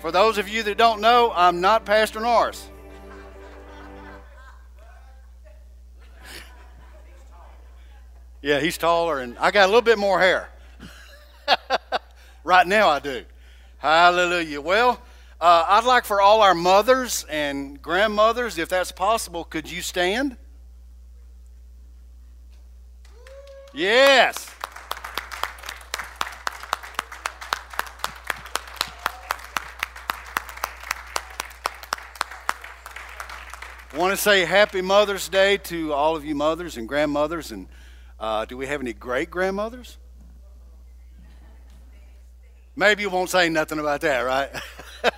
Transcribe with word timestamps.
For 0.00 0.10
those 0.10 0.38
of 0.38 0.48
you 0.48 0.62
that 0.62 0.78
don't 0.78 1.02
know, 1.02 1.30
I'm 1.34 1.60
not 1.60 1.84
Pastor 1.84 2.20
Norris. 2.20 2.68
Yeah, 8.40 8.60
he's 8.60 8.78
taller, 8.78 9.20
and 9.20 9.36
I 9.38 9.50
got 9.50 9.64
a 9.64 9.66
little 9.66 9.82
bit 9.82 9.98
more 9.98 10.18
hair. 10.18 10.48
right 12.44 12.66
now, 12.66 12.88
I 12.88 12.98
do. 12.98 13.24
Hallelujah. 13.76 14.62
Well, 14.62 15.02
uh, 15.38 15.64
I'd 15.68 15.84
like 15.84 16.06
for 16.06 16.22
all 16.22 16.40
our 16.40 16.54
mothers 16.54 17.26
and 17.28 17.80
grandmothers, 17.82 18.56
if 18.56 18.70
that's 18.70 18.92
possible, 18.92 19.44
could 19.44 19.70
you 19.70 19.82
stand? 19.82 20.38
Yes. 23.74 24.49
I 33.92 33.98
want 33.98 34.12
to 34.12 34.16
say 34.16 34.44
happy 34.44 34.82
Mother's 34.82 35.28
Day 35.28 35.56
to 35.56 35.92
all 35.92 36.14
of 36.14 36.24
you 36.24 36.36
mothers 36.36 36.76
and 36.76 36.86
grandmothers. 36.86 37.50
And 37.50 37.66
uh, 38.20 38.44
do 38.44 38.56
we 38.56 38.68
have 38.68 38.80
any 38.80 38.92
great 38.92 39.32
grandmothers? 39.32 39.98
Maybe 42.76 43.02
you 43.02 43.10
won't 43.10 43.30
say 43.30 43.48
nothing 43.48 43.80
about 43.80 44.02
that, 44.02 44.20
right? 44.20 44.48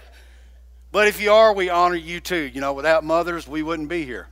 but 0.91 1.07
if 1.07 1.21
you 1.21 1.33
are, 1.33 1.53
we 1.53 1.69
honor 1.69 1.97
you 1.97 2.19
too. 2.19 2.51
You 2.55 2.63
know, 2.63 2.73
without 2.73 3.05
mothers, 3.05 3.47
we 3.47 3.63
wouldn't 3.63 3.91
be 3.91 4.07
here. 4.07 4.29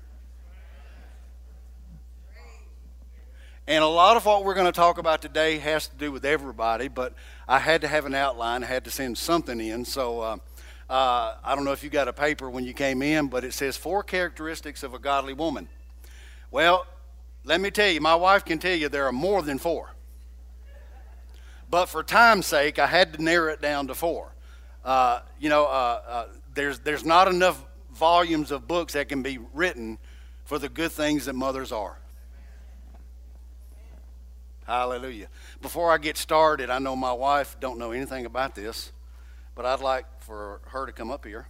And 3.66 3.84
a 3.84 3.88
lot 3.88 4.16
of 4.16 4.24
what 4.24 4.46
we're 4.46 4.54
going 4.54 4.64
to 4.64 4.72
talk 4.72 4.96
about 4.96 5.20
today 5.20 5.58
has 5.58 5.86
to 5.88 5.96
do 5.96 6.10
with 6.10 6.24
everybody, 6.24 6.88
but 6.88 7.12
I 7.46 7.58
had 7.58 7.82
to 7.82 7.88
have 7.88 8.06
an 8.06 8.14
outline, 8.14 8.64
I 8.64 8.68
had 8.68 8.84
to 8.84 8.90
send 8.90 9.18
something 9.18 9.60
in. 9.60 9.84
So, 9.84 10.20
uh, 10.20 10.36
uh, 10.90 11.36
I 11.44 11.54
don't 11.54 11.64
know 11.64 11.70
if 11.70 11.84
you 11.84 11.88
got 11.88 12.08
a 12.08 12.12
paper 12.12 12.50
when 12.50 12.64
you 12.64 12.74
came 12.74 13.00
in, 13.00 13.28
but 13.28 13.44
it 13.44 13.54
says 13.54 13.76
four 13.76 14.02
characteristics 14.02 14.82
of 14.82 14.92
a 14.92 14.98
godly 14.98 15.34
woman. 15.34 15.68
Well, 16.50 16.84
let 17.44 17.60
me 17.60 17.70
tell 17.70 17.88
you, 17.88 18.00
my 18.00 18.16
wife 18.16 18.44
can 18.44 18.58
tell 18.58 18.74
you 18.74 18.88
there 18.88 19.06
are 19.06 19.12
more 19.12 19.40
than 19.40 19.58
four. 19.58 19.94
But 21.70 21.86
for 21.86 22.02
time's 22.02 22.46
sake, 22.46 22.80
I 22.80 22.88
had 22.88 23.12
to 23.12 23.22
narrow 23.22 23.52
it 23.52 23.62
down 23.62 23.86
to 23.86 23.94
four. 23.94 24.32
Uh, 24.84 25.20
you 25.38 25.48
know, 25.48 25.64
uh, 25.66 26.02
uh, 26.08 26.26
there's, 26.54 26.80
there's 26.80 27.04
not 27.04 27.28
enough 27.28 27.64
volumes 27.92 28.50
of 28.50 28.66
books 28.66 28.94
that 28.94 29.08
can 29.08 29.22
be 29.22 29.38
written 29.54 29.96
for 30.44 30.58
the 30.58 30.68
good 30.68 30.90
things 30.90 31.26
that 31.26 31.34
mothers 31.34 31.70
are. 31.70 31.98
Hallelujah. 34.66 35.28
Before 35.62 35.92
I 35.92 35.98
get 35.98 36.16
started, 36.16 36.68
I 36.68 36.80
know 36.80 36.96
my 36.96 37.12
wife 37.12 37.56
don't 37.60 37.78
know 37.78 37.92
anything 37.92 38.26
about 38.26 38.56
this, 38.56 38.90
but 39.54 39.64
I'd 39.64 39.80
like 39.80 40.04
for 40.30 40.60
her 40.66 40.86
to 40.86 40.92
come 40.92 41.10
up 41.10 41.24
here. 41.24 41.48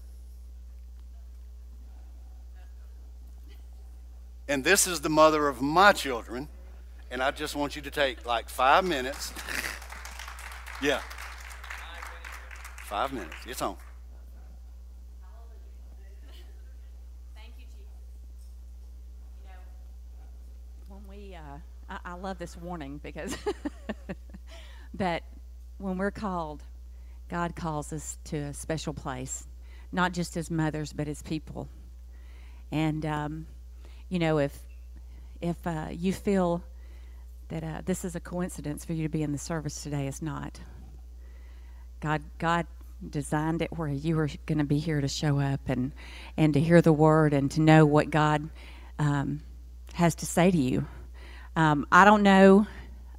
And 4.48 4.64
this 4.64 4.86
is 4.86 5.02
the 5.02 5.10
mother 5.10 5.48
of 5.48 5.60
my 5.60 5.92
children. 5.92 6.48
And 7.10 7.22
I 7.22 7.30
just 7.30 7.54
want 7.54 7.76
you 7.76 7.82
to 7.82 7.90
take 7.90 8.24
like 8.24 8.48
five 8.48 8.84
minutes. 8.84 9.34
Yeah. 10.80 11.00
Five 12.86 13.12
minutes. 13.12 13.34
It's 13.46 13.60
on. 13.60 13.76
Thank 17.34 17.52
you, 17.58 17.66
Jesus. 17.66 17.90
You 19.42 19.50
know, 19.50 20.96
when 20.96 21.06
we, 21.06 21.34
uh, 21.34 21.58
I, 21.90 22.12
I 22.12 22.14
love 22.14 22.38
this 22.38 22.56
warning 22.56 22.98
because 23.02 23.36
that 24.94 25.24
when 25.76 25.98
we're 25.98 26.10
called 26.10 26.62
God 27.30 27.54
calls 27.54 27.92
us 27.92 28.18
to 28.24 28.36
a 28.38 28.54
special 28.54 28.92
place, 28.92 29.46
not 29.92 30.12
just 30.12 30.36
as 30.36 30.50
mothers, 30.50 30.92
but 30.92 31.06
as 31.06 31.22
people. 31.22 31.68
And 32.72 33.06
um, 33.06 33.46
you 34.08 34.18
know, 34.18 34.38
if 34.38 34.58
if 35.40 35.56
uh, 35.64 35.86
you 35.92 36.12
feel 36.12 36.64
that 37.48 37.62
uh, 37.62 37.82
this 37.84 38.04
is 38.04 38.16
a 38.16 38.20
coincidence 38.20 38.84
for 38.84 38.94
you 38.94 39.04
to 39.04 39.08
be 39.08 39.22
in 39.22 39.30
the 39.30 39.38
service 39.38 39.80
today, 39.82 40.08
it's 40.08 40.20
not. 40.20 40.58
God, 42.00 42.22
God 42.38 42.66
designed 43.08 43.62
it 43.62 43.70
where 43.76 43.88
you 43.88 44.16
were 44.16 44.28
going 44.46 44.58
to 44.58 44.64
be 44.64 44.78
here 44.78 45.00
to 45.00 45.08
show 45.08 45.38
up 45.38 45.60
and 45.68 45.92
and 46.36 46.54
to 46.54 46.60
hear 46.60 46.82
the 46.82 46.92
word 46.92 47.32
and 47.32 47.48
to 47.52 47.60
know 47.60 47.86
what 47.86 48.10
God 48.10 48.48
um, 48.98 49.40
has 49.94 50.16
to 50.16 50.26
say 50.26 50.50
to 50.50 50.58
you. 50.58 50.84
Um, 51.54 51.86
I 51.92 52.04
don't 52.04 52.24
know 52.24 52.66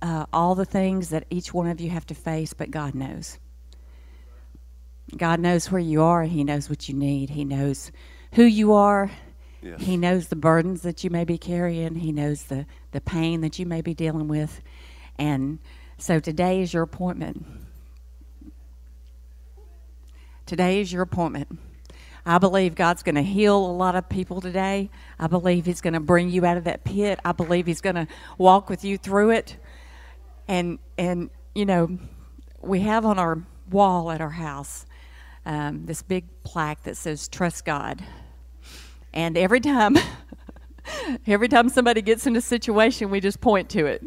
uh, 0.01 0.25
all 0.33 0.55
the 0.55 0.65
things 0.65 1.09
that 1.09 1.25
each 1.29 1.53
one 1.53 1.67
of 1.67 1.79
you 1.79 1.91
have 1.91 2.05
to 2.07 2.15
face, 2.15 2.53
but 2.53 2.71
God 2.71 2.93
knows. 2.93 3.39
God 5.17 5.39
knows 5.39 5.71
where 5.71 5.81
you 5.81 6.01
are. 6.01 6.23
He 6.23 6.43
knows 6.43 6.69
what 6.69 6.87
you 6.87 6.95
need. 6.95 7.31
He 7.31 7.43
knows 7.43 7.91
who 8.33 8.43
you 8.43 8.73
are. 8.73 9.11
Yes. 9.61 9.81
He 9.81 9.97
knows 9.97 10.27
the 10.27 10.35
burdens 10.35 10.81
that 10.81 11.03
you 11.03 11.09
may 11.09 11.23
be 11.23 11.37
carrying. 11.37 11.95
He 11.95 12.11
knows 12.11 12.43
the, 12.43 12.65
the 12.91 13.01
pain 13.01 13.41
that 13.41 13.59
you 13.59 13.65
may 13.65 13.81
be 13.81 13.93
dealing 13.93 14.27
with. 14.27 14.61
And 15.17 15.59
so 15.97 16.19
today 16.19 16.61
is 16.61 16.73
your 16.73 16.83
appointment. 16.83 17.45
Today 20.45 20.81
is 20.81 20.91
your 20.91 21.03
appointment. 21.03 21.59
I 22.25 22.37
believe 22.37 22.75
God's 22.75 23.03
going 23.03 23.15
to 23.15 23.23
heal 23.23 23.55
a 23.55 23.71
lot 23.71 23.95
of 23.95 24.09
people 24.09 24.41
today. 24.41 24.89
I 25.19 25.27
believe 25.27 25.65
He's 25.65 25.81
going 25.81 25.93
to 25.93 25.99
bring 25.99 26.29
you 26.29 26.45
out 26.45 26.57
of 26.57 26.65
that 26.65 26.83
pit. 26.83 27.19
I 27.23 27.31
believe 27.31 27.65
He's 27.65 27.81
going 27.81 27.95
to 27.95 28.07
walk 28.37 28.69
with 28.69 28.83
you 28.83 28.97
through 28.97 29.31
it. 29.31 29.57
And 30.47 30.79
and 30.97 31.29
you 31.55 31.65
know, 31.65 31.97
we 32.61 32.81
have 32.81 33.05
on 33.05 33.17
our 33.17 33.43
wall 33.69 34.11
at 34.11 34.21
our 34.21 34.29
house 34.29 34.85
um, 35.45 35.85
this 35.85 36.01
big 36.01 36.25
plaque 36.43 36.83
that 36.83 36.97
says 36.97 37.27
"Trust 37.27 37.65
God," 37.65 38.03
and 39.13 39.37
every 39.37 39.59
time, 39.59 39.97
every 41.27 41.47
time 41.47 41.69
somebody 41.69 42.01
gets 42.01 42.27
in 42.27 42.35
a 42.35 42.41
situation, 42.41 43.09
we 43.09 43.19
just 43.19 43.41
point 43.41 43.69
to 43.71 43.85
it. 43.85 44.03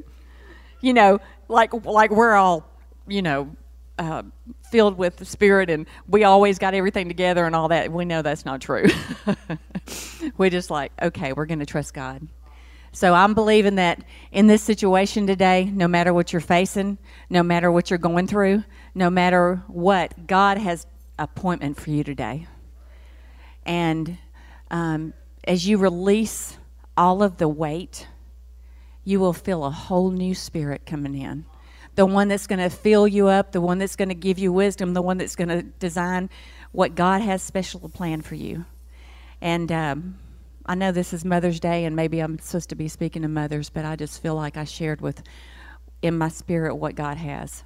You 0.81 0.95
know, 0.95 1.21
like 1.49 1.73
like 1.85 2.11
we're 2.11 2.35
all, 2.35 2.69
you 3.07 3.23
know, 3.23 3.57
uh, 3.99 4.23
filled 4.71 4.99
with 4.99 5.17
the 5.17 5.25
Spirit, 5.25 5.71
and 5.71 5.87
we 6.09 6.25
always 6.25 6.59
got 6.59 6.75
everything 6.75 7.09
together 7.09 7.45
and 7.47 7.55
all 7.55 7.69
that. 7.69 7.93
We 7.93 8.05
know 8.05 8.23
that's 8.23 8.45
not 8.45 8.61
true. 8.61 8.87
we're 10.37 10.51
just 10.51 10.71
like, 10.71 10.93
okay, 11.01 11.33
we're 11.33 11.47
going 11.47 11.61
to 11.61 11.67
trust 11.67 11.95
God. 11.95 12.27
So 12.93 13.13
I'm 13.13 13.35
believing 13.35 13.75
that 13.75 14.05
in 14.31 14.47
this 14.47 14.63
situation 14.63 15.27
today, 15.27 15.65
no 15.65 15.89
matter 15.89 16.15
what 16.15 16.33
you're 16.33 16.41
facing, 16.41 16.99
no 17.29 17.43
matter 17.43 17.71
what 17.71 17.91
you're 17.91 17.99
going 17.99 18.29
through, 18.29 18.63
no 18.95 19.11
matter 19.11 19.65
what, 19.67 20.29
God 20.29 20.59
has 20.59 20.87
appointment 21.19 21.81
for 21.81 21.91
you 21.91 22.05
today. 22.05 22.47
And 23.65 24.19
um, 24.71 25.15
as 25.45 25.67
you 25.67 25.79
release 25.79 26.59
all 26.97 27.23
of 27.23 27.39
the 27.39 27.49
weight, 27.49 28.07
you 29.05 29.21
will 29.21 29.33
feel 29.33 29.65
a 29.65 29.71
whole 29.71 30.11
new 30.11 30.35
spirit 30.35 30.87
coming 30.87 31.15
in. 31.15 31.45
The 31.95 32.07
one 32.07 32.29
that's 32.29 32.47
going 32.47 32.59
to 32.59 32.71
fill 32.71 33.07
you 33.07 33.29
up, 33.29 33.53
the 33.53 33.61
one 33.61 33.79
that's 33.79 33.97
going 33.97 34.09
to 34.09 34.15
give 34.15 34.39
you 34.39 34.53
wisdom, 34.53 34.95
the 34.95 35.03
one 35.03 35.19
that's 35.19 35.37
going 35.37 35.49
to 35.49 35.63
design 35.63 36.29
what 36.73 36.95
God 36.95 37.23
has 37.23 37.43
special 37.43 37.89
planned 37.89 38.25
for 38.25 38.35
you. 38.35 38.65
And 39.41 39.71
um, 39.71 40.19
I 40.67 40.75
know 40.75 40.91
this 40.91 41.13
is 41.13 41.25
Mother's 41.25 41.61
Day, 41.61 41.85
and 41.85 41.95
maybe 41.95 42.21
I'm 42.21 42.39
supposed 42.39 42.71
to 42.71 42.75
be 42.75 42.89
speaking 42.89 43.23
to 43.23 43.29
mothers, 43.29 43.71
but 43.71 43.85
I 43.85 43.95
just 43.95 44.21
feel 44.21 44.35
like 44.35 44.57
I 44.57 44.65
shared 44.65 45.01
with 45.01 45.23
in 46.03 46.19
my 46.19 46.29
spirit 46.29 46.75
what 46.75 46.95
God 46.95 47.17
has. 47.19 47.63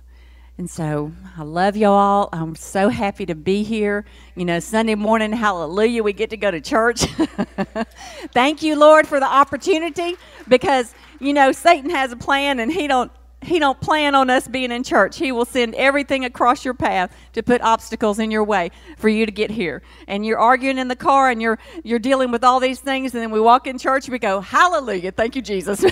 And 0.59 0.69
so 0.69 1.13
I 1.37 1.45
love 1.45 1.77
y'all. 1.77 2.29
I'm 2.33 2.57
so 2.57 2.89
happy 2.89 3.25
to 3.27 3.37
be 3.37 3.63
here. 3.63 4.05
You 4.35 4.45
know, 4.45 4.59
Sunday 4.59 4.97
morning, 4.97 5.33
hallelujah, 5.33 6.03
we 6.03 6.13
get 6.13 6.31
to 6.31 6.37
go 6.37 6.51
to 6.51 6.61
church. 6.61 7.03
Thank 8.33 8.65
you, 8.65 8.75
Lord, 8.75 9.07
for 9.07 9.21
the 9.21 9.27
opportunity 9.27 10.17
because, 10.49 10.93
you 11.21 11.33
know, 11.33 11.53
Satan 11.53 11.91
has 11.91 12.11
a 12.11 12.17
plan 12.17 12.59
and 12.59 12.73
he 12.73 12.89
don't 12.89 13.13
he 13.41 13.61
don't 13.61 13.81
plan 13.81 14.17
on 14.17 14.31
us 14.31 14.49
being 14.49 14.73
in 14.73 14.83
church. 14.83 15.17
He 15.17 15.31
will 15.31 15.45
send 15.45 15.77
everything 15.77 16.25
across 16.25 16.65
your 16.65 16.75
path 16.75 17.15
to 17.35 17.43
put 17.45 17.61
obstacles 17.61 18.19
in 18.19 18.33
your 18.33 18.43
way 18.43 18.73
for 18.97 19.09
you 19.09 19.27
to 19.27 19.31
get 19.31 19.53
here. 19.53 19.81
And 20.09 20.27
you're 20.27 20.41
arguing 20.41 20.79
in 20.79 20.89
the 20.89 20.97
car 20.97 21.31
and 21.31 21.41
you're 21.41 21.61
you're 21.85 22.01
dealing 22.01 22.33
with 22.33 22.43
all 22.43 22.59
these 22.59 22.81
things 22.81 23.15
and 23.15 23.23
then 23.23 23.31
we 23.31 23.39
walk 23.39 23.69
in 23.69 23.79
church 23.79 24.09
we 24.09 24.19
go, 24.19 24.41
"Hallelujah. 24.41 25.13
Thank 25.13 25.37
you, 25.37 25.43
Jesus." 25.43 25.85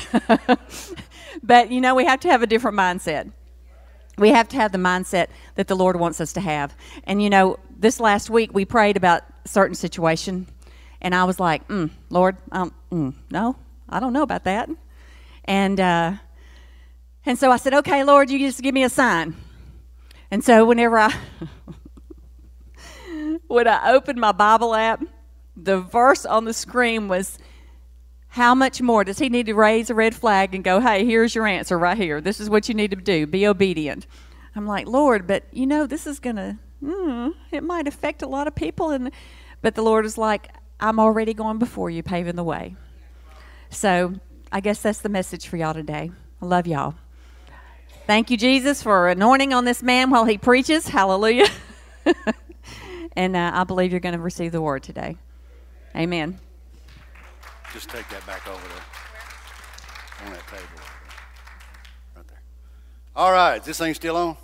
but 1.44 1.70
you 1.70 1.80
know, 1.80 1.94
we 1.94 2.04
have 2.04 2.18
to 2.20 2.28
have 2.28 2.42
a 2.42 2.48
different 2.48 2.76
mindset 2.76 3.30
we 4.18 4.30
have 4.30 4.48
to 4.48 4.56
have 4.56 4.72
the 4.72 4.78
mindset 4.78 5.28
that 5.56 5.68
the 5.68 5.74
Lord 5.74 5.96
wants 5.96 6.20
us 6.20 6.32
to 6.34 6.40
have. 6.40 6.74
And 7.04 7.22
you 7.22 7.30
know, 7.30 7.58
this 7.78 8.00
last 8.00 8.30
week 8.30 8.54
we 8.54 8.64
prayed 8.64 8.96
about 8.96 9.22
a 9.44 9.48
certain 9.48 9.74
situation, 9.74 10.46
and 11.00 11.14
I 11.14 11.24
was 11.24 11.38
like, 11.38 11.66
mm, 11.68 11.90
Lord, 12.10 12.36
um, 12.52 12.72
mm, 12.90 13.14
no, 13.30 13.56
I 13.88 14.00
don't 14.00 14.12
know 14.12 14.22
about 14.22 14.44
that. 14.44 14.68
And 15.44 15.78
uh, 15.78 16.12
and 17.24 17.38
so 17.38 17.50
I 17.50 17.56
said, 17.56 17.74
okay, 17.74 18.04
Lord, 18.04 18.30
you 18.30 18.38
just 18.38 18.62
give 18.62 18.74
me 18.74 18.84
a 18.84 18.88
sign. 18.88 19.36
And 20.30 20.42
so 20.42 20.64
whenever 20.64 20.98
I 20.98 21.14
when 23.46 23.68
I 23.68 23.92
opened 23.92 24.18
my 24.18 24.32
Bible 24.32 24.74
app, 24.74 25.02
the 25.56 25.80
verse 25.80 26.26
on 26.26 26.44
the 26.44 26.52
screen 26.52 27.08
was 27.08 27.38
how 28.36 28.54
much 28.54 28.82
more 28.82 29.02
does 29.02 29.18
he 29.18 29.30
need 29.30 29.46
to 29.46 29.54
raise 29.54 29.88
a 29.88 29.94
red 29.94 30.14
flag 30.14 30.54
and 30.54 30.62
go, 30.62 30.78
hey, 30.78 31.06
here's 31.06 31.34
your 31.34 31.46
answer 31.46 31.78
right 31.78 31.96
here. 31.96 32.20
This 32.20 32.38
is 32.38 32.50
what 32.50 32.68
you 32.68 32.74
need 32.74 32.90
to 32.90 32.96
do. 32.96 33.26
Be 33.26 33.46
obedient. 33.46 34.06
I'm 34.54 34.66
like, 34.66 34.86
Lord, 34.86 35.26
but 35.26 35.44
you 35.52 35.66
know, 35.66 35.86
this 35.86 36.06
is 36.06 36.20
going 36.20 36.36
to, 36.36 36.58
mm, 36.82 37.32
it 37.50 37.62
might 37.62 37.88
affect 37.88 38.20
a 38.20 38.26
lot 38.26 38.46
of 38.46 38.54
people. 38.54 38.90
And, 38.90 39.10
but 39.62 39.74
the 39.74 39.80
Lord 39.80 40.04
is 40.04 40.18
like, 40.18 40.50
I'm 40.78 41.00
already 41.00 41.32
going 41.32 41.58
before 41.58 41.88
you, 41.88 42.02
paving 42.02 42.36
the 42.36 42.44
way. 42.44 42.76
So 43.70 44.12
I 44.52 44.60
guess 44.60 44.82
that's 44.82 45.00
the 45.00 45.08
message 45.08 45.48
for 45.48 45.56
y'all 45.56 45.72
today. 45.72 46.12
I 46.42 46.44
love 46.44 46.66
y'all. 46.66 46.94
Thank 48.06 48.30
you, 48.30 48.36
Jesus, 48.36 48.82
for 48.82 49.08
anointing 49.08 49.54
on 49.54 49.64
this 49.64 49.82
man 49.82 50.10
while 50.10 50.26
he 50.26 50.36
preaches. 50.36 50.88
Hallelujah. 50.88 51.48
and 53.16 53.34
uh, 53.34 53.52
I 53.54 53.64
believe 53.64 53.92
you're 53.92 54.00
going 54.00 54.14
to 54.14 54.20
receive 54.20 54.52
the 54.52 54.60
word 54.60 54.82
today. 54.82 55.16
Amen 55.96 56.38
just 57.76 57.90
take 57.90 58.08
that 58.08 58.26
back 58.26 58.48
over 58.48 58.68
there 58.68 60.26
on 60.26 60.32
that 60.32 60.48
table 60.48 60.64
right 62.16 62.26
there. 62.26 62.40
All 63.14 63.30
right, 63.30 63.62
this 63.62 63.76
thing 63.76 63.92
still 63.92 64.16
on? 64.16 64.38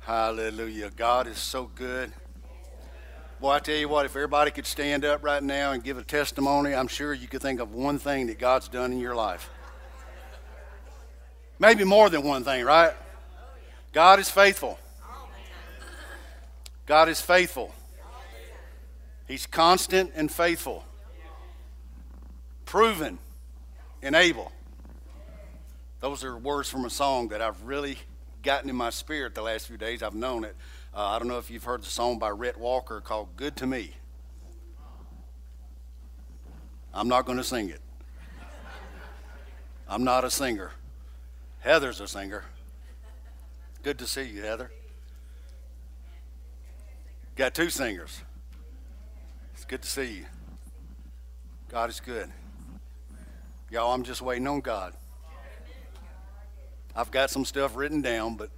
Hallelujah. 0.00 0.90
God 0.96 1.28
is 1.28 1.38
so 1.38 1.70
good. 1.76 2.12
Boy, 3.40 3.50
I 3.50 3.58
tell 3.60 3.76
you 3.76 3.88
what, 3.88 4.04
if 4.04 4.16
everybody 4.16 4.50
could 4.50 4.66
stand 4.66 5.04
up 5.04 5.22
right 5.22 5.40
now 5.40 5.70
and 5.70 5.84
give 5.84 5.96
a 5.96 6.02
testimony, 6.02 6.74
I'm 6.74 6.88
sure 6.88 7.14
you 7.14 7.28
could 7.28 7.40
think 7.40 7.60
of 7.60 7.72
one 7.72 8.00
thing 8.00 8.26
that 8.26 8.40
God's 8.40 8.66
done 8.66 8.90
in 8.90 8.98
your 8.98 9.14
life. 9.14 9.48
Maybe 11.60 11.84
more 11.84 12.10
than 12.10 12.24
one 12.24 12.42
thing, 12.42 12.64
right? 12.64 12.94
God 13.92 14.18
is 14.18 14.28
faithful. 14.28 14.76
God 16.84 17.08
is 17.08 17.20
faithful. 17.20 17.72
He's 19.28 19.46
constant 19.46 20.10
and 20.16 20.32
faithful 20.32 20.84
proven 22.68 23.18
and 24.02 24.14
able. 24.14 24.52
Those 26.00 26.22
are 26.22 26.36
words 26.36 26.68
from 26.68 26.84
a 26.84 26.90
song 26.90 27.28
that 27.28 27.40
I've 27.40 27.62
really 27.62 27.96
gotten 28.42 28.68
in 28.68 28.76
my 28.76 28.90
spirit 28.90 29.34
the 29.34 29.40
last 29.40 29.66
few 29.66 29.78
days. 29.78 30.02
I've 30.02 30.14
known 30.14 30.44
it. 30.44 30.54
Uh, 30.94 31.06
I 31.06 31.18
don't 31.18 31.28
know 31.28 31.38
if 31.38 31.50
you've 31.50 31.64
heard 31.64 31.82
the 31.82 31.88
song 31.88 32.18
by 32.18 32.28
Rhett 32.28 32.58
Walker 32.58 33.00
called 33.00 33.34
Good 33.36 33.56
to 33.56 33.66
Me. 33.66 33.94
I'm 36.92 37.08
not 37.08 37.24
going 37.24 37.38
to 37.38 37.44
sing 37.44 37.70
it. 37.70 37.80
I'm 39.88 40.04
not 40.04 40.24
a 40.24 40.30
singer. 40.30 40.72
Heather's 41.60 42.02
a 42.02 42.06
singer. 42.06 42.44
Good 43.82 43.98
to 44.00 44.06
see 44.06 44.24
you, 44.24 44.42
Heather. 44.42 44.70
Got 47.34 47.54
two 47.54 47.70
singers. 47.70 48.20
It's 49.54 49.64
good 49.64 49.80
to 49.80 49.88
see 49.88 50.18
you. 50.18 50.26
God 51.70 51.88
is 51.88 52.00
good. 52.00 52.30
Y'all, 53.70 53.92
I'm 53.92 54.02
just 54.02 54.22
waiting 54.22 54.46
on 54.46 54.60
God. 54.60 54.94
I've 56.96 57.10
got 57.10 57.28
some 57.28 57.44
stuff 57.44 57.76
written 57.76 58.00
down, 58.00 58.36
but 58.36 58.50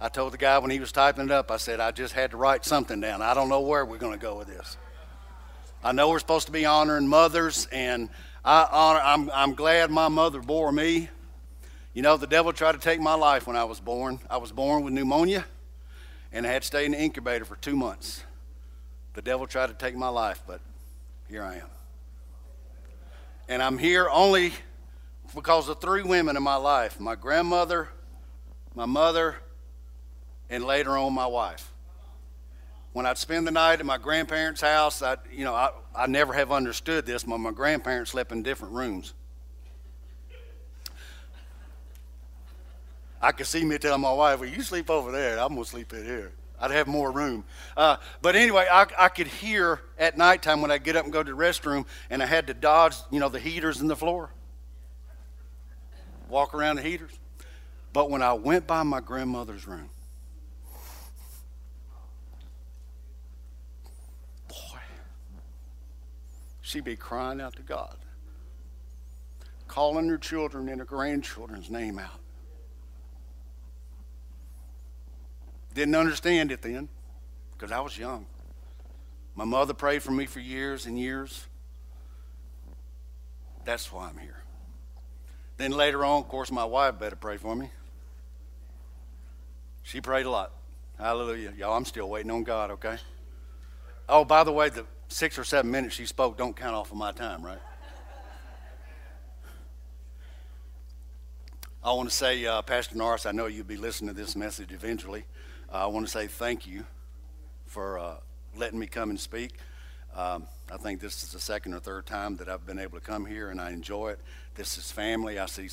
I 0.00 0.08
told 0.08 0.32
the 0.32 0.38
guy 0.38 0.58
when 0.58 0.72
he 0.72 0.80
was 0.80 0.90
typing 0.90 1.24
it 1.24 1.30
up, 1.30 1.52
I 1.52 1.56
said, 1.56 1.78
I 1.78 1.92
just 1.92 2.14
had 2.14 2.32
to 2.32 2.36
write 2.36 2.64
something 2.64 3.00
down. 3.00 3.22
I 3.22 3.32
don't 3.32 3.48
know 3.48 3.60
where 3.60 3.84
we're 3.84 3.98
going 3.98 4.12
to 4.12 4.18
go 4.18 4.36
with 4.36 4.48
this. 4.48 4.76
I 5.84 5.92
know 5.92 6.10
we're 6.10 6.18
supposed 6.18 6.46
to 6.46 6.52
be 6.52 6.66
honoring 6.66 7.06
mothers, 7.06 7.68
and 7.70 8.08
I 8.44 8.66
honor, 8.70 9.00
I'm, 9.04 9.30
I'm 9.32 9.54
glad 9.54 9.90
my 9.90 10.08
mother 10.08 10.40
bore 10.40 10.72
me. 10.72 11.10
You 11.94 12.02
know, 12.02 12.16
the 12.16 12.26
devil 12.26 12.52
tried 12.52 12.72
to 12.72 12.78
take 12.78 13.00
my 13.00 13.14
life 13.14 13.46
when 13.46 13.56
I 13.56 13.64
was 13.64 13.78
born. 13.78 14.18
I 14.28 14.38
was 14.38 14.50
born 14.50 14.82
with 14.82 14.92
pneumonia, 14.92 15.46
and 16.32 16.44
I 16.44 16.50
had 16.50 16.62
to 16.62 16.66
stay 16.66 16.84
in 16.86 16.92
the 16.92 17.00
incubator 17.00 17.44
for 17.44 17.56
two 17.56 17.76
months. 17.76 18.24
The 19.14 19.22
devil 19.22 19.46
tried 19.46 19.68
to 19.68 19.74
take 19.74 19.94
my 19.94 20.08
life, 20.08 20.42
but 20.44 20.60
here 21.28 21.44
I 21.44 21.56
am. 21.56 21.68
And 23.48 23.62
I'm 23.62 23.78
here 23.78 24.08
only 24.10 24.52
because 25.34 25.68
of 25.68 25.80
three 25.80 26.02
women 26.02 26.36
in 26.36 26.42
my 26.42 26.56
life 26.56 26.98
my 26.98 27.14
grandmother, 27.14 27.88
my 28.74 28.86
mother, 28.86 29.36
and 30.50 30.64
later 30.64 30.96
on 30.96 31.12
my 31.12 31.26
wife. 31.26 31.72
When 32.92 33.04
I'd 33.04 33.18
spend 33.18 33.46
the 33.46 33.50
night 33.50 33.78
at 33.78 33.86
my 33.86 33.98
grandparents' 33.98 34.62
house, 34.62 35.02
I, 35.02 35.18
you 35.30 35.44
know, 35.44 35.54
I, 35.54 35.70
I 35.94 36.06
never 36.06 36.32
have 36.32 36.50
understood 36.50 37.04
this, 37.04 37.24
but 37.24 37.38
my 37.38 37.50
grandparents 37.50 38.12
slept 38.12 38.32
in 38.32 38.42
different 38.42 38.72
rooms. 38.74 39.12
I 43.20 43.32
could 43.32 43.46
see 43.46 43.64
me 43.64 43.78
telling 43.78 44.00
my 44.00 44.12
wife, 44.12 44.40
well, 44.40 44.48
you 44.48 44.62
sleep 44.62 44.88
over 44.88 45.12
there, 45.12 45.38
I'm 45.38 45.56
to 45.56 45.64
sleep 45.64 45.92
in 45.92 46.04
here. 46.04 46.32
I'd 46.60 46.70
have 46.70 46.86
more 46.86 47.10
room. 47.10 47.44
Uh, 47.76 47.96
but 48.22 48.34
anyway, 48.36 48.66
I, 48.70 48.86
I 48.98 49.08
could 49.08 49.26
hear 49.26 49.80
at 49.98 50.16
nighttime 50.16 50.62
when 50.62 50.70
I 50.70 50.78
get 50.78 50.96
up 50.96 51.04
and 51.04 51.12
go 51.12 51.22
to 51.22 51.30
the 51.30 51.36
restroom, 51.36 51.86
and 52.08 52.22
I 52.22 52.26
had 52.26 52.46
to 52.46 52.54
dodge, 52.54 52.96
you 53.10 53.20
know, 53.20 53.28
the 53.28 53.38
heaters 53.38 53.80
in 53.80 53.88
the 53.88 53.96
floor, 53.96 54.30
walk 56.28 56.54
around 56.54 56.76
the 56.76 56.82
heaters. 56.82 57.12
But 57.92 58.10
when 58.10 58.22
I 58.22 58.32
went 58.34 58.66
by 58.66 58.82
my 58.82 59.00
grandmother's 59.00 59.66
room, 59.66 59.90
boy, 64.48 64.80
she'd 66.62 66.84
be 66.84 66.96
crying 66.96 67.40
out 67.40 67.56
to 67.56 67.62
God, 67.62 67.96
calling 69.68 70.08
her 70.08 70.18
children 70.18 70.68
and 70.68 70.78
her 70.78 70.84
grandchildren's 70.84 71.70
name 71.70 71.98
out. 71.98 72.20
Didn't 75.76 75.94
understand 75.94 76.50
it 76.52 76.62
then 76.62 76.88
because 77.52 77.70
I 77.70 77.80
was 77.80 77.98
young. 77.98 78.24
My 79.34 79.44
mother 79.44 79.74
prayed 79.74 80.02
for 80.02 80.10
me 80.10 80.24
for 80.24 80.40
years 80.40 80.86
and 80.86 80.98
years. 80.98 81.44
That's 83.66 83.92
why 83.92 84.08
I'm 84.08 84.16
here. 84.16 84.42
Then 85.58 85.72
later 85.72 86.02
on, 86.02 86.22
of 86.22 86.28
course, 86.28 86.50
my 86.50 86.64
wife 86.64 86.98
better 86.98 87.14
pray 87.14 87.36
for 87.36 87.54
me. 87.54 87.70
She 89.82 90.00
prayed 90.00 90.24
a 90.24 90.30
lot. 90.30 90.52
Hallelujah. 90.98 91.52
Y'all, 91.58 91.76
I'm 91.76 91.84
still 91.84 92.08
waiting 92.08 92.30
on 92.30 92.42
God, 92.42 92.70
okay? 92.70 92.96
Oh, 94.08 94.24
by 94.24 94.44
the 94.44 94.52
way, 94.52 94.70
the 94.70 94.86
six 95.08 95.38
or 95.38 95.44
seven 95.44 95.70
minutes 95.70 95.94
she 95.94 96.06
spoke 96.06 96.38
don't 96.38 96.56
count 96.56 96.74
off 96.74 96.90
of 96.90 96.96
my 96.96 97.12
time, 97.12 97.44
right? 97.44 97.60
I 101.84 101.92
want 101.92 102.08
to 102.08 102.14
say, 102.16 102.46
uh, 102.46 102.62
Pastor 102.62 102.96
Norris, 102.96 103.26
I 103.26 103.32
know 103.32 103.44
you'll 103.44 103.66
be 103.66 103.76
listening 103.76 104.14
to 104.14 104.18
this 104.18 104.34
message 104.34 104.72
eventually. 104.72 105.26
Uh, 105.72 105.78
I 105.78 105.86
want 105.86 106.06
to 106.06 106.12
say 106.12 106.28
thank 106.28 106.66
you 106.66 106.84
for 107.66 107.98
uh, 107.98 108.16
letting 108.56 108.78
me 108.78 108.86
come 108.86 109.10
and 109.10 109.18
speak. 109.18 109.52
Um, 110.14 110.46
I 110.72 110.76
think 110.76 111.00
this 111.00 111.24
is 111.24 111.32
the 111.32 111.40
second 111.40 111.74
or 111.74 111.80
third 111.80 112.06
time 112.06 112.36
that 112.36 112.48
I've 112.48 112.64
been 112.64 112.78
able 112.78 112.98
to 112.98 113.04
come 113.04 113.26
here, 113.26 113.50
and 113.50 113.60
I 113.60 113.72
enjoy 113.72 114.10
it. 114.10 114.20
This 114.54 114.78
is 114.78 114.92
family. 114.92 115.38
I 115.38 115.46
see 115.46 115.68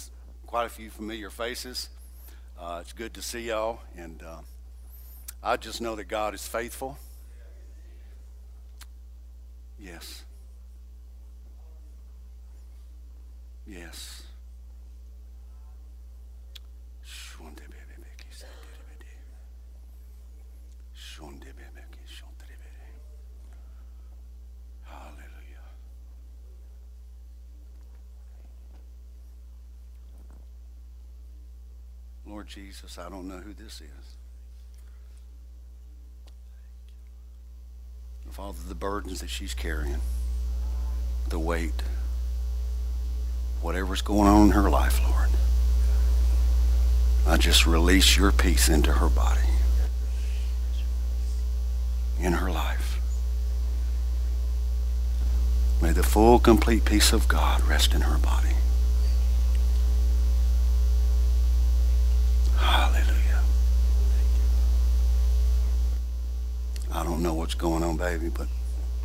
quite 0.47 0.65
a 0.65 0.69
few 0.69 0.89
familiar 0.89 1.29
faces. 1.29 1.89
Uh, 2.59 2.79
it's 2.81 2.91
good 2.91 3.13
to 3.13 3.21
see 3.21 3.47
y'all, 3.49 3.81
and 3.95 4.21
uh, 4.23 4.39
I 5.43 5.57
just 5.57 5.79
know 5.79 5.95
that 5.95 6.05
God 6.05 6.33
is 6.33 6.47
faithful. 6.47 6.97
Yes. 9.79 10.23
Yes. 13.67 14.22
Lord 32.43 32.47
Jesus, 32.47 32.97
I 32.97 33.09
don't 33.09 33.27
know 33.27 33.37
who 33.37 33.53
this 33.53 33.79
is. 33.79 34.17
Father, 38.31 38.57
the 38.67 38.75
burdens 38.75 39.21
that 39.21 39.29
she's 39.29 39.53
carrying, 39.53 40.01
the 41.29 41.37
weight, 41.37 41.83
whatever's 43.61 44.01
going 44.01 44.27
on 44.27 44.47
in 44.47 44.51
her 44.51 44.69
life, 44.69 44.99
Lord, 45.07 45.29
I 47.27 47.37
just 47.37 47.67
release 47.67 48.17
your 48.17 48.31
peace 48.31 48.67
into 48.67 48.91
her 48.93 49.09
body, 49.09 49.39
in 52.23 52.31
her 52.31 52.49
life. 52.49 52.99
May 55.81 55.91
the 55.91 56.03
full, 56.03 56.39
complete 56.39 56.85
peace 56.85 57.11
of 57.11 57.27
God 57.27 57.61
rest 57.65 57.93
in 57.93 58.01
her 58.01 58.17
body. 58.17 58.55
Hallelujah. 62.57 63.41
I 66.93 67.03
don't 67.03 67.21
know 67.21 67.33
what's 67.33 67.55
going 67.55 67.83
on, 67.83 67.97
baby, 67.97 68.29
but 68.29 68.47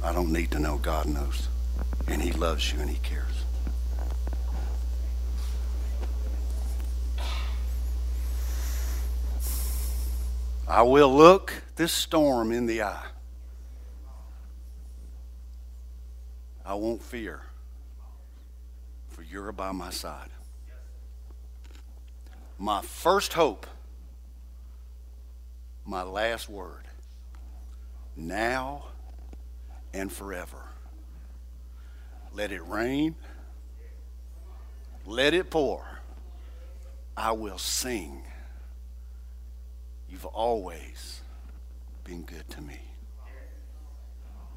I 0.05 0.13
don't 0.13 0.33
need 0.33 0.53
to 0.53 0.61
know. 0.61 0.79
God 0.79 1.07
knows. 1.07 1.49
And 2.07 2.23
he 2.23 2.31
loves 2.31 2.73
you 2.73 2.79
and 2.79 2.89
he 2.89 2.99
cares. 2.99 3.25
I 10.69 10.83
will 10.83 11.13
look 11.13 11.55
this 11.79 11.93
storm 11.93 12.51
in 12.51 12.67
the 12.67 12.83
eye. 12.83 13.07
I 16.67 16.75
won't 16.75 17.01
fear, 17.01 17.43
for 19.07 19.23
you're 19.23 19.53
by 19.53 19.71
my 19.71 19.91
side. 19.91 20.29
My 22.59 22.83
first 22.83 23.33
hope, 23.33 23.65
my 25.87 26.03
last 26.03 26.49
word, 26.49 26.83
now 28.17 28.87
and 29.95 30.13
forever. 30.13 30.65
Let 32.35 32.51
it 32.51 32.67
rain, 32.67 33.15
let 35.07 35.33
it 35.33 35.49
pour. 35.49 35.87
I 37.17 37.31
will 37.31 37.59
sing. 37.59 38.25
You've 40.09 40.27
always 40.27 41.18
been 42.09 42.23
good 42.23 42.49
to 42.49 42.63
me. 42.63 42.81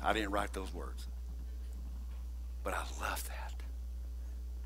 I 0.02 0.14
didn't 0.14 0.32
write 0.32 0.54
those 0.54 0.74
words. 0.74 1.06
But 2.64 2.74
I 2.74 2.84
love 3.02 3.28
that. 3.28 3.54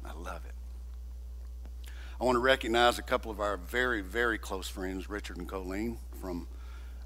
I 0.05 0.13
love 0.13 0.41
it. 0.45 1.89
I 2.21 2.23
want 2.23 2.35
to 2.35 2.41
recognize 2.41 2.99
a 2.99 3.01
couple 3.01 3.31
of 3.31 3.39
our 3.39 3.57
very, 3.57 4.01
very 4.01 4.37
close 4.37 4.67
friends, 4.67 5.09
Richard 5.09 5.37
and 5.37 5.47
Colleen, 5.47 5.97
from 6.21 6.47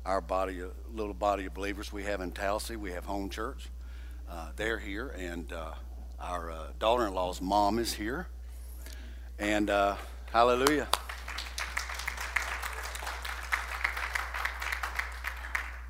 our 0.05 0.19
body, 0.19 0.62
little 0.93 1.13
body 1.13 1.45
of 1.45 1.53
believers 1.53 1.93
we 1.93 2.03
have 2.03 2.19
in 2.19 2.31
Tallahassee. 2.31 2.75
We 2.75 2.91
have 2.91 3.05
home 3.05 3.29
church. 3.29 3.69
Uh, 4.29 4.50
they're 4.57 4.79
here, 4.79 5.15
and 5.17 5.51
uh, 5.53 5.71
our 6.19 6.51
uh, 6.51 6.67
daughter-in-law's 6.77 7.39
mom 7.41 7.79
is 7.79 7.93
here. 7.93 8.27
And 9.39 9.69
uh, 9.69 9.95
hallelujah. 10.33 10.89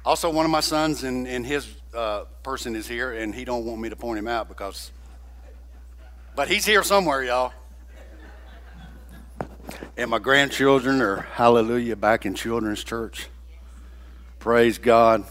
Also, 0.05 0.29
one 0.29 0.45
of 0.45 0.51
my 0.51 0.61
sons 0.61 1.03
and, 1.03 1.27
and 1.27 1.45
his 1.45 1.67
uh, 1.93 2.23
person 2.41 2.75
is 2.75 2.87
here, 2.87 3.11
and 3.13 3.35
he 3.35 3.43
don't 3.43 3.65
want 3.65 3.81
me 3.81 3.89
to 3.89 3.95
point 3.95 4.17
him 4.17 4.27
out 4.27 4.47
because, 4.47 4.91
but 6.35 6.47
he's 6.47 6.65
here 6.65 6.83
somewhere, 6.83 7.23
y'all. 7.23 7.53
And 9.97 10.09
my 10.09 10.19
grandchildren 10.19 11.01
are, 11.01 11.17
hallelujah, 11.33 11.97
back 11.97 12.25
in 12.25 12.33
children's 12.33 12.83
church. 12.83 13.27
Praise 14.39 14.77
God. 14.77 15.25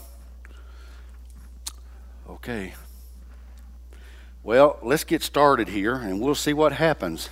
Okay. 2.29 2.75
Well, 4.43 4.79
let's 4.83 5.05
get 5.05 5.23
started 5.23 5.69
here, 5.69 5.95
and 5.95 6.21
we'll 6.21 6.35
see 6.35 6.53
what 6.53 6.73
happens. 6.73 7.31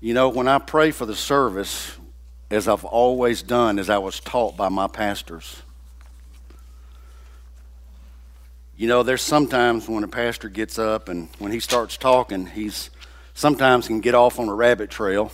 You 0.00 0.14
know, 0.14 0.30
when 0.30 0.48
I 0.48 0.58
pray 0.58 0.90
for 0.90 1.04
the 1.04 1.14
service, 1.14 1.92
as 2.54 2.68
I've 2.68 2.84
always 2.84 3.42
done, 3.42 3.78
as 3.80 3.90
I 3.90 3.98
was 3.98 4.20
taught 4.20 4.56
by 4.56 4.68
my 4.68 4.86
pastors. 4.86 5.62
You 8.76 8.86
know, 8.86 9.02
there's 9.02 9.22
sometimes 9.22 9.88
when 9.88 10.04
a 10.04 10.08
pastor 10.08 10.48
gets 10.48 10.78
up 10.78 11.08
and 11.08 11.28
when 11.38 11.50
he 11.50 11.58
starts 11.58 11.96
talking, 11.96 12.46
he's 12.46 12.90
sometimes 13.34 13.88
can 13.88 14.00
get 14.00 14.14
off 14.14 14.38
on 14.38 14.48
a 14.48 14.54
rabbit 14.54 14.90
trail 14.90 15.32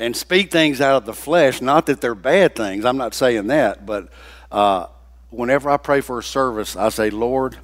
and 0.00 0.16
speak 0.16 0.50
things 0.50 0.80
out 0.80 0.96
of 0.96 1.06
the 1.06 1.14
flesh. 1.14 1.60
Not 1.60 1.86
that 1.86 2.00
they're 2.00 2.16
bad 2.16 2.56
things, 2.56 2.84
I'm 2.84 2.96
not 2.96 3.14
saying 3.14 3.46
that, 3.48 3.86
but 3.86 4.08
uh, 4.50 4.86
whenever 5.30 5.70
I 5.70 5.76
pray 5.76 6.00
for 6.00 6.18
a 6.18 6.22
service, 6.22 6.76
I 6.76 6.88
say, 6.88 7.10
Lord, 7.10 7.56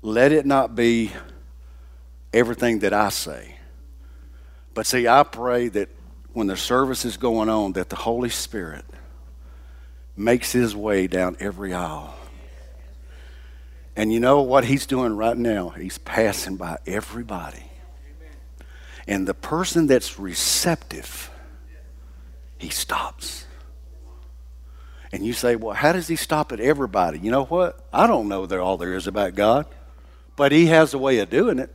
let 0.00 0.32
it 0.32 0.46
not 0.46 0.74
be 0.74 1.12
everything 2.32 2.78
that 2.80 2.94
I 2.94 3.10
say 3.10 3.55
but 4.76 4.84
see, 4.84 5.08
I 5.08 5.22
pray 5.22 5.68
that 5.68 5.88
when 6.34 6.48
the 6.48 6.56
service 6.56 7.06
is 7.06 7.16
going 7.16 7.48
on, 7.48 7.72
that 7.72 7.88
the 7.88 7.96
Holy 7.96 8.28
Spirit 8.28 8.84
makes 10.14 10.52
his 10.52 10.76
way 10.76 11.06
down 11.06 11.34
every 11.40 11.72
aisle. 11.72 12.14
And 13.96 14.12
you 14.12 14.20
know 14.20 14.42
what 14.42 14.66
he's 14.66 14.84
doing 14.84 15.16
right 15.16 15.36
now? 15.36 15.70
He's 15.70 15.96
passing 15.96 16.56
by 16.56 16.76
everybody. 16.86 17.64
And 19.08 19.26
the 19.26 19.32
person 19.32 19.86
that's 19.86 20.18
receptive, 20.18 21.30
he 22.58 22.68
stops. 22.68 23.46
And 25.10 25.24
you 25.24 25.32
say, 25.32 25.56
well, 25.56 25.72
how 25.72 25.92
does 25.92 26.06
he 26.06 26.16
stop 26.16 26.52
at 26.52 26.60
everybody? 26.60 27.18
You 27.18 27.30
know 27.30 27.46
what? 27.46 27.80
I 27.94 28.06
don't 28.06 28.28
know 28.28 28.44
all 28.44 28.76
there 28.76 28.92
is 28.92 29.06
about 29.06 29.34
God, 29.36 29.64
but 30.36 30.52
he 30.52 30.66
has 30.66 30.92
a 30.92 30.98
way 30.98 31.20
of 31.20 31.30
doing 31.30 31.60
it. 31.60 31.72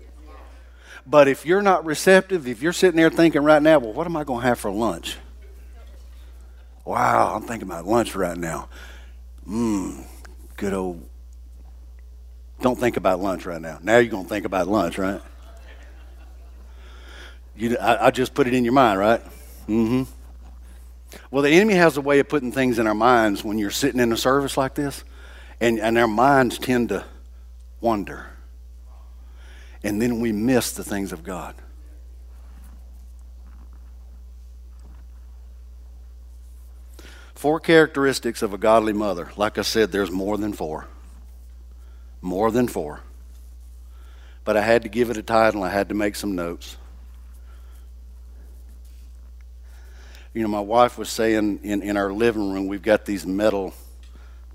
But 1.11 1.27
if 1.27 1.45
you're 1.45 1.61
not 1.61 1.83
receptive, 1.83 2.47
if 2.47 2.61
you're 2.61 2.71
sitting 2.71 2.95
there 2.95 3.09
thinking 3.09 3.43
right 3.43 3.61
now, 3.61 3.79
well, 3.79 3.91
what 3.91 4.07
am 4.07 4.15
I 4.15 4.23
going 4.23 4.39
to 4.39 4.47
have 4.47 4.59
for 4.59 4.71
lunch? 4.71 5.17
Wow, 6.85 7.35
I'm 7.35 7.41
thinking 7.41 7.67
about 7.67 7.85
lunch 7.85 8.15
right 8.15 8.37
now. 8.37 8.69
Mmm, 9.45 10.05
good 10.55 10.71
old. 10.71 11.05
Don't 12.61 12.79
think 12.79 12.95
about 12.95 13.19
lunch 13.19 13.45
right 13.45 13.59
now. 13.59 13.79
Now 13.83 13.97
you're 13.97 14.09
going 14.09 14.23
to 14.23 14.29
think 14.29 14.45
about 14.45 14.69
lunch, 14.69 14.97
right? 14.97 15.21
You, 17.57 17.75
I, 17.77 18.07
I 18.07 18.11
just 18.11 18.33
put 18.33 18.47
it 18.47 18.53
in 18.53 18.63
your 18.63 18.73
mind, 18.73 18.97
right? 18.97 19.21
Mm-hmm. 19.67 20.03
Well, 21.29 21.43
the 21.43 21.49
enemy 21.49 21.73
has 21.73 21.97
a 21.97 22.01
way 22.01 22.19
of 22.19 22.29
putting 22.29 22.53
things 22.53 22.79
in 22.79 22.87
our 22.87 22.95
minds 22.95 23.43
when 23.43 23.57
you're 23.57 23.69
sitting 23.69 23.99
in 23.99 24.13
a 24.13 24.17
service 24.17 24.55
like 24.55 24.75
this, 24.75 25.03
and, 25.59 25.77
and 25.77 25.97
our 25.97 26.07
minds 26.07 26.57
tend 26.57 26.87
to 26.87 27.03
wander 27.81 28.30
and 29.83 30.01
then 30.01 30.19
we 30.19 30.31
miss 30.31 30.71
the 30.71 30.83
things 30.83 31.11
of 31.11 31.23
God. 31.23 31.55
Four 37.33 37.59
characteristics 37.59 38.43
of 38.43 38.53
a 38.53 38.57
godly 38.59 38.93
mother. 38.93 39.31
Like 39.35 39.57
I 39.57 39.63
said, 39.63 39.91
there's 39.91 40.11
more 40.11 40.37
than 40.37 40.53
four. 40.53 40.85
More 42.21 42.51
than 42.51 42.67
four. 42.67 43.01
But 44.43 44.57
I 44.57 44.61
had 44.61 44.83
to 44.83 44.89
give 44.89 45.09
it 45.09 45.17
a 45.17 45.23
title, 45.23 45.63
I 45.63 45.69
had 45.69 45.89
to 45.89 45.95
make 45.95 46.15
some 46.15 46.35
notes. 46.35 46.77
You 50.33 50.43
know, 50.43 50.47
my 50.47 50.61
wife 50.61 50.97
was 50.97 51.09
saying 51.09 51.61
in, 51.63 51.81
in 51.81 51.97
our 51.97 52.13
living 52.13 52.53
room, 52.53 52.67
we've 52.67 52.81
got 52.81 53.05
these 53.05 53.25
metal 53.25 53.73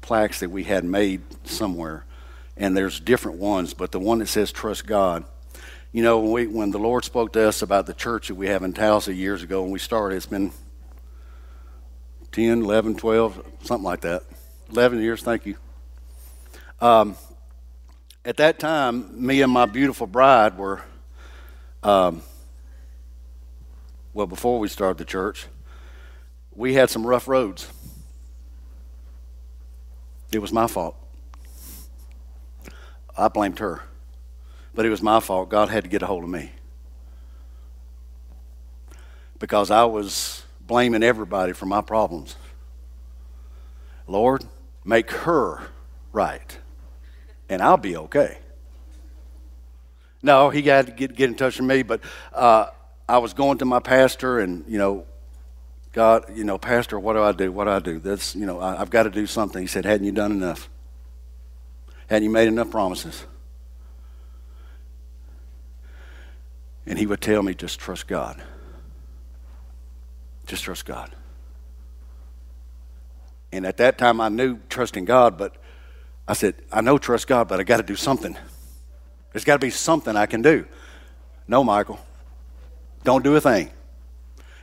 plaques 0.00 0.40
that 0.40 0.50
we 0.50 0.62
had 0.62 0.85
made 0.85 1.23
somewhere 1.45 2.05
and 2.56 2.76
there's 2.76 3.00
different 3.00 3.38
ones, 3.38 3.75
but 3.75 3.92
the 3.92 4.00
one 4.00 4.18
that 4.18 4.28
says 4.28 4.50
trust 4.52 4.86
God. 4.86 5.25
You 5.92 6.02
know, 6.02 6.18
when, 6.18 6.32
we, 6.32 6.46
when 6.46 6.70
the 6.70 6.78
Lord 6.78 7.04
spoke 7.04 7.32
to 7.34 7.48
us 7.48 7.62
about 7.62 7.86
the 7.86 7.94
church 7.94 8.28
that 8.28 8.34
we 8.34 8.48
have 8.48 8.62
in 8.62 8.72
Tallahassee 8.72 9.14
years 9.14 9.42
ago 9.42 9.62
when 9.62 9.70
we 9.70 9.78
started, 9.78 10.16
it's 10.16 10.26
been 10.26 10.52
10, 12.32 12.62
11, 12.62 12.96
12, 12.96 13.42
something 13.62 13.84
like 13.84 14.02
that. 14.02 14.22
11 14.70 15.00
years, 15.00 15.22
thank 15.22 15.46
you. 15.46 15.56
Um, 16.80 17.16
at 18.25 18.36
that 18.38 18.58
time, 18.58 19.25
me 19.26 19.40
and 19.40 19.52
my 19.52 19.66
beautiful 19.66 20.06
bride 20.06 20.58
were, 20.58 20.82
um, 21.82 22.22
well, 24.12 24.26
before 24.26 24.58
we 24.58 24.68
started 24.68 24.98
the 24.98 25.04
church, 25.04 25.46
we 26.54 26.75
had 26.75 26.90
some 26.90 27.06
rough 27.06 27.28
roads. 27.28 27.70
It 30.32 30.40
was 30.40 30.52
my 30.52 30.66
fault. 30.66 30.96
I 33.16 33.28
blamed 33.28 33.58
her. 33.58 33.82
But 34.75 34.87
it 34.87 34.90
was 34.90 35.02
my 35.02 35.20
fault. 35.20 35.49
God 35.49 35.68
had 35.68 35.85
to 35.85 35.90
get 35.90 36.02
a 36.02 36.06
hold 36.06 36.25
of 36.25 36.30
me. 36.30 36.52
Because 39.38 39.70
I 39.70 39.85
was 39.85 40.44
blaming 40.61 41.02
everybody 41.02 41.52
for 41.52 41.66
my 41.66 41.80
problems. 41.80 42.37
Lord, 44.06 44.44
make 44.85 45.11
her 45.11 45.68
right, 46.12 46.58
and 47.49 47.61
I'll 47.61 47.76
be 47.76 47.96
okay. 47.96 48.38
No, 50.23 50.50
he 50.50 50.62
had 50.62 50.87
to 50.87 50.92
get, 50.92 51.14
get 51.14 51.28
in 51.28 51.37
touch 51.37 51.58
with 51.58 51.66
me, 51.68 51.82
but 51.82 52.00
uh, 52.32 52.66
I 53.08 53.18
was 53.18 53.35
going 53.35 53.58
to 53.58 53.64
my 53.64 53.80
pastor, 53.80 54.40
and, 54.40 54.64
you 54.66 54.78
know, 54.78 55.06
God, 55.92 56.37
you 56.37 56.44
know, 56.44 56.58
Pastor, 56.58 57.00
what 57.00 57.14
do 57.14 57.23
I 57.23 57.32
do? 57.32 57.50
What 57.50 57.64
do 57.64 57.70
I 57.70 57.78
do? 57.78 57.99
This, 57.99 58.37
you 58.37 58.44
know, 58.44 58.61
I, 58.61 58.80
I've 58.80 58.90
got 58.90 59.04
to 59.04 59.11
do 59.11 59.26
something. 59.26 59.62
He 59.62 59.66
said, 59.66 59.87
Hadn't 59.87 60.04
you 60.04 60.12
done 60.12 60.30
enough? 60.30 60.68
Hadn't 62.08 62.25
you 62.25 62.30
made 62.30 62.48
enough 62.48 62.70
promises? 62.70 63.25
And 66.86 66.98
he 66.98 67.06
would 67.06 67.20
tell 67.20 67.42
me, 67.42 67.54
just 67.54 67.80
trust 67.80 68.06
God. 68.06 68.40
Just 70.46 70.64
trust 70.64 70.84
God. 70.84 71.14
And 73.50 73.66
at 73.66 73.78
that 73.78 73.98
time, 73.98 74.20
I 74.20 74.28
knew 74.28 74.58
trusting 74.68 75.04
God, 75.04 75.36
but 75.36 75.56
I 76.28 76.34
said, 76.34 76.54
I 76.70 76.80
know 76.80 76.98
trust 76.98 77.26
God, 77.26 77.48
but 77.48 77.58
I 77.58 77.64
got 77.64 77.78
to 77.78 77.82
do 77.82 77.96
something. 77.96 78.36
There's 79.32 79.44
got 79.44 79.54
to 79.54 79.66
be 79.66 79.70
something 79.70 80.16
I 80.16 80.26
can 80.26 80.42
do. 80.42 80.66
No, 81.48 81.64
Michael. 81.64 81.98
Don't 83.04 83.22
do 83.22 83.34
a 83.36 83.40
thing. 83.40 83.70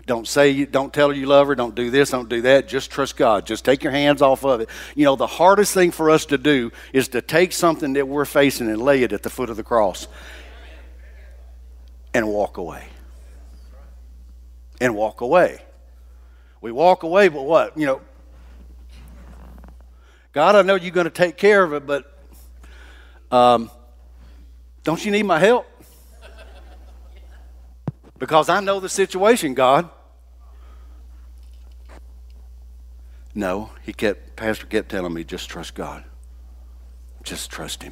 Don't 0.05 0.27
say 0.27 0.65
don't 0.65 0.93
tell 0.93 1.09
her 1.09 1.15
you 1.15 1.27
love 1.27 1.47
her, 1.47 1.55
don't 1.55 1.75
do 1.75 1.89
this, 1.89 2.09
don't 2.09 2.27
do 2.27 2.41
that. 2.41 2.67
Just 2.67 2.91
trust 2.91 3.15
God. 3.15 3.45
Just 3.45 3.63
take 3.63 3.83
your 3.83 3.93
hands 3.93 4.21
off 4.21 4.43
of 4.43 4.59
it. 4.59 4.69
You 4.95 5.05
know, 5.05 5.15
the 5.15 5.27
hardest 5.27 5.73
thing 5.73 5.91
for 5.91 6.09
us 6.09 6.25
to 6.25 6.37
do 6.37 6.71
is 6.91 7.07
to 7.09 7.21
take 7.21 7.53
something 7.53 7.93
that 7.93 8.07
we're 8.07 8.25
facing 8.25 8.69
and 8.69 8.81
lay 8.81 9.03
it 9.03 9.13
at 9.13 9.23
the 9.23 9.29
foot 9.29 9.49
of 9.49 9.55
the 9.55 9.63
cross 9.63 10.07
and 12.13 12.27
walk 12.27 12.57
away. 12.57 12.85
And 14.81 14.93
walk 14.95 15.21
away. 15.21 15.61
We 16.59 16.73
walk 16.73 17.03
away, 17.03 17.29
but 17.29 17.43
what? 17.43 17.77
You 17.77 17.85
know, 17.85 18.01
God, 20.33 20.55
I 20.55 20.61
know 20.63 20.75
you're 20.75 20.91
going 20.91 21.05
to 21.05 21.11
take 21.11 21.37
care 21.37 21.63
of 21.63 21.73
it, 21.73 21.85
but 21.85 22.17
um, 23.31 23.71
don't 24.83 25.03
you 25.03 25.11
need 25.11 25.23
my 25.23 25.39
help? 25.39 25.67
Because 28.23 28.47
I 28.47 28.61
know 28.61 28.79
the 28.79 28.87
situation, 28.87 29.53
God. 29.53 29.89
No, 33.35 33.71
he 33.81 33.91
kept, 33.91 34.37
Pastor 34.37 34.65
kept 34.65 34.87
telling 34.87 35.13
me, 35.13 35.25
just 35.25 35.49
trust 35.49 35.75
God. 35.75 36.05
Just 37.23 37.51
trust 37.51 37.83
him. 37.83 37.91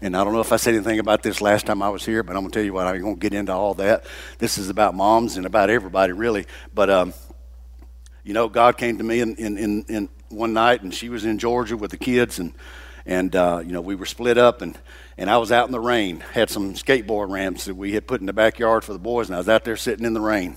And 0.00 0.16
I 0.16 0.24
don't 0.24 0.32
know 0.32 0.40
if 0.40 0.50
I 0.50 0.56
said 0.56 0.72
anything 0.72 0.98
about 0.98 1.22
this 1.22 1.42
last 1.42 1.66
time 1.66 1.82
I 1.82 1.90
was 1.90 2.06
here, 2.06 2.22
but 2.22 2.34
I'm 2.34 2.40
going 2.40 2.52
to 2.52 2.58
tell 2.58 2.64
you 2.64 2.72
what, 2.72 2.86
I'm 2.86 3.02
going 3.02 3.16
to 3.16 3.20
get 3.20 3.34
into 3.34 3.52
all 3.52 3.74
that. 3.74 4.06
This 4.38 4.56
is 4.56 4.70
about 4.70 4.94
moms 4.94 5.36
and 5.36 5.44
about 5.44 5.68
everybody, 5.68 6.14
really. 6.14 6.46
But, 6.74 6.88
um, 6.88 7.12
you 8.22 8.32
know, 8.32 8.48
God 8.48 8.78
came 8.78 8.96
to 8.96 9.04
me 9.04 9.20
in, 9.20 9.34
in, 9.34 9.58
in, 9.58 9.84
in, 9.90 10.08
one 10.30 10.54
night, 10.54 10.80
and 10.80 10.94
she 10.94 11.10
was 11.10 11.26
in 11.26 11.38
Georgia 11.38 11.76
with 11.76 11.90
the 11.90 11.98
kids, 11.98 12.38
and, 12.38 12.54
and 13.04 13.36
uh, 13.36 13.60
you 13.62 13.72
know, 13.72 13.82
we 13.82 13.94
were 13.94 14.06
split 14.06 14.38
up, 14.38 14.62
and, 14.62 14.78
and 15.16 15.30
I 15.30 15.38
was 15.38 15.52
out 15.52 15.66
in 15.66 15.72
the 15.72 15.80
rain. 15.80 16.20
Had 16.20 16.50
some 16.50 16.74
skateboard 16.74 17.30
ramps 17.30 17.64
that 17.66 17.74
we 17.74 17.92
had 17.92 18.06
put 18.06 18.20
in 18.20 18.26
the 18.26 18.32
backyard 18.32 18.84
for 18.84 18.92
the 18.92 18.98
boys, 18.98 19.28
and 19.28 19.34
I 19.34 19.38
was 19.38 19.48
out 19.48 19.64
there 19.64 19.76
sitting 19.76 20.04
in 20.04 20.14
the 20.14 20.20
rain 20.20 20.56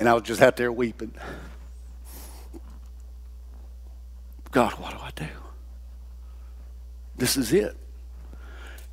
and 0.00 0.08
I 0.08 0.14
was 0.14 0.22
just 0.22 0.40
out 0.40 0.56
there 0.56 0.72
weeping. 0.72 1.12
God, 4.50 4.72
what 4.80 4.92
do 4.92 4.98
I 4.98 5.10
do? 5.14 5.32
This 7.16 7.36
is 7.36 7.52
it. 7.52 7.76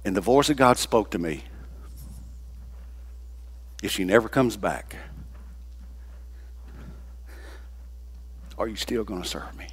And 0.03 0.15
the 0.15 0.21
voice 0.21 0.49
of 0.49 0.57
God 0.57 0.77
spoke 0.77 1.11
to 1.11 1.17
me. 1.17 1.45
If 3.81 3.91
she 3.91 4.03
never 4.03 4.27
comes 4.27 4.57
back, 4.57 4.97
are 8.57 8.67
you 8.67 8.75
still 8.75 9.05
going 9.05 9.21
to 9.21 9.27
serve 9.27 9.55
me? 9.57 9.67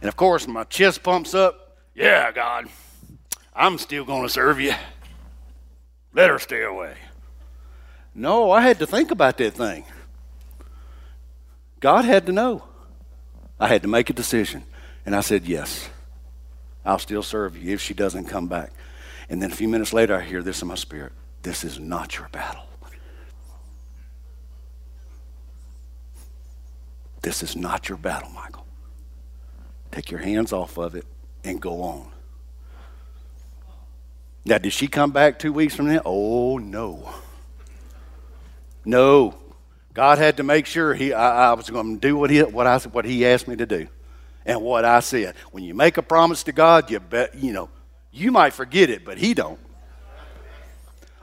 And 0.00 0.08
of 0.08 0.16
course, 0.16 0.48
my 0.48 0.64
chest 0.64 1.02
pumps 1.04 1.32
up. 1.32 1.67
Yeah, 1.98 2.30
God, 2.30 2.68
I'm 3.56 3.76
still 3.76 4.04
going 4.04 4.22
to 4.22 4.28
serve 4.28 4.60
you. 4.60 4.72
Let 6.14 6.30
her 6.30 6.38
stay 6.38 6.62
away. 6.62 6.94
No, 8.14 8.52
I 8.52 8.60
had 8.60 8.78
to 8.78 8.86
think 8.86 9.10
about 9.10 9.36
that 9.38 9.54
thing. 9.54 9.84
God 11.80 12.04
had 12.04 12.26
to 12.26 12.32
know. 12.32 12.62
I 13.58 13.66
had 13.66 13.82
to 13.82 13.88
make 13.88 14.10
a 14.10 14.12
decision. 14.12 14.62
And 15.04 15.16
I 15.16 15.20
said, 15.22 15.44
Yes, 15.46 15.90
I'll 16.84 17.00
still 17.00 17.24
serve 17.24 17.56
you 17.56 17.74
if 17.74 17.80
she 17.80 17.94
doesn't 17.94 18.26
come 18.26 18.46
back. 18.46 18.70
And 19.28 19.42
then 19.42 19.50
a 19.50 19.54
few 19.56 19.68
minutes 19.68 19.92
later, 19.92 20.14
I 20.14 20.22
hear 20.22 20.42
this 20.42 20.62
in 20.62 20.68
my 20.68 20.76
spirit 20.76 21.12
this 21.42 21.64
is 21.64 21.80
not 21.80 22.16
your 22.16 22.28
battle. 22.28 22.62
This 27.22 27.42
is 27.42 27.56
not 27.56 27.88
your 27.88 27.98
battle, 27.98 28.30
Michael. 28.30 28.66
Take 29.90 30.12
your 30.12 30.20
hands 30.20 30.52
off 30.52 30.78
of 30.78 30.94
it 30.94 31.04
and 31.44 31.60
go 31.60 31.82
on. 31.82 32.10
Now, 34.44 34.58
did 34.58 34.72
she 34.72 34.88
come 34.88 35.10
back 35.10 35.38
two 35.38 35.52
weeks 35.52 35.74
from 35.74 35.88
then? 35.88 36.00
Oh, 36.04 36.58
no. 36.58 37.12
No. 38.84 39.34
God 39.92 40.18
had 40.18 40.36
to 40.38 40.42
make 40.42 40.64
sure 40.64 40.94
he, 40.94 41.12
I, 41.12 41.50
I 41.50 41.52
was 41.52 41.68
going 41.68 42.00
to 42.00 42.00
do 42.00 42.16
what 42.16 42.30
he, 42.30 42.40
what, 42.42 42.66
I, 42.66 42.78
what 42.78 43.04
he 43.04 43.26
asked 43.26 43.48
me 43.48 43.56
to 43.56 43.66
do 43.66 43.88
and 44.46 44.62
what 44.62 44.84
I 44.84 45.00
said. 45.00 45.34
When 45.50 45.64
you 45.64 45.74
make 45.74 45.98
a 45.98 46.02
promise 46.02 46.42
to 46.44 46.52
God, 46.52 46.90
you 46.90 46.98
bet, 47.00 47.34
you 47.34 47.52
know, 47.52 47.68
you 48.10 48.32
might 48.32 48.54
forget 48.54 48.90
it, 48.90 49.04
but 49.04 49.18
he 49.18 49.34
don't. 49.34 49.58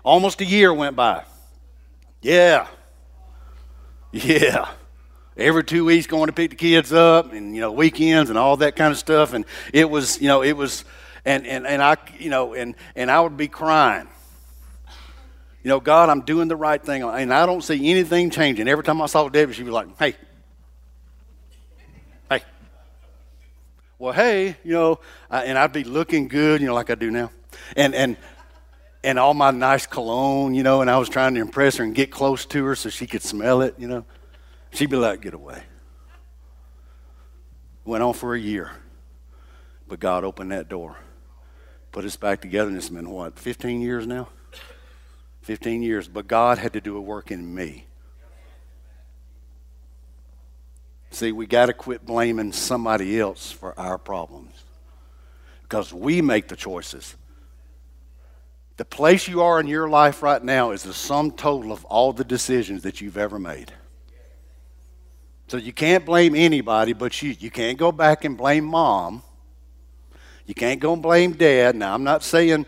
Almost 0.04 0.42
a 0.42 0.46
year 0.46 0.72
went 0.72 0.96
by. 0.96 1.24
Yeah. 2.22 2.68
Yeah. 4.12 4.70
Every 5.38 5.64
two 5.64 5.86
weeks 5.86 6.08
going 6.08 6.28
to 6.28 6.34
pick 6.34 6.52
the 6.52 6.56
kids 6.56 6.94
up 6.94 7.34
and, 7.34 7.54
you 7.54 7.62
know, 7.62 7.72
weekends 7.72 8.30
and 8.30 8.40
all 8.40 8.58
that 8.58 8.76
kind 8.76 8.92
of 8.92 8.98
stuff. 8.98 9.34
And 9.34 9.46
it 9.74 9.90
was, 9.90 10.22
you 10.22 10.28
know, 10.28 10.42
it 10.42 10.54
was, 10.54 10.86
and, 11.26 11.46
and, 11.46 11.68
and 11.68 11.82
I, 11.82 11.98
you 12.18 12.30
know, 12.30 12.54
and, 12.54 12.76
and 12.96 13.12
I 13.12 13.20
would 13.20 13.36
be 13.36 13.48
crying 13.48 14.08
you 15.66 15.70
know, 15.70 15.80
God, 15.80 16.10
I'm 16.10 16.22
doing 16.22 16.48
the 16.48 16.56
right 16.56 16.80
thing. 16.80 17.02
And 17.02 17.34
I 17.34 17.48
don't 17.48 17.64
see 17.64 17.90
anything 17.90 18.30
changing. 18.30 18.68
Every 18.68 18.84
time 18.84 19.02
I 19.02 19.08
saw 19.08 19.28
Debbie, 19.28 19.54
she 19.54 19.64
was 19.64 19.74
like, 19.74 19.88
hey, 19.98 20.16
hey. 22.30 22.44
Well, 23.98 24.14
hey, 24.14 24.58
you 24.64 24.74
know, 24.74 25.00
and 25.32 25.58
I'd 25.58 25.74
be 25.74 25.84
looking 25.84 26.28
good, 26.28 26.62
you 26.62 26.68
know, 26.68 26.76
like 26.76 26.92
I 26.92 26.96
do 26.96 27.10
now. 27.10 27.32
And, 27.76 27.96
and, 27.96 28.16
and 29.04 29.18
all 29.18 29.34
my 29.34 29.50
nice 29.50 29.88
cologne, 29.88 30.54
you 30.54 30.62
know, 30.62 30.82
and 30.82 30.92
I 30.92 31.00
was 31.00 31.10
trying 31.10 31.34
to 31.34 31.42
impress 31.42 31.78
her 31.78 31.84
and 31.84 31.96
get 31.96 32.12
close 32.12 32.46
to 32.46 32.64
her 32.64 32.76
so 32.76 32.90
she 32.90 33.08
could 33.08 33.24
smell 33.24 33.64
it, 33.64 33.74
you 33.80 33.88
know. 33.88 34.06
She'd 34.76 34.90
be 34.90 34.98
like, 34.98 35.22
get 35.22 35.34
away. 35.34 35.64
Went 37.86 38.04
on 38.04 38.14
for 38.14 38.36
a 38.36 38.40
year. 38.40 38.72
But 39.88 40.02
God 40.02 40.26
opened 40.26 40.52
that 40.52 40.68
door, 40.68 40.98
put 41.94 42.04
us 42.04 42.18
back 42.18 42.42
together, 42.42 42.68
and 42.68 42.78
it's 42.78 42.90
been 42.90 43.10
what, 43.10 43.40
15 43.40 43.80
years 43.80 44.06
now? 44.06 44.28
15 45.44 45.82
years, 45.82 46.10
but 46.10 46.28
God 46.28 46.58
had 46.58 46.74
to 46.74 46.82
do 46.82 46.98
a 46.98 47.02
work 47.02 47.32
in 47.32 47.56
me. 47.56 47.86
See, 51.12 51.32
we 51.32 51.46
got 51.46 51.68
to 51.68 51.74
quit 51.74 52.06
blaming 52.06 52.52
somebody 52.52 53.18
else 53.18 53.52
for 53.52 53.80
our 53.80 53.98
problems 53.98 54.62
because 55.62 55.94
we 55.94 56.22
make 56.22 56.50
the 56.50 56.58
choices. 56.58 57.16
The 58.76 58.84
place 58.84 59.26
you 59.26 59.42
are 59.42 59.58
in 59.62 59.68
your 59.68 59.88
life 59.88 60.22
right 60.22 60.44
now 60.44 60.72
is 60.72 60.84
the 60.84 60.94
sum 60.94 61.32
total 61.32 61.72
of 61.72 61.86
all 61.86 62.12
the 62.12 62.26
decisions 62.26 62.84
that 62.84 63.00
you've 63.00 63.18
ever 63.18 63.40
made. 63.40 63.72
So 65.48 65.58
you 65.58 65.74
can't 65.74 66.06
blame 66.06 66.36
anybody 66.36 66.94
but 66.94 67.22
you. 67.22 67.36
You 67.40 67.52
can't 67.52 67.78
go 67.78 67.92
back 67.92 68.26
and 68.26 68.38
blame 68.38 68.66
mom. 68.66 69.22
You 70.46 70.56
can't 70.56 70.80
go 70.80 70.94
and 70.94 71.02
blame 71.02 71.34
dad. 71.34 71.76
Now, 71.76 71.94
I'm 71.94 72.04
not 72.04 72.24
saying 72.24 72.66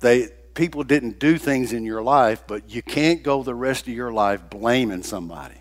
they, 0.00 0.28
people 0.54 0.82
didn't 0.84 1.18
do 1.18 1.38
things 1.38 1.72
in 1.72 1.84
your 1.84 2.02
life, 2.02 2.44
but 2.46 2.70
you 2.70 2.82
can't 2.82 3.22
go 3.22 3.42
the 3.42 3.54
rest 3.54 3.88
of 3.88 3.94
your 3.94 4.12
life 4.12 4.48
blaming 4.50 5.02
somebody. 5.02 5.54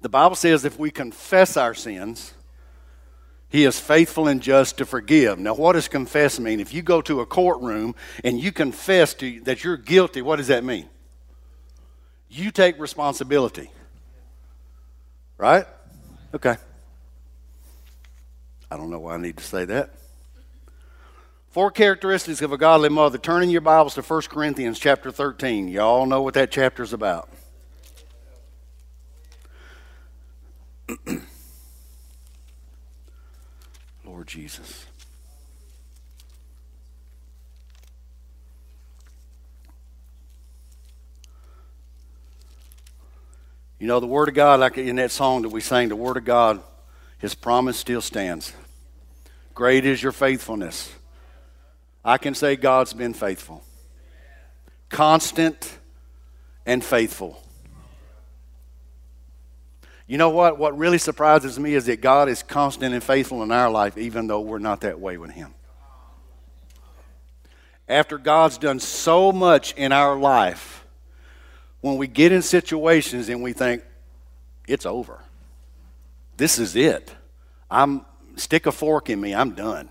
The 0.00 0.08
Bible 0.08 0.36
says 0.36 0.64
if 0.64 0.78
we 0.78 0.90
confess 0.90 1.56
our 1.56 1.74
sins, 1.74 2.34
he 3.48 3.64
is 3.64 3.80
faithful 3.80 4.28
and 4.28 4.42
just 4.42 4.78
to 4.78 4.86
forgive. 4.86 5.38
Now, 5.38 5.54
what 5.54 5.72
does 5.72 5.88
confess 5.88 6.38
mean? 6.38 6.60
If 6.60 6.74
you 6.74 6.82
go 6.82 7.00
to 7.02 7.20
a 7.20 7.26
courtroom 7.26 7.94
and 8.22 8.38
you 8.38 8.52
confess 8.52 9.14
to, 9.14 9.40
that 9.40 9.64
you're 9.64 9.78
guilty, 9.78 10.20
what 10.20 10.36
does 10.36 10.48
that 10.48 10.64
mean? 10.64 10.88
You 12.28 12.50
take 12.50 12.78
responsibility. 12.78 13.70
Right? 15.38 15.64
Okay. 16.34 16.56
I 18.70 18.76
don't 18.76 18.90
know 18.90 18.98
why 18.98 19.14
I 19.14 19.16
need 19.18 19.38
to 19.38 19.44
say 19.44 19.64
that. 19.64 19.94
Four 21.50 21.70
characteristics 21.70 22.42
of 22.42 22.52
a 22.52 22.58
godly 22.58 22.90
mother. 22.90 23.16
Turn 23.16 23.42
in 23.44 23.48
your 23.50 23.62
Bibles 23.62 23.94
to 23.94 24.02
1 24.02 24.22
Corinthians 24.22 24.78
chapter 24.78 25.10
13. 25.10 25.68
You 25.68 25.80
all 25.80 26.04
know 26.06 26.20
what 26.20 26.34
that 26.34 26.50
chapter 26.50 26.82
is 26.82 26.92
about. 26.92 27.30
Lord 34.04 34.26
Jesus. 34.26 34.87
You 43.78 43.86
know, 43.86 44.00
the 44.00 44.06
Word 44.06 44.28
of 44.28 44.34
God, 44.34 44.60
like 44.60 44.76
in 44.76 44.96
that 44.96 45.12
song 45.12 45.42
that 45.42 45.50
we 45.50 45.60
sang, 45.60 45.88
the 45.88 45.96
Word 45.96 46.16
of 46.16 46.24
God, 46.24 46.60
His 47.18 47.34
promise 47.34 47.76
still 47.76 48.00
stands. 48.00 48.52
Great 49.54 49.84
is 49.84 50.02
your 50.02 50.12
faithfulness. 50.12 50.92
I 52.04 52.18
can 52.18 52.34
say 52.34 52.56
God's 52.56 52.92
been 52.92 53.14
faithful, 53.14 53.62
constant 54.88 55.78
and 56.66 56.82
faithful. 56.82 57.42
You 60.08 60.16
know 60.16 60.30
what? 60.30 60.58
What 60.58 60.76
really 60.76 60.98
surprises 60.98 61.58
me 61.58 61.74
is 61.74 61.86
that 61.86 62.00
God 62.00 62.28
is 62.28 62.42
constant 62.42 62.94
and 62.94 63.04
faithful 63.04 63.42
in 63.42 63.52
our 63.52 63.70
life, 63.70 63.98
even 63.98 64.26
though 64.26 64.40
we're 64.40 64.58
not 64.58 64.80
that 64.80 64.98
way 64.98 65.18
with 65.18 65.30
Him. 65.32 65.54
After 67.86 68.18
God's 68.18 68.58
done 68.58 68.80
so 68.80 69.32
much 69.32 69.72
in 69.74 69.92
our 69.92 70.16
life, 70.16 70.84
when 71.80 71.96
we 71.96 72.06
get 72.06 72.32
in 72.32 72.42
situations 72.42 73.28
and 73.28 73.42
we 73.42 73.52
think, 73.52 73.82
it's 74.66 74.86
over, 74.86 75.20
this 76.36 76.58
is 76.58 76.76
it. 76.76 77.14
I'm 77.70 78.04
stick 78.36 78.66
a 78.66 78.72
fork 78.72 79.10
in 79.10 79.20
me, 79.20 79.34
I'm 79.34 79.52
done. 79.52 79.88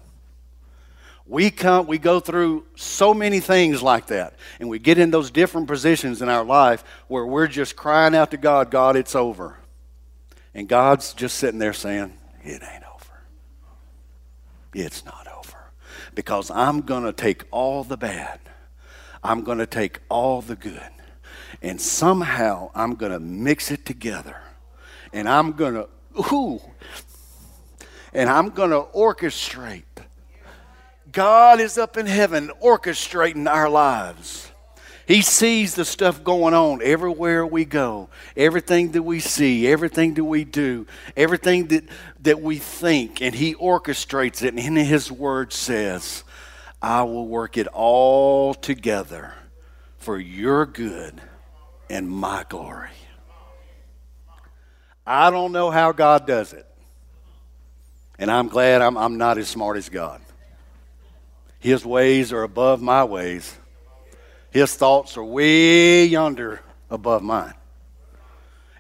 We 1.26 1.52
come, 1.52 1.88
we 1.88 1.98
go 1.98 2.22
through 2.22 2.66
so 2.76 3.14
many 3.14 3.42
things 3.42 3.84
like 3.84 4.08
that, 4.08 4.36
and 4.60 4.70
we 4.70 4.80
get 4.80 4.98
in 4.98 5.12
those 5.12 5.30
different 5.30 5.68
positions 5.68 6.22
in 6.22 6.30
our 6.30 6.46
life 6.46 6.84
where 7.10 7.26
we're 7.26 7.48
just 7.48 7.76
crying 7.76 8.16
out 8.16 8.32
to 8.32 8.38
God, 8.38 8.72
God, 8.72 8.96
it's 8.96 9.14
over. 9.14 9.58
And 10.54 10.70
God's 10.70 11.14
just 11.14 11.38
sitting 11.38 11.60
there 11.60 11.74
saying, 11.74 12.18
It 12.44 12.64
ain't 12.64 12.84
over. 12.84 13.22
It's 14.74 15.04
not 15.04 15.28
over. 15.38 15.58
Because 16.16 16.50
I'm 16.50 16.82
going 16.82 17.04
to 17.04 17.14
take 17.14 17.44
all 17.52 17.84
the 17.84 17.98
bad, 17.98 18.40
I'm 19.22 19.44
going 19.44 19.58
to 19.58 19.68
take 19.68 20.00
all 20.10 20.42
the 20.42 20.56
good, 20.56 20.90
and 21.62 21.80
somehow 21.80 22.72
I'm 22.76 22.96
going 22.96 23.12
to 23.12 23.20
mix 23.20 23.72
it 23.72 23.86
together. 23.86 24.38
And 25.14 25.28
I'm 25.28 25.54
going 25.54 25.74
to, 25.76 25.88
ooh, 26.34 26.62
and 28.14 28.30
I'm 28.30 28.50
going 28.50 28.72
to 28.72 28.82
orchestrate 28.96 29.84
God 31.12 31.60
is 31.60 31.78
up 31.78 31.98
in 31.98 32.06
heaven 32.06 32.52
orchestrating 32.62 33.50
our 33.50 33.70
lives. 33.70 34.52
He 35.08 35.22
sees 35.22 35.74
the 35.74 35.86
stuff 35.86 36.24
going 36.24 36.54
on 36.54 36.82
everywhere 36.84 37.46
we 37.46 37.64
go, 37.64 38.10
everything 38.36 38.92
that 38.92 39.04
we 39.04 39.22
see, 39.22 39.68
everything 39.68 40.16
that 40.16 40.24
we 40.26 40.44
do, 40.44 40.86
everything 41.16 41.68
that, 41.68 41.86
that 42.24 42.42
we 42.42 42.58
think, 42.58 43.22
and 43.22 43.34
He 43.34 43.56
orchestrates 43.56 44.44
it. 44.44 44.54
And 44.54 44.60
in 44.60 44.76
His 44.76 45.12
Word 45.12 45.54
says, 45.54 46.24
I 46.82 47.04
will 47.04 47.28
work 47.28 47.58
it 47.58 47.68
all 47.68 48.54
together 48.54 49.34
for 50.08 50.18
your 50.18 50.66
good 50.66 51.20
and 51.90 52.10
my 52.10 52.46
glory. 52.48 52.92
I 55.06 55.30
don't 55.32 55.52
know 55.52 55.70
how 55.70 55.92
God 55.92 56.26
does 56.26 56.54
it. 56.54 56.66
And 58.18 58.32
I'm 58.32 58.48
glad 58.48 58.82
I'm, 58.82 58.98
I'm 58.98 59.18
not 59.18 59.38
as 59.38 59.50
smart 59.50 59.76
as 59.76 59.90
God. 59.90 60.22
His 61.60 61.86
ways 61.86 62.32
are 62.32 62.44
above 62.44 62.82
my 62.82 63.04
ways. 63.04 63.54
His 64.50 64.74
thoughts 64.74 65.18
are 65.18 65.26
way 65.26 66.06
yonder 66.06 66.62
above 66.90 67.22
mine. 67.22 67.56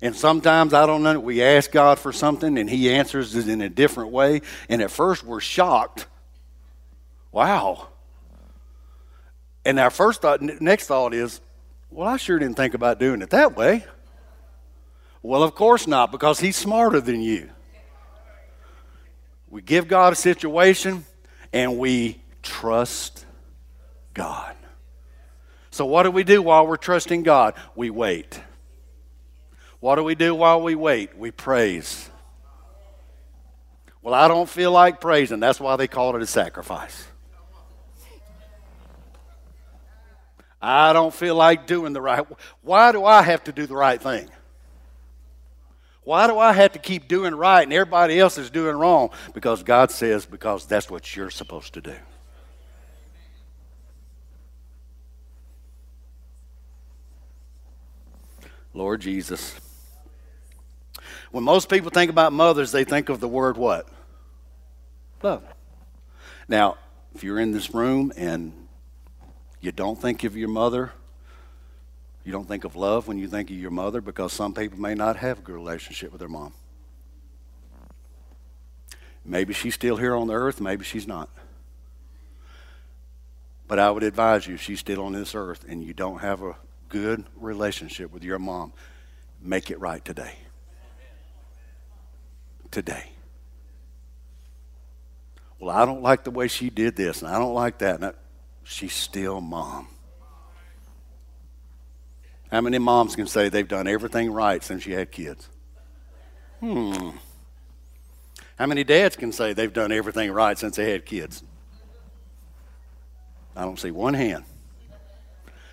And 0.01 0.15
sometimes 0.15 0.73
I 0.73 0.85
don't 0.85 1.03
know, 1.03 1.19
we 1.19 1.43
ask 1.43 1.69
God 1.73 1.99
for 1.99 2.13
something 2.13 2.57
and 2.57 2.69
He 2.69 2.89
answers 2.89 3.35
it 3.35 3.49
in 3.49 3.59
a 3.59 3.69
different 3.69 4.11
way. 4.11 4.43
And 4.69 4.81
at 4.81 4.91
first 4.91 5.25
we're 5.25 5.41
shocked. 5.41 6.07
Wow. 7.33 7.89
And 9.67 9.81
our 9.81 9.89
first 9.89 10.21
thought, 10.21 10.41
next 10.41 10.87
thought 10.87 11.13
is, 11.13 11.41
well, 11.91 12.07
I 12.07 12.15
sure 12.15 12.39
didn't 12.39 12.55
think 12.55 12.73
about 12.73 13.01
doing 13.01 13.21
it 13.21 13.31
that 13.31 13.57
way. 13.57 13.83
Well, 15.21 15.43
of 15.43 15.55
course 15.55 15.87
not, 15.87 16.09
because 16.09 16.39
He's 16.39 16.55
smarter 16.55 17.01
than 17.01 17.19
you. 17.19 17.49
We 19.49 19.61
give 19.61 19.89
God 19.89 20.13
a 20.13 20.15
situation 20.15 21.03
and 21.51 21.77
we 21.77 22.21
trust 22.41 23.25
God. 24.13 24.55
So, 25.69 25.85
what 25.85 26.03
do 26.03 26.11
we 26.11 26.23
do 26.23 26.41
while 26.41 26.65
we're 26.65 26.77
trusting 26.77 27.23
God? 27.23 27.53
We 27.75 27.89
wait. 27.89 28.39
What 29.81 29.97
do 29.97 30.03
we 30.05 30.15
do 30.15 30.33
while 30.33 30.61
we 30.61 30.75
wait? 30.75 31.17
We 31.17 31.31
praise. 31.31 32.09
Well, 34.01 34.13
I 34.13 34.29
don't 34.29 34.47
feel 34.47 34.71
like 34.71 35.01
praising. 35.01 35.41
That's 35.41 35.59
why 35.59 35.75
they 35.75 35.89
called 35.89 36.15
it 36.15 36.21
a 36.21 36.25
sacrifice. 36.25 37.05
I 40.61 40.93
don't 40.93 41.13
feel 41.13 41.35
like 41.35 41.67
doing 41.67 41.93
the 41.93 42.01
right. 42.01 42.25
Why 42.61 42.91
do 42.91 43.05
I 43.05 43.21
have 43.21 43.43
to 43.45 43.51
do 43.51 43.67
the 43.67 43.75
right 43.75 44.01
thing? 44.01 44.29
Why 46.03 46.27
do 46.27 46.39
I 46.39 46.53
have 46.53 46.71
to 46.71 46.79
keep 46.79 47.07
doing 47.07 47.35
right 47.35 47.63
and 47.63 47.73
everybody 47.73 48.19
else 48.19 48.37
is 48.37 48.49
doing 48.49 48.77
wrong? 48.77 49.09
Because 49.33 49.61
God 49.61 49.91
says, 49.91 50.25
because 50.25 50.65
that's 50.65 50.89
what 50.89 51.15
you're 51.15 51.29
supposed 51.29 51.73
to 51.73 51.81
do. 51.81 51.95
Lord 58.73 59.01
Jesus. 59.01 59.59
When 61.31 61.43
most 61.43 61.69
people 61.69 61.89
think 61.89 62.09
about 62.09 62.31
mothers, 62.31 62.71
they 62.71 62.83
think 62.83 63.09
of 63.09 63.19
the 63.19 63.27
word 63.27 63.57
what? 63.57 63.87
Love. 65.23 65.43
Now, 66.47 66.77
if 67.15 67.23
you're 67.23 67.39
in 67.39 67.51
this 67.51 67.73
room 67.73 68.13
and 68.15 68.66
you 69.67 69.73
don't 69.73 70.01
think 70.01 70.23
of 70.23 70.37
your 70.37 70.47
mother, 70.47 70.93
you 72.23 72.31
don't 72.31 72.47
think 72.47 72.63
of 72.63 72.77
love 72.77 73.05
when 73.05 73.17
you 73.17 73.27
think 73.27 73.49
of 73.49 73.57
your 73.57 73.69
mother 73.69 73.99
because 73.99 74.31
some 74.31 74.53
people 74.53 74.79
may 74.79 74.95
not 74.95 75.17
have 75.17 75.39
a 75.39 75.41
good 75.41 75.55
relationship 75.55 76.09
with 76.09 76.19
their 76.19 76.29
mom. 76.29 76.53
Maybe 79.25 79.53
she's 79.53 79.75
still 79.75 79.97
here 79.97 80.15
on 80.15 80.27
the 80.27 80.33
earth, 80.35 80.61
maybe 80.61 80.85
she's 80.85 81.05
not. 81.05 81.29
But 83.67 83.77
I 83.77 83.91
would 83.91 84.03
advise 84.03 84.47
you, 84.47 84.55
if 84.55 84.61
she's 84.61 84.79
still 84.79 85.03
on 85.03 85.11
this 85.11 85.35
earth 85.35 85.65
and 85.67 85.83
you 85.83 85.93
don't 85.93 86.19
have 86.19 86.41
a 86.41 86.55
good 86.87 87.25
relationship 87.35 88.13
with 88.13 88.23
your 88.23 88.39
mom, 88.39 88.71
make 89.41 89.69
it 89.69 89.81
right 89.81 90.03
today. 90.05 90.35
Today. 92.71 93.09
Well, 95.59 95.75
I 95.75 95.85
don't 95.85 96.01
like 96.01 96.23
the 96.23 96.31
way 96.31 96.47
she 96.47 96.69
did 96.69 96.95
this, 96.95 97.21
and 97.21 97.29
I 97.29 97.37
don't 97.37 97.53
like 97.53 97.79
that. 97.79 98.15
She's 98.67 98.93
still 98.93 99.41
mom. 99.41 99.87
How 102.51 102.61
many 102.61 102.77
moms 102.77 103.15
can 103.15 103.27
say 103.27 103.49
they've 103.49 103.67
done 103.67 103.87
everything 103.87 104.31
right 104.31 104.63
since 104.63 104.85
you 104.85 104.95
had 104.95 105.11
kids? 105.11 105.49
Hmm. 106.59 107.09
How 108.57 108.65
many 108.65 108.83
dads 108.83 109.15
can 109.15 109.31
say 109.31 109.53
they've 109.53 109.73
done 109.73 109.91
everything 109.91 110.31
right 110.31 110.57
since 110.57 110.75
they 110.75 110.91
had 110.91 111.05
kids? 111.05 111.43
I 113.55 113.63
don't 113.63 113.79
see 113.79 113.91
one 113.91 114.13
hand. 114.13 114.43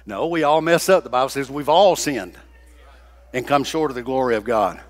No, 0.07 0.27
we 0.27 0.43
all 0.43 0.61
mess 0.61 0.89
up. 0.89 1.05
The 1.05 1.11
Bible 1.11 1.29
says 1.29 1.51
we've 1.51 1.69
all 1.69 1.97
sinned 1.97 2.37
and 3.33 3.47
come 3.47 3.65
short 3.65 3.91
of 3.91 3.95
the 3.95 4.03
glory 4.03 4.37
of 4.37 4.45
God. 4.45 4.81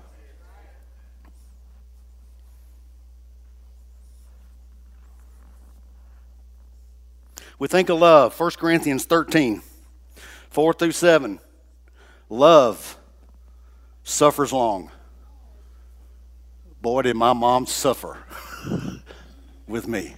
We 7.57 7.67
think 7.67 7.89
of 7.89 7.99
love, 7.99 8.37
1 8.39 8.51
Corinthians 8.51 9.05
13, 9.05 9.61
4 10.49 10.73
through 10.73 10.91
7. 10.91 11.39
Love 12.29 12.97
suffers 14.03 14.51
long. 14.51 14.91
Boy, 16.81 17.03
did 17.03 17.15
my 17.15 17.33
mom 17.33 17.65
suffer 17.65 18.17
with 19.67 19.87
me. 19.87 20.15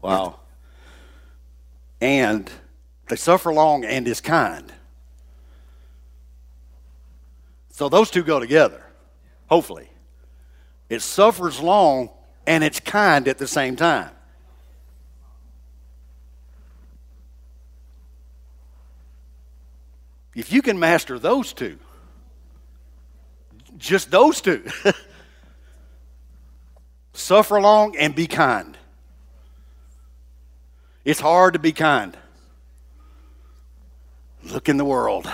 Wow 0.00 0.38
and 2.02 2.50
they 3.08 3.14
suffer 3.14 3.52
long 3.52 3.84
and 3.84 4.08
is 4.08 4.20
kind. 4.20 4.72
So 7.70 7.88
those 7.88 8.10
two 8.10 8.24
go 8.24 8.40
together, 8.40 8.84
hopefully. 9.46 9.88
It 10.90 11.00
suffers 11.00 11.60
long 11.60 12.10
and 12.44 12.64
it's 12.64 12.80
kind 12.80 13.28
at 13.28 13.38
the 13.38 13.46
same 13.46 13.76
time. 13.76 14.10
If 20.34 20.52
you 20.52 20.62
can 20.62 20.78
master 20.78 21.18
those 21.18 21.52
two, 21.52 21.78
just 23.76 24.10
those 24.10 24.40
two, 24.40 24.64
suffer 27.12 27.60
long 27.60 27.96
and 27.96 28.14
be 28.14 28.26
kind. 28.26 28.76
It's 31.04 31.20
hard 31.20 31.54
to 31.54 31.58
be 31.58 31.72
kind. 31.72 32.16
Look 34.44 34.68
in 34.68 34.76
the 34.76 34.84
world. 34.84 35.30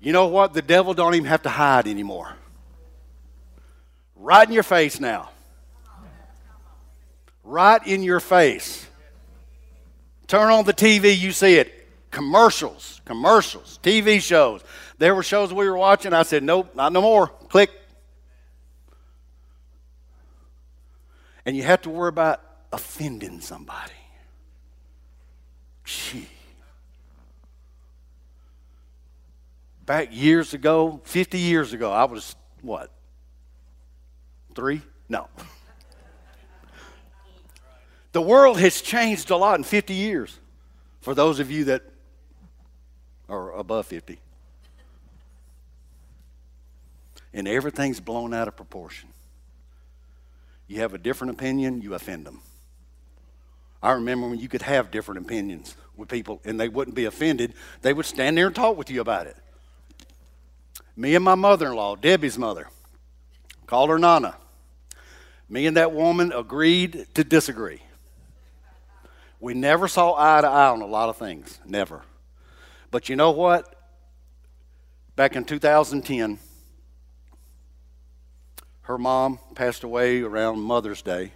You 0.00 0.12
know 0.12 0.26
what? 0.26 0.52
The 0.52 0.62
devil 0.62 0.94
don't 0.94 1.14
even 1.14 1.26
have 1.26 1.42
to 1.42 1.48
hide 1.48 1.86
anymore. 1.86 2.34
Right 4.16 4.46
in 4.46 4.52
your 4.52 4.62
face 4.62 5.00
now. 5.00 5.30
Right 7.44 7.84
in 7.86 8.02
your 8.02 8.20
face. 8.20 8.86
Turn 10.26 10.50
on 10.50 10.64
the 10.64 10.72
TV, 10.72 11.16
you 11.16 11.32
see 11.32 11.56
it. 11.56 11.81
Commercials, 12.12 13.00
commercials, 13.06 13.80
TV 13.82 14.20
shows. 14.20 14.62
There 14.98 15.14
were 15.14 15.22
shows 15.22 15.50
we 15.50 15.68
were 15.68 15.78
watching. 15.78 16.12
I 16.12 16.24
said, 16.24 16.42
nope, 16.42 16.76
not 16.76 16.92
no 16.92 17.00
more. 17.00 17.26
Click. 17.26 17.70
And 21.46 21.56
you 21.56 21.62
have 21.62 21.80
to 21.82 21.90
worry 21.90 22.10
about 22.10 22.42
offending 22.70 23.40
somebody. 23.40 23.94
Gee. 25.84 26.28
Back 29.86 30.10
years 30.12 30.52
ago, 30.52 31.00
50 31.04 31.38
years 31.38 31.72
ago, 31.72 31.90
I 31.90 32.04
was 32.04 32.36
what? 32.60 32.90
Three? 34.54 34.82
No. 35.08 35.28
the 38.12 38.20
world 38.20 38.60
has 38.60 38.82
changed 38.82 39.30
a 39.30 39.36
lot 39.36 39.56
in 39.56 39.64
50 39.64 39.94
years 39.94 40.38
for 41.00 41.14
those 41.14 41.40
of 41.40 41.50
you 41.50 41.64
that 41.64 41.84
are 43.28 43.52
above 43.52 43.86
50. 43.86 44.18
And 47.34 47.48
everything's 47.48 48.00
blown 48.00 48.34
out 48.34 48.48
of 48.48 48.56
proportion. 48.56 49.08
you 50.68 50.80
have 50.80 50.94
a 50.94 50.98
different 50.98 51.32
opinion, 51.32 51.82
you 51.82 51.94
offend 51.94 52.26
them. 52.26 52.40
I 53.82 53.92
remember 53.92 54.28
when 54.28 54.38
you 54.38 54.48
could 54.48 54.62
have 54.62 54.90
different 54.90 55.24
opinions 55.24 55.76
with 55.96 56.08
people 56.08 56.40
and 56.44 56.58
they 56.58 56.68
wouldn't 56.68 56.94
be 56.94 57.04
offended, 57.04 57.54
they 57.82 57.92
would 57.92 58.06
stand 58.06 58.38
there 58.38 58.46
and 58.46 58.54
talk 58.54 58.76
with 58.76 58.90
you 58.90 59.00
about 59.00 59.26
it. 59.26 59.36
Me 60.96 61.14
and 61.14 61.24
my 61.24 61.34
mother 61.34 61.68
in 61.68 61.74
law, 61.74 61.96
Debbie's 61.96 62.38
mother, 62.38 62.68
called 63.66 63.90
her 63.90 63.98
Nana. 63.98 64.36
Me 65.48 65.66
and 65.66 65.76
that 65.76 65.92
woman 65.92 66.32
agreed 66.32 67.06
to 67.14 67.24
disagree. 67.24 67.82
We 69.40 69.54
never 69.54 69.88
saw 69.88 70.14
eye 70.16 70.40
to 70.40 70.46
eye 70.46 70.68
on 70.68 70.82
a 70.82 70.86
lot 70.86 71.08
of 71.08 71.16
things, 71.16 71.58
never. 71.66 72.02
But 72.92 73.08
you 73.08 73.16
know 73.16 73.30
what? 73.30 73.74
Back 75.16 75.34
in 75.34 75.44
2010, 75.44 76.38
her 78.82 78.98
mom 78.98 79.38
passed 79.54 79.82
away 79.82 80.20
around 80.20 80.60
Mother's 80.60 81.00
Day, 81.00 81.32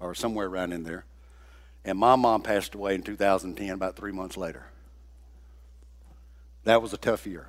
or 0.00 0.16
somewhere 0.16 0.48
around 0.48 0.72
in 0.72 0.82
there. 0.82 1.04
And 1.84 1.96
my 1.96 2.16
mom 2.16 2.42
passed 2.42 2.74
away 2.74 2.96
in 2.96 3.02
2010, 3.02 3.70
about 3.70 3.94
three 3.94 4.10
months 4.10 4.36
later. 4.36 4.66
That 6.64 6.82
was 6.82 6.92
a 6.92 6.98
tough 6.98 7.24
year. 7.24 7.46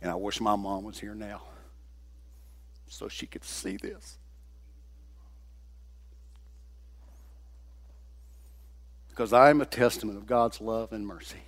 And 0.00 0.10
I 0.10 0.14
wish 0.14 0.40
my 0.40 0.56
mom 0.56 0.84
was 0.84 0.98
here 0.98 1.14
now 1.14 1.42
so 2.88 3.08
she 3.08 3.26
could 3.26 3.44
see 3.44 3.76
this. 3.76 4.18
Because 9.14 9.32
I 9.32 9.50
am 9.50 9.60
a 9.60 9.66
testament 9.66 10.18
of 10.18 10.26
God's 10.26 10.60
love 10.60 10.92
and 10.92 11.06
mercy. 11.06 11.38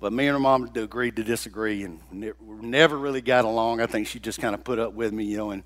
But 0.00 0.12
me 0.12 0.26
and 0.26 0.34
her 0.34 0.40
mom 0.40 0.68
agreed 0.74 1.14
to 1.14 1.22
disagree 1.22 1.84
and 1.84 2.00
never 2.10 2.98
really 2.98 3.20
got 3.20 3.44
along. 3.44 3.80
I 3.80 3.86
think 3.86 4.08
she 4.08 4.18
just 4.18 4.40
kind 4.40 4.52
of 4.52 4.64
put 4.64 4.80
up 4.80 4.94
with 4.94 5.12
me, 5.12 5.26
you 5.26 5.36
know, 5.36 5.52
and 5.52 5.62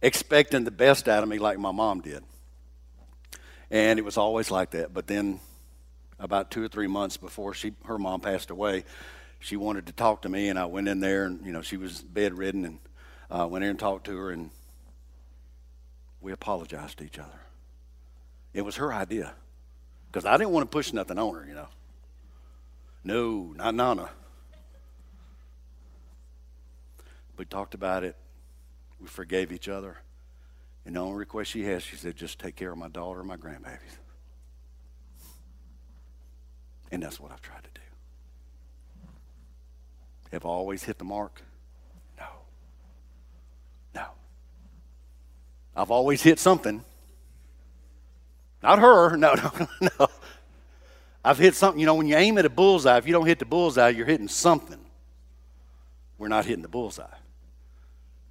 expecting 0.00 0.62
the 0.62 0.70
best 0.70 1.08
out 1.08 1.24
of 1.24 1.28
me 1.28 1.40
like 1.40 1.58
my 1.58 1.72
mom 1.72 2.02
did. 2.02 2.22
And 3.68 3.98
it 3.98 4.02
was 4.02 4.16
always 4.16 4.48
like 4.48 4.70
that. 4.70 4.94
But 4.94 5.08
then, 5.08 5.40
about 6.20 6.52
two 6.52 6.62
or 6.62 6.68
three 6.68 6.86
months 6.86 7.16
before 7.16 7.52
she, 7.52 7.72
her 7.86 7.98
mom 7.98 8.20
passed 8.20 8.50
away, 8.50 8.84
she 9.40 9.56
wanted 9.56 9.86
to 9.86 9.92
talk 9.92 10.22
to 10.22 10.28
me, 10.28 10.50
and 10.50 10.56
I 10.56 10.66
went 10.66 10.86
in 10.86 11.00
there, 11.00 11.24
and 11.24 11.44
you 11.44 11.50
know 11.50 11.62
she 11.62 11.76
was 11.76 12.00
bedridden, 12.00 12.64
and 12.64 12.78
uh, 13.28 13.48
went 13.48 13.64
in 13.64 13.70
and 13.70 13.78
talked 13.78 14.06
to 14.06 14.16
her, 14.16 14.30
and 14.30 14.50
we 16.20 16.30
apologized 16.30 16.98
to 16.98 17.04
each 17.04 17.18
other. 17.18 17.43
It 18.54 18.62
was 18.62 18.76
her 18.76 18.92
idea, 18.92 19.34
because 20.06 20.24
I 20.24 20.36
didn't 20.36 20.52
want 20.52 20.70
to 20.70 20.74
push 20.74 20.92
nothing 20.92 21.18
on 21.18 21.34
her, 21.34 21.44
you 21.44 21.54
know. 21.54 21.68
No, 23.02 23.52
not 23.56 23.74
Nana. 23.74 24.08
We 27.36 27.44
talked 27.44 27.74
about 27.74 28.04
it. 28.04 28.16
We 29.00 29.08
forgave 29.08 29.50
each 29.50 29.68
other. 29.68 29.98
And 30.86 30.94
the 30.94 31.00
only 31.00 31.16
request 31.16 31.50
she 31.50 31.64
has, 31.64 31.82
she 31.82 31.96
said, 31.96 32.14
just 32.16 32.38
take 32.38 32.54
care 32.54 32.70
of 32.70 32.78
my 32.78 32.88
daughter 32.88 33.18
and 33.20 33.28
my 33.28 33.36
grandbabies. 33.36 33.98
And 36.92 37.02
that's 37.02 37.18
what 37.18 37.32
I've 37.32 37.42
tried 37.42 37.64
to 37.64 37.70
do. 37.74 37.80
Have 40.30 40.44
I 40.44 40.48
always 40.48 40.84
hit 40.84 40.98
the 40.98 41.04
mark? 41.04 41.42
No. 42.18 42.26
No. 43.94 44.06
I've 45.74 45.90
always 45.90 46.22
hit 46.22 46.38
something. 46.38 46.84
Not 48.64 48.78
her. 48.78 49.14
No, 49.16 49.34
no, 49.80 49.88
no. 50.00 50.06
I've 51.22 51.38
hit 51.38 51.54
something. 51.54 51.78
You 51.78 51.84
know, 51.86 51.94
when 51.94 52.06
you 52.06 52.16
aim 52.16 52.38
at 52.38 52.46
a 52.46 52.50
bullseye, 52.50 52.96
if 52.96 53.06
you 53.06 53.12
don't 53.12 53.26
hit 53.26 53.38
the 53.38 53.44
bullseye, 53.44 53.90
you're 53.90 54.06
hitting 54.06 54.26
something. 54.26 54.80
We're 56.16 56.28
not 56.28 56.46
hitting 56.46 56.62
the 56.62 56.68
bullseye. 56.68 57.04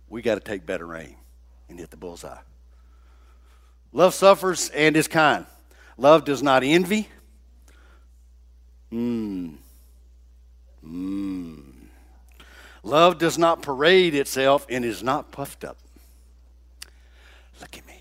We 0.09 0.23
got 0.23 0.35
to 0.35 0.41
take 0.41 0.65
better 0.65 0.95
aim 0.95 1.15
and 1.69 1.79
hit 1.79 1.91
the 1.91 1.97
bullseye. 1.97 2.39
Love 3.91 4.15
suffers 4.15 4.69
and 4.69 4.97
is 4.97 5.07
kind. 5.07 5.45
Love 5.97 6.25
does 6.25 6.41
not 6.41 6.63
envy. 6.63 7.07
Mmm. 8.91 9.57
Mmm. 10.83 11.63
Love 12.81 13.19
does 13.19 13.37
not 13.37 13.61
parade 13.61 14.15
itself 14.15 14.65
and 14.67 14.83
is 14.83 15.03
not 15.03 15.31
puffed 15.31 15.63
up. 15.63 15.77
Look 17.61 17.77
at 17.77 17.85
me. 17.85 17.93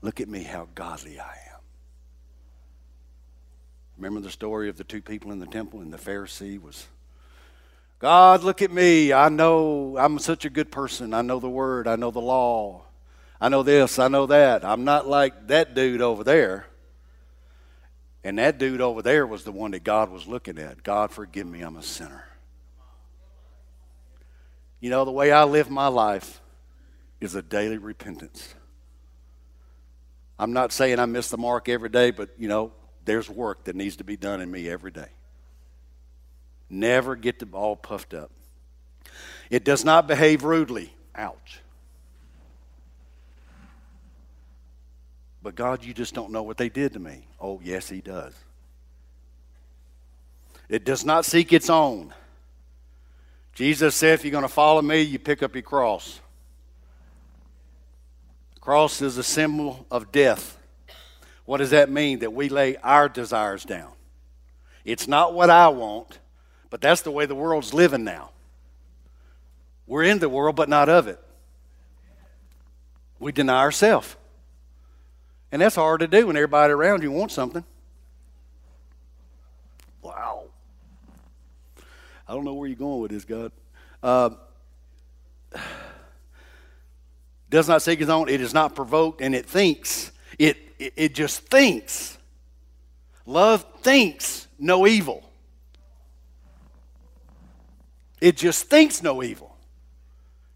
Look 0.00 0.20
at 0.20 0.28
me, 0.28 0.44
how 0.44 0.68
godly 0.74 1.18
I 1.18 1.24
am. 1.24 1.60
Remember 3.96 4.20
the 4.20 4.30
story 4.30 4.68
of 4.68 4.76
the 4.76 4.84
two 4.84 5.02
people 5.02 5.32
in 5.32 5.40
the 5.40 5.46
temple, 5.46 5.80
and 5.80 5.92
the 5.92 5.98
Pharisee 5.98 6.60
was, 6.60 6.86
God, 7.98 8.44
look 8.44 8.62
at 8.62 8.70
me. 8.70 9.12
I 9.12 9.28
know 9.28 9.96
I'm 9.98 10.20
such 10.20 10.44
a 10.44 10.50
good 10.50 10.70
person. 10.70 11.12
I 11.12 11.22
know 11.22 11.40
the 11.40 11.48
word, 11.48 11.88
I 11.88 11.96
know 11.96 12.12
the 12.12 12.20
law. 12.20 12.82
I 13.40 13.48
know 13.48 13.62
this, 13.62 13.98
I 13.98 14.08
know 14.08 14.26
that. 14.26 14.64
I'm 14.64 14.84
not 14.84 15.08
like 15.08 15.48
that 15.48 15.74
dude 15.74 16.00
over 16.00 16.22
there. 16.22 16.66
And 18.24 18.38
that 18.38 18.58
dude 18.58 18.80
over 18.80 19.00
there 19.00 19.26
was 19.26 19.44
the 19.44 19.52
one 19.52 19.72
that 19.72 19.84
God 19.84 20.10
was 20.10 20.26
looking 20.26 20.58
at. 20.58 20.82
God, 20.82 21.10
forgive 21.10 21.46
me, 21.46 21.62
I'm 21.62 21.76
a 21.76 21.82
sinner. 21.82 22.24
You 24.80 24.90
know, 24.90 25.04
the 25.04 25.12
way 25.12 25.32
I 25.32 25.44
live 25.44 25.70
my 25.70 25.88
life 25.88 26.40
is 27.20 27.34
a 27.34 27.42
daily 27.42 27.78
repentance. 27.78 28.54
I'm 30.38 30.52
not 30.52 30.72
saying 30.72 30.98
I 30.98 31.06
miss 31.06 31.30
the 31.30 31.38
mark 31.38 31.68
every 31.68 31.88
day, 31.88 32.10
but 32.10 32.30
you 32.38 32.48
know, 32.48 32.72
there's 33.04 33.28
work 33.28 33.64
that 33.64 33.74
needs 33.74 33.96
to 33.96 34.04
be 34.04 34.16
done 34.16 34.40
in 34.40 34.50
me 34.50 34.68
every 34.68 34.90
day. 34.90 35.08
Never 36.70 37.16
get 37.16 37.38
the 37.38 37.46
ball 37.46 37.76
puffed 37.76 38.14
up. 38.14 38.30
It 39.50 39.64
does 39.64 39.84
not 39.84 40.06
behave 40.06 40.44
rudely. 40.44 40.92
Ouch. 41.14 41.60
But 45.42 45.54
God, 45.54 45.84
you 45.84 45.94
just 45.94 46.14
don't 46.14 46.30
know 46.30 46.42
what 46.42 46.58
they 46.58 46.68
did 46.68 46.92
to 46.92 46.98
me. 46.98 47.26
Oh, 47.40 47.60
yes, 47.64 47.88
He 47.88 48.00
does. 48.00 48.34
It 50.68 50.84
does 50.84 51.04
not 51.04 51.24
seek 51.24 51.52
its 51.52 51.70
own. 51.70 52.12
Jesus 53.54 53.96
said, 53.96 54.14
if 54.14 54.24
you're 54.24 54.32
going 54.32 54.42
to 54.42 54.48
follow 54.48 54.82
me, 54.82 55.00
you 55.00 55.18
pick 55.18 55.42
up 55.42 55.54
your 55.54 55.62
cross. 55.62 56.20
Cross 58.68 59.00
is 59.00 59.16
a 59.16 59.22
symbol 59.22 59.86
of 59.90 60.12
death. 60.12 60.58
What 61.46 61.56
does 61.56 61.70
that 61.70 61.88
mean? 61.88 62.18
That 62.18 62.34
we 62.34 62.50
lay 62.50 62.76
our 62.76 63.08
desires 63.08 63.64
down. 63.64 63.92
It's 64.84 65.08
not 65.08 65.32
what 65.32 65.48
I 65.48 65.68
want, 65.68 66.18
but 66.68 66.82
that's 66.82 67.00
the 67.00 67.10
way 67.10 67.24
the 67.24 67.34
world's 67.34 67.72
living 67.72 68.04
now. 68.04 68.28
We're 69.86 70.02
in 70.02 70.18
the 70.18 70.28
world, 70.28 70.54
but 70.54 70.68
not 70.68 70.90
of 70.90 71.08
it. 71.08 71.18
We 73.18 73.32
deny 73.32 73.60
ourselves. 73.60 74.14
And 75.50 75.62
that's 75.62 75.76
hard 75.76 76.00
to 76.00 76.06
do 76.06 76.26
when 76.26 76.36
everybody 76.36 76.74
around 76.74 77.02
you 77.02 77.10
wants 77.10 77.32
something. 77.32 77.64
Wow. 80.02 80.42
I 82.28 82.34
don't 82.34 82.44
know 82.44 82.52
where 82.52 82.68
you're 82.68 82.76
going 82.76 83.00
with 83.00 83.12
this, 83.12 83.24
God. 83.24 83.50
Uh, 84.02 84.28
does 87.50 87.68
not 87.68 87.82
seek 87.82 87.98
his 87.98 88.08
own, 88.08 88.28
it 88.28 88.40
is 88.40 88.52
not 88.52 88.74
provoked, 88.74 89.20
and 89.20 89.34
it 89.34 89.46
thinks. 89.46 90.12
It, 90.38 90.56
it, 90.78 90.92
it 90.96 91.14
just 91.14 91.40
thinks. 91.46 92.18
Love 93.26 93.64
thinks 93.82 94.46
no 94.58 94.86
evil. 94.86 95.22
It 98.20 98.36
just 98.36 98.66
thinks 98.66 99.02
no 99.02 99.22
evil. 99.22 99.54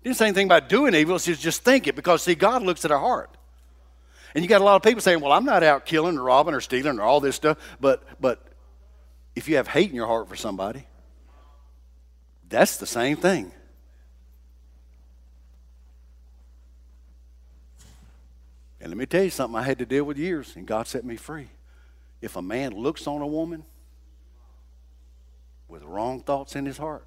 It 0.01 0.09
didn't 0.09 0.17
say 0.17 0.27
anything 0.27 0.47
about 0.47 0.69
doing 0.69 0.95
evil, 0.95 1.17
it's 1.17 1.25
just, 1.25 1.41
just 1.41 1.63
think 1.63 1.87
it 1.87 1.95
because, 1.95 2.23
see, 2.23 2.35
God 2.35 2.63
looks 2.63 2.85
at 2.85 2.91
our 2.91 2.99
heart. 2.99 3.31
And 4.35 4.43
you 4.43 4.49
got 4.49 4.61
a 4.61 4.65
lot 4.65 4.77
of 4.77 4.83
people 4.83 5.01
saying, 5.01 5.21
well, 5.21 5.33
I'm 5.33 5.45
not 5.45 5.63
out 5.63 5.85
killing 5.85 6.19
or 6.19 6.23
robbing 6.23 6.55
or 6.55 6.61
stealing 6.61 6.99
or 6.99 7.03
all 7.03 7.21
this 7.21 7.37
stuff, 7.37 7.59
but, 7.81 8.03
but 8.21 8.43
if 9.37 9.49
you 9.49 9.57
have 9.57 9.69
hate 9.69 9.91
in 9.91 9.97
your 9.97 10.07
heart 10.07 10.29
for 10.29 10.37
somebody, 10.37 10.87
that's 12.49 12.79
the 12.79 12.87
same 12.87 13.17
thing. 13.17 13.53
And 18.83 18.91
let 18.91 18.99
me 18.99 19.07
tell 19.07 19.23
you 19.23 19.31
something 19.31 19.57
I 19.57 19.63
had 19.63 19.79
to 19.79 19.87
deal 19.87 20.03
with 20.03 20.19
years, 20.19 20.57
and 20.57 20.67
God 20.67 20.89
set 20.89 21.05
me 21.05 21.15
free. 21.15 21.47
If 22.21 22.35
a 22.35 22.43
man 22.43 22.73
looks 22.73 23.07
on 23.07 23.23
a 23.23 23.27
woman 23.27 23.63
with 25.69 25.85
wrong 25.85 26.21
thoughts 26.21 26.57
in 26.57 26.67
his 26.67 26.79
heart, 26.79 27.07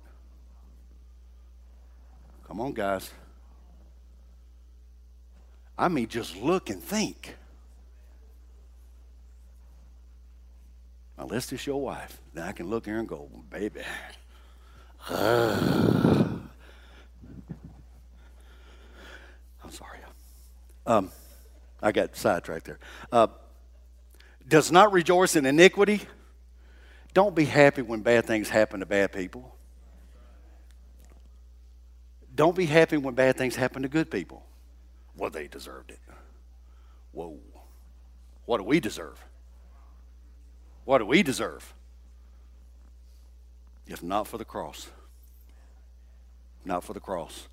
come 2.48 2.62
on, 2.62 2.72
guys. 2.72 3.12
I 5.78 5.90
mean, 5.90 6.08
just 6.08 6.38
look 6.38 6.70
and 6.70 6.82
think. 6.82 7.36
Unless 11.18 11.52
it's 11.52 11.68
your 11.68 11.82
wife, 11.82 12.22
then 12.34 12.46
I 12.46 12.54
can 12.54 12.70
look 12.70 12.86
here 12.86 13.00
and 13.00 13.08
go, 13.08 13.30
baby. 13.50 13.82
I'm 15.10 16.50
sorry. 19.70 20.00
Um, 20.86 21.12
I 21.86 21.92
got 21.92 22.16
sidetracked 22.16 22.66
there. 22.66 22.80
Uh, 23.12 23.28
does 24.48 24.72
not 24.72 24.92
rejoice 24.92 25.36
in 25.36 25.46
iniquity, 25.46 26.02
Don't 27.14 27.36
be 27.36 27.46
happy 27.46 27.84
when 27.84 28.02
bad 28.02 28.26
things 28.26 28.50
happen 28.50 28.80
to 28.80 28.88
bad 28.88 29.14
people. 29.14 29.56
Don't 32.34 32.56
be 32.56 32.66
happy 32.66 32.98
when 32.98 33.14
bad 33.14 33.38
things 33.38 33.56
happen 33.56 33.84
to 33.84 33.88
good 33.88 34.10
people. 34.10 34.44
Well, 35.16 35.30
they 35.30 35.48
deserved 35.48 35.92
it. 35.92 36.00
Whoa. 37.12 37.38
What 38.46 38.58
do 38.58 38.64
we 38.64 38.80
deserve? 38.80 39.24
What 40.86 40.98
do 40.98 41.06
we 41.06 41.22
deserve? 41.22 41.74
If 43.86 44.02
not 44.02 44.28
for 44.28 44.40
the 44.40 44.44
cross. 44.44 44.90
Not 46.66 46.84
for 46.84 46.94
the 46.94 47.00
cross. 47.00 47.48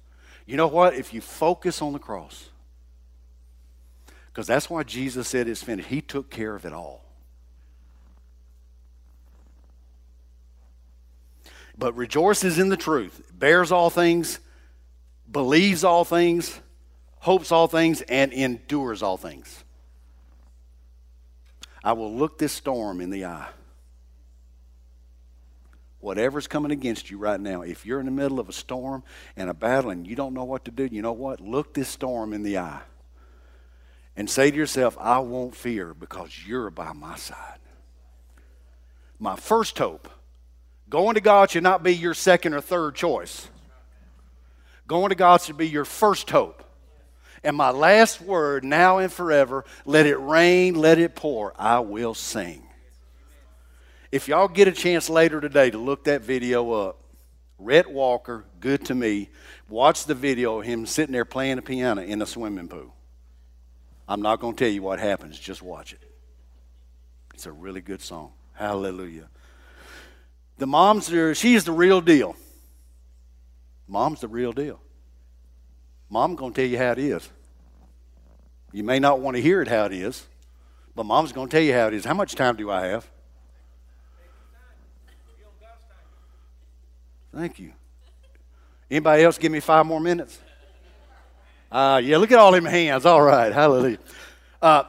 You 0.46 0.56
know 0.56 0.68
what? 0.68 0.94
If 0.94 1.12
you 1.12 1.20
focus 1.20 1.82
on 1.82 1.92
the 1.92 1.98
cross, 1.98 2.48
because 4.32 4.46
that's 4.46 4.70
why 4.70 4.82
Jesus 4.82 5.28
said 5.28 5.46
it's 5.46 5.62
finished, 5.62 5.88
He 5.88 6.00
took 6.00 6.30
care 6.30 6.54
of 6.54 6.64
it 6.64 6.72
all. 6.72 7.04
But 11.76 11.96
rejoices 11.96 12.58
in 12.58 12.68
the 12.68 12.76
truth, 12.76 13.30
bears 13.34 13.72
all 13.72 13.90
things, 13.90 14.38
believes 15.30 15.84
all 15.84 16.04
things, 16.04 16.58
hopes 17.18 17.52
all 17.52 17.66
things, 17.66 18.00
and 18.02 18.32
endures 18.32 19.02
all 19.02 19.16
things. 19.16 19.64
I 21.84 21.92
will 21.92 22.14
look 22.14 22.38
this 22.38 22.52
storm 22.52 23.00
in 23.00 23.10
the 23.10 23.26
eye. 23.26 23.48
Whatever's 26.00 26.46
coming 26.46 26.72
against 26.72 27.10
you 27.10 27.18
right 27.18 27.40
now, 27.40 27.62
if 27.62 27.84
you're 27.84 28.00
in 28.00 28.06
the 28.06 28.12
middle 28.12 28.40
of 28.40 28.48
a 28.48 28.52
storm 28.52 29.02
and 29.36 29.50
a 29.50 29.54
battle 29.54 29.90
and 29.90 30.06
you 30.06 30.16
don't 30.16 30.34
know 30.34 30.44
what 30.44 30.64
to 30.64 30.70
do, 30.70 30.88
you 30.90 31.02
know 31.02 31.12
what? 31.12 31.40
Look 31.40 31.74
this 31.74 31.88
storm 31.88 32.32
in 32.32 32.42
the 32.42 32.58
eye 32.58 32.80
and 34.16 34.28
say 34.28 34.50
to 34.50 34.56
yourself, 34.56 34.96
I 35.00 35.18
won't 35.20 35.54
fear 35.54 35.94
because 35.94 36.46
you're 36.46 36.70
by 36.70 36.92
my 36.92 37.16
side. 37.16 37.58
My 39.18 39.36
first 39.36 39.78
hope 39.78 40.08
going 40.88 41.14
to 41.14 41.20
God 41.20 41.50
should 41.50 41.62
not 41.62 41.82
be 41.82 41.94
your 41.94 42.12
second 42.12 42.54
or 42.54 42.60
third 42.60 42.94
choice. 42.94 43.48
Going 44.86 45.08
to 45.08 45.14
God 45.14 45.40
should 45.40 45.56
be 45.56 45.68
your 45.68 45.86
first 45.86 46.28
hope. 46.28 46.62
And 47.44 47.56
my 47.56 47.70
last 47.70 48.20
word, 48.20 48.62
now 48.62 48.98
and 48.98 49.12
forever, 49.12 49.64
let 49.84 50.06
it 50.06 50.16
rain, 50.16 50.74
let 50.74 50.98
it 50.98 51.16
pour, 51.16 51.54
I 51.58 51.80
will 51.80 52.14
sing. 52.14 52.62
If 54.12 54.28
y'all 54.28 54.48
get 54.48 54.68
a 54.68 54.72
chance 54.72 55.08
later 55.08 55.40
today 55.40 55.70
to 55.70 55.78
look 55.78 56.04
that 56.04 56.20
video 56.20 56.70
up, 56.72 56.98
Rhett 57.58 57.90
Walker, 57.90 58.44
good 58.60 58.84
to 58.86 58.94
me, 58.94 59.30
watch 59.68 60.04
the 60.04 60.14
video 60.14 60.60
of 60.60 60.66
him 60.66 60.84
sitting 60.84 61.12
there 61.12 61.24
playing 61.24 61.56
the 61.56 61.62
piano 61.62 62.02
in 62.02 62.20
a 62.20 62.26
swimming 62.26 62.68
pool. 62.68 62.94
I'm 64.12 64.20
not 64.20 64.40
going 64.40 64.54
to 64.54 64.62
tell 64.62 64.70
you 64.70 64.82
what 64.82 64.98
happens, 64.98 65.38
just 65.38 65.62
watch 65.62 65.94
it. 65.94 66.02
It's 67.32 67.46
a 67.46 67.50
really 67.50 67.80
good 67.80 68.02
song. 68.02 68.34
Hallelujah. 68.52 69.30
The 70.58 70.66
mom's 70.66 71.06
there, 71.06 71.34
she's 71.34 71.64
the 71.64 71.72
real 71.72 72.02
deal. 72.02 72.36
Mom's 73.88 74.20
the 74.20 74.28
real 74.28 74.52
deal. 74.52 74.82
Mom's 76.10 76.38
going 76.38 76.52
to 76.52 76.60
tell 76.60 76.70
you 76.70 76.76
how 76.76 76.92
it 76.92 76.98
is. 76.98 77.26
You 78.70 78.84
may 78.84 78.98
not 78.98 79.20
want 79.20 79.36
to 79.38 79.42
hear 79.42 79.62
it 79.62 79.68
how 79.68 79.86
it 79.86 79.94
is, 79.94 80.26
but 80.94 81.04
mom's 81.06 81.32
going 81.32 81.48
to 81.48 81.50
tell 81.50 81.64
you 81.64 81.72
how 81.72 81.86
it 81.86 81.94
is. 81.94 82.04
How 82.04 82.12
much 82.12 82.34
time 82.34 82.56
do 82.56 82.70
I 82.70 82.88
have? 82.88 83.10
Thank 87.34 87.58
you. 87.58 87.72
Anybody 88.90 89.22
else 89.22 89.38
give 89.38 89.50
me 89.50 89.60
five 89.60 89.86
more 89.86 90.00
minutes? 90.00 90.38
Uh, 91.72 92.02
yeah, 92.04 92.18
look 92.18 92.30
at 92.30 92.38
all 92.38 92.52
them 92.52 92.66
hands. 92.66 93.06
All 93.06 93.22
right, 93.22 93.50
hallelujah. 93.50 93.98
Uh, 94.60 94.84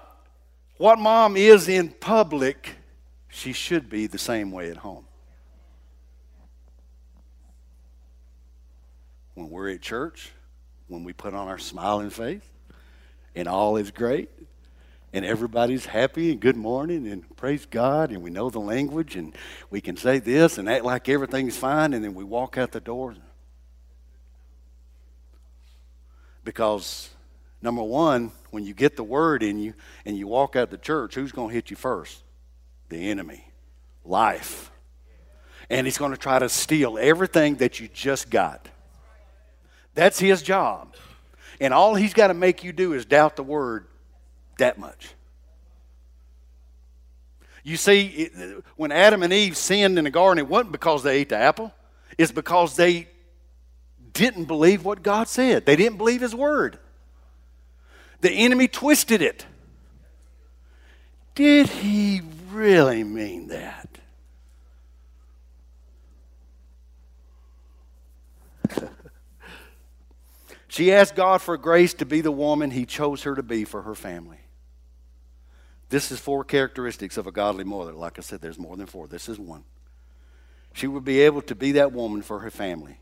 what 0.76 1.00
mom 1.00 1.38
is 1.38 1.69
in 1.69 1.88
public, 1.88 2.76
she 3.30 3.54
should 3.54 3.89
be 3.89 4.06
the 4.06 4.17
same 4.17 4.52
way 4.52 4.69
at 4.69 4.76
home. 4.76 5.06
When 9.36 9.50
we're 9.50 9.69
at 9.69 9.82
church, 9.82 10.34
when 10.89 11.06
we 11.06 11.13
put 11.13 11.34
on 11.34 11.48
our 11.48 11.58
smiling 11.58 12.10
face, 12.10 12.41
and 13.34 13.48
all 13.48 13.78
is 13.78 13.89
great, 13.89 14.30
and 15.13 15.24
everybody's 15.24 15.86
happy 15.86 16.34
and 16.34 16.41
good 16.41 16.58
morning 16.58 17.08
and 17.08 17.24
praise 17.38 17.65
God, 17.65 18.12
and 18.12 18.22
we 18.22 18.30
know 18.30 18.50
the 18.50 18.60
language, 18.60 19.15
and 19.15 19.34
we 19.69 19.80
can 19.80 19.96
say 19.96 20.19
this 20.19 20.58
and 20.58 20.67
act 20.67 20.84
like 20.84 21.08
everything's 21.08 21.56
fine, 21.56 21.93
and 21.93 22.04
then 22.04 22.13
we 22.13 22.26
walk 22.26 22.58
out 22.58 22.74
the 22.74 22.82
door 22.82 23.15
Because, 26.43 27.10
number 27.62 27.84
one, 27.84 28.32
when 28.51 28.65
you 28.65 28.73
get 28.73 28.95
the 28.95 29.03
word 29.03 29.43
in 29.43 29.60
you 29.60 29.73
and 30.06 30.17
you 30.17 30.27
walk 30.27 30.56
out 30.56 30.69
the 30.69 30.77
church, 30.77 31.15
who's 31.15 31.32
going 31.32 31.49
to 31.49 31.53
hit 31.53 31.69
you 31.69 31.75
first? 31.75 32.23
The 32.89 33.10
enemy, 33.10 33.47
life. 34.03 34.71
And 35.69 35.88
he's 35.88 35.97
going 35.97 36.12
to 36.12 36.17
try 36.17 36.39
to 36.39 36.49
steal 36.49 36.97
everything 36.99 37.56
that 37.56 37.79
you 37.79 37.88
just 37.88 38.29
got. 38.29 38.67
That's 39.95 40.19
his 40.19 40.41
job. 40.41 40.95
And 41.60 41.73
all 41.73 41.95
he's 41.95 42.13
got 42.13 42.27
to 42.27 42.34
make 42.34 42.63
you 42.63 42.73
do 42.73 42.93
is 42.93 43.06
doubt 43.06 43.36
the 43.36 43.43
word 43.43 43.88
that 44.58 44.77
much. 44.77 45.13
You 47.63 47.77
see, 47.77 48.29
when 48.75 48.91
Adam 48.91 49.23
and 49.23 49.32
Eve 49.32 49.56
sinned 49.56 49.97
in 49.97 50.03
the 50.03 50.10
garden, 50.10 50.39
it 50.39 50.49
wasn't 50.49 50.73
because 50.73 51.01
they 51.03 51.19
ate 51.19 51.29
the 51.29 51.38
apple, 51.38 51.73
it's 52.17 52.32
because 52.32 52.75
they 52.75 53.08
didn't 54.13 54.45
believe 54.45 54.86
what 54.86 55.04
God 55.04 55.28
said. 55.28 55.65
They 55.65 55.76
didn't 55.76 55.97
believe 55.97 56.21
His 56.21 56.36
word. 56.36 56.80
The 58.21 58.32
enemy 58.32 58.67
twisted 58.69 59.21
it. 59.21 59.45
Did 61.36 61.67
he 61.67 62.21
really 62.52 63.04
mean 63.04 63.47
that? 63.47 63.89
she 70.67 70.93
asked 70.93 71.15
God 71.15 71.41
for 71.41 71.58
grace 71.58 71.93
to 71.95 72.06
be 72.06 72.21
the 72.21 72.32
woman 72.32 72.71
He 72.71 72.86
chose 72.86 73.23
her 73.23 73.36
to 73.36 73.43
be 73.43 73.65
for 73.65 73.82
her 73.82 73.95
family. 73.95 74.38
This 75.89 76.12
is 76.12 76.19
four 76.19 76.43
characteristics 76.43 77.17
of 77.17 77.28
a 77.28 77.32
godly 77.32 77.65
mother. 77.65 77.93
Like 77.93 78.17
I 78.17 78.21
said, 78.21 78.39
there's 78.41 78.58
more 78.58 78.78
than 78.78 78.86
four. 78.86 79.08
This 79.08 79.28
is 79.28 79.38
one. 79.38 79.63
She 80.71 80.88
would 80.88 81.04
be 81.04 81.19
able 81.21 81.41
to 81.43 81.56
be 81.56 81.73
that 81.73 81.91
woman 81.91 82.21
for 82.21 82.39
her 82.39 82.49
family 82.49 82.99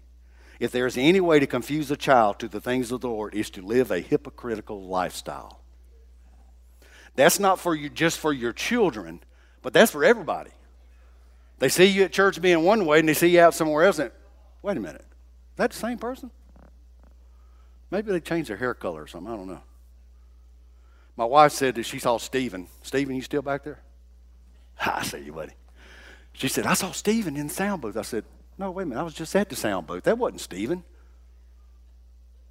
if 0.62 0.71
there 0.71 0.86
is 0.86 0.95
any 0.95 1.19
way 1.19 1.39
to 1.39 1.47
confuse 1.47 1.89
a 1.89 1.97
child 1.97 2.38
to 2.38 2.47
the 2.47 2.62
things 2.62 2.91
of 2.91 3.02
the 3.02 3.10
Lord, 3.10 3.34
is 3.34 3.50
to 3.50 3.63
live 3.63 3.89
a 3.89 4.00
hypocritical 4.00 4.84
lifestyle. 4.86 5.60
That's 7.15 7.39
not 7.39 7.60
for 7.60 7.74
you 7.74 7.89
just 7.89 8.19
for 8.19 8.32
your 8.32 8.54
children, 8.54 9.21
but 9.63 9.74
that's 9.74 9.89
for 9.91 10.06
everybody. 10.06 10.52
They 11.58 11.67
see 11.67 11.86
you 11.86 12.04
at 12.04 12.13
church 12.13 12.39
being 12.39 12.63
one 12.63 12.86
way 12.86 13.00
and 13.00 13.10
they 13.10 13.15
see 13.15 13.30
you 13.30 13.41
out 13.41 13.56
somewhere 13.56 13.86
else 13.86 13.97
and 13.97 14.12
wait 14.62 14.78
a 14.78 14.80
minute, 14.80 15.02
is 15.02 15.58
that 15.58 15.71
the 15.71 15.78
same 15.78 15.97
person? 15.97 16.30
Maybe 17.89 18.12
they 18.12 18.19
changed 18.19 18.52
their 18.52 18.58
hair 18.58 18.76
color 18.76 19.02
or 19.02 19.08
something, 19.08 19.34
I 19.34 19.36
don't 19.36 19.47
know. 19.47 19.63
My 21.17 21.26
wife 21.26 21.54
said 21.54 21.74
that 21.74 21.88
she 21.88 21.97
saw 21.97 22.19
Stephen. 22.19 22.67
Stephen, 22.84 23.15
you 23.15 23.24
still 23.24 23.41
back 23.41 23.63
there? 23.63 23.80
I 24.80 25.02
see 25.02 25.24
you, 25.24 25.34
buddy. 25.34 25.54
She 26.34 26.47
said, 26.47 26.67
I 26.67 26.76
saw 26.76 26.91
Stephen 26.91 27.36
in 27.36 27.47
the 27.47 27.54
sound 27.54 27.82
booth. 27.82 27.97
I 27.97 28.04
said, 28.04 28.26
no, 28.62 28.71
wait 28.71 28.84
a 28.84 28.86
minute. 28.86 29.02
I 29.02 29.04
was 29.04 29.13
just 29.13 29.36
at 29.36 29.50
the 29.50 29.56
sound 29.56 29.88
booth. 29.88 30.04
That 30.04 30.17
wasn't 30.17 30.41
Stephen. 30.41 30.84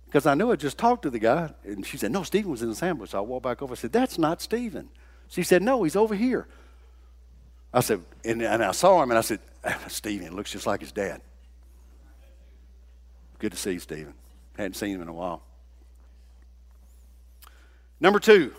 Because 0.06 0.26
I 0.26 0.34
knew 0.34 0.50
I 0.50 0.56
just 0.56 0.76
talked 0.76 1.02
to 1.02 1.10
the 1.10 1.20
guy. 1.20 1.50
And 1.64 1.86
she 1.86 1.96
said, 1.96 2.10
No, 2.10 2.24
Stephen 2.24 2.50
was 2.50 2.62
in 2.62 2.68
the 2.68 2.74
sound 2.74 2.98
booth. 2.98 3.10
So 3.10 3.18
I 3.18 3.20
walked 3.20 3.44
back 3.44 3.62
over. 3.62 3.72
I 3.72 3.76
said, 3.76 3.92
That's 3.92 4.18
not 4.18 4.42
Stephen. 4.42 4.88
She 5.28 5.42
said, 5.42 5.62
No, 5.62 5.84
he's 5.84 5.96
over 5.96 6.14
here. 6.14 6.48
I 7.72 7.80
said, 7.80 8.00
and, 8.24 8.42
and 8.42 8.64
I 8.64 8.72
saw 8.72 9.02
him 9.02 9.10
and 9.10 9.18
I 9.18 9.20
said, 9.20 9.38
ah, 9.64 9.78
Stephen 9.88 10.34
looks 10.34 10.50
just 10.50 10.66
like 10.66 10.80
his 10.80 10.92
dad. 10.92 11.20
Good 13.38 13.52
to 13.52 13.58
see 13.58 13.72
you, 13.72 13.78
Stephen. 13.78 14.14
Hadn't 14.56 14.74
seen 14.74 14.96
him 14.96 15.02
in 15.02 15.08
a 15.08 15.12
while. 15.12 15.42
Number 18.00 18.18
two, 18.18 18.52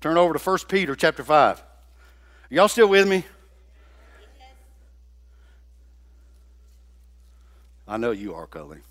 turn 0.00 0.16
over 0.16 0.36
to 0.36 0.38
1 0.38 0.58
Peter 0.68 0.96
chapter 0.96 1.22
5. 1.22 1.62
Y'all 2.50 2.68
still 2.68 2.88
with 2.88 3.06
me? 3.06 3.24
I 7.88 7.96
know 7.96 8.10
you 8.10 8.34
are, 8.34 8.46
Colleen. 8.46 8.82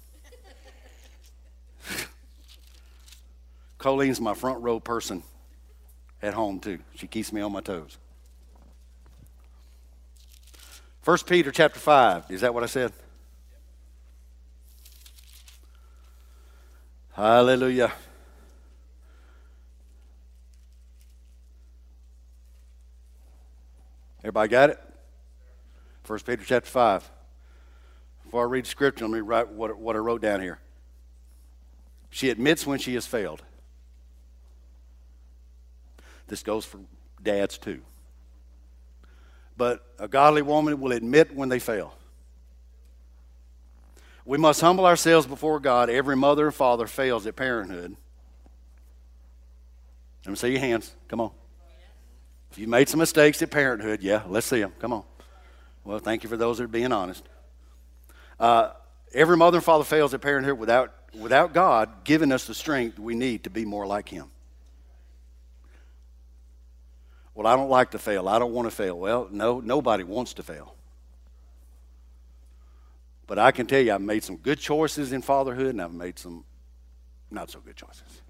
Colleen's 3.77 4.19
my 4.19 4.33
front 4.33 4.63
row 4.63 4.79
person 4.79 5.21
at 6.21 6.33
home, 6.33 6.59
too. 6.59 6.79
She 6.95 7.05
keeps 7.05 7.31
me 7.31 7.41
on 7.41 7.51
my 7.51 7.61
toes. 7.61 7.99
First 11.03 11.27
Peter 11.27 11.51
chapter 11.51 11.79
5. 11.79 12.31
Is 12.31 12.41
that 12.41 12.55
what 12.55 12.63
I 12.63 12.65
said? 12.65 12.91
Hallelujah. 17.13 17.93
Everybody 24.19 24.49
got 24.49 24.71
it? 24.71 24.79
First 26.03 26.25
Peter 26.25 26.43
chapter 26.43 26.69
5. 26.69 27.11
Before 28.27 28.41
I 28.41 28.49
read 28.49 28.67
scripture, 28.67 29.05
let 29.05 29.13
me 29.13 29.21
write 29.21 29.47
what, 29.53 29.77
what 29.77 29.95
I 29.95 29.99
wrote 29.99 30.21
down 30.21 30.41
here. 30.41 30.59
She 32.09 32.29
admits 32.29 32.67
when 32.67 32.77
she 32.77 32.93
has 32.95 33.07
failed. 33.07 33.41
This 36.27 36.43
goes 36.43 36.65
for 36.65 36.81
dads 37.23 37.57
too. 37.57 37.79
but 39.55 39.85
a 39.97 40.09
godly 40.09 40.41
woman 40.41 40.81
will 40.81 40.91
admit 40.91 41.33
when 41.33 41.47
they 41.47 41.59
fail. 41.59 41.93
We 44.25 44.37
must 44.37 44.59
humble 44.59 44.85
ourselves 44.85 45.25
before 45.25 45.61
God. 45.61 45.89
Every 45.89 46.17
mother 46.17 46.47
and 46.47 46.53
father 46.53 46.85
fails 46.85 47.25
at 47.25 47.37
parenthood. 47.37 47.95
Let 50.25 50.31
me 50.31 50.35
see 50.35 50.49
your 50.49 50.59
hands. 50.59 50.93
Come 51.07 51.21
on. 51.21 51.31
If 52.51 52.57
you 52.57 52.67
made 52.67 52.89
some 52.89 52.99
mistakes 52.99 53.41
at 53.41 53.51
parenthood, 53.51 54.01
yeah, 54.01 54.23
let's 54.27 54.47
see 54.47 54.59
them. 54.59 54.73
Come 54.79 54.91
on. 54.91 55.03
Well, 55.85 55.99
thank 55.99 56.23
you 56.23 56.29
for 56.29 56.35
those 56.35 56.57
that 56.57 56.65
are 56.65 56.67
being 56.67 56.91
honest. 56.91 57.23
Uh, 58.39 58.71
every 59.13 59.37
mother 59.37 59.57
and 59.57 59.65
father 59.65 59.83
fails 59.83 60.13
at 60.13 60.21
parenthood 60.21 60.57
without, 60.57 60.93
without 61.13 61.53
God 61.53 62.03
giving 62.03 62.31
us 62.31 62.45
the 62.45 62.53
strength 62.53 62.99
we 62.99 63.15
need 63.15 63.43
to 63.43 63.49
be 63.49 63.65
more 63.65 63.87
like 63.87 64.09
Him. 64.09 64.29
Well, 67.33 67.45
I 67.45 67.55
don't 67.55 67.69
like 67.69 67.91
to 67.91 67.99
fail. 67.99 68.27
I 68.27 68.39
don't 68.39 68.51
want 68.51 68.67
to 68.67 68.75
fail. 68.75 68.97
Well, 68.97 69.27
no, 69.31 69.59
nobody 69.59 70.03
wants 70.03 70.33
to 70.35 70.43
fail. 70.43 70.73
But 73.27 73.37
I 73.37 73.51
can 73.51 73.67
tell 73.67 73.81
you, 73.81 73.93
I've 73.93 74.01
made 74.01 74.23
some 74.23 74.37
good 74.37 74.57
choices 74.57 75.11
in 75.11 75.21
fatherhood, 75.21 75.67
and 75.67 75.81
I've 75.81 75.93
made 75.93 76.17
some 76.17 76.45
not 77.29 77.51
so 77.51 77.59
good 77.59 77.75
choices. 77.75 78.21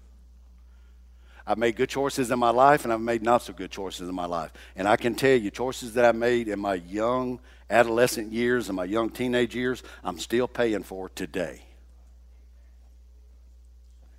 I've 1.48 1.56
made 1.56 1.76
good 1.76 1.88
choices 1.88 2.30
in 2.30 2.38
my 2.38 2.50
life, 2.50 2.84
and 2.84 2.92
I've 2.92 3.00
made 3.00 3.22
not 3.22 3.40
so 3.40 3.54
good 3.54 3.70
choices 3.70 4.06
in 4.06 4.14
my 4.14 4.26
life. 4.26 4.52
And 4.76 4.86
I 4.86 4.96
can 4.96 5.14
tell 5.14 5.34
you, 5.34 5.50
choices 5.50 5.94
that 5.94 6.04
I 6.04 6.12
made 6.12 6.46
in 6.46 6.60
my 6.60 6.74
young 6.74 7.40
adolescent 7.70 8.34
years 8.34 8.68
and 8.68 8.76
my 8.76 8.84
young 8.84 9.08
teenage 9.08 9.56
years, 9.56 9.82
I'm 10.04 10.18
still 10.18 10.46
paying 10.46 10.82
for 10.82 11.08
today. 11.08 11.62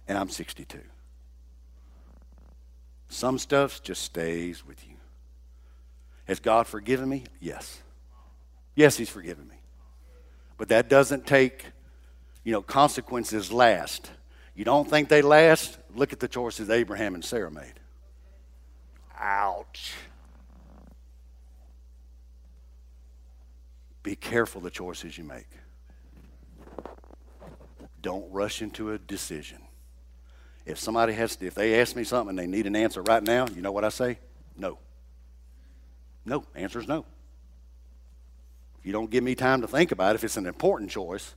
And 0.08 0.18
I'm 0.18 0.30
62. 0.30 0.80
Some 3.10 3.38
stuff 3.38 3.84
just 3.84 4.02
stays 4.02 4.66
with 4.66 4.84
you. 4.88 4.96
Has 6.26 6.40
God 6.40 6.66
forgiven 6.66 7.08
me? 7.08 7.26
Yes. 7.40 7.80
Yes, 8.74 8.98
He's 8.98 9.10
forgiven 9.10 9.48
me. 9.48 9.58
But 10.58 10.70
that 10.70 10.90
doesn't 10.90 11.28
take, 11.28 11.66
you 12.44 12.54
know, 12.54 12.64
consequences 12.64 13.52
last. 13.52 14.10
You 14.60 14.66
don't 14.66 14.89
think 14.89 15.07
they 15.07 15.22
last? 15.22 15.78
Look 15.95 16.12
at 16.12 16.20
the 16.20 16.28
choices 16.28 16.70
Abraham 16.70 17.16
and 17.16 17.24
Sarah 17.24 17.49
made. 17.49 17.80
Ouch. 19.18 19.93
Be 24.03 24.18
careful 24.18 24.60
the 24.60 24.70
choices 24.70 25.18
you 25.18 25.24
make. 25.24 25.47
Don't 28.01 28.30
rush 28.34 28.62
into 28.62 28.91
a 28.91 28.97
decision. 28.97 29.60
If 30.66 30.78
somebody 30.78 31.14
has, 31.14 31.38
if 31.39 31.55
they 31.55 31.80
ask 31.80 31.95
me 31.95 32.03
something 32.03 32.32
and 32.32 32.38
they 32.38 32.45
need 32.45 32.68
an 32.68 32.76
answer 32.76 33.01
right 33.01 33.24
now, 33.24 33.47
you 33.55 33.62
know 33.62 33.72
what 33.72 33.86
I 33.86 33.89
say? 33.89 34.20
No. 34.57 34.78
No. 36.26 36.43
Answer 36.53 36.82
is 36.82 36.88
no. 36.89 37.05
If 38.78 38.86
you 38.86 38.91
don't 38.91 39.10
give 39.10 39.24
me 39.24 39.36
time 39.36 39.62
to 39.62 39.70
think 39.70 39.93
about 39.93 40.16
it, 40.16 40.16
if 40.16 40.26
it's 40.26 40.36
an 40.36 40.47
important 40.47 40.91
choice, 40.91 41.34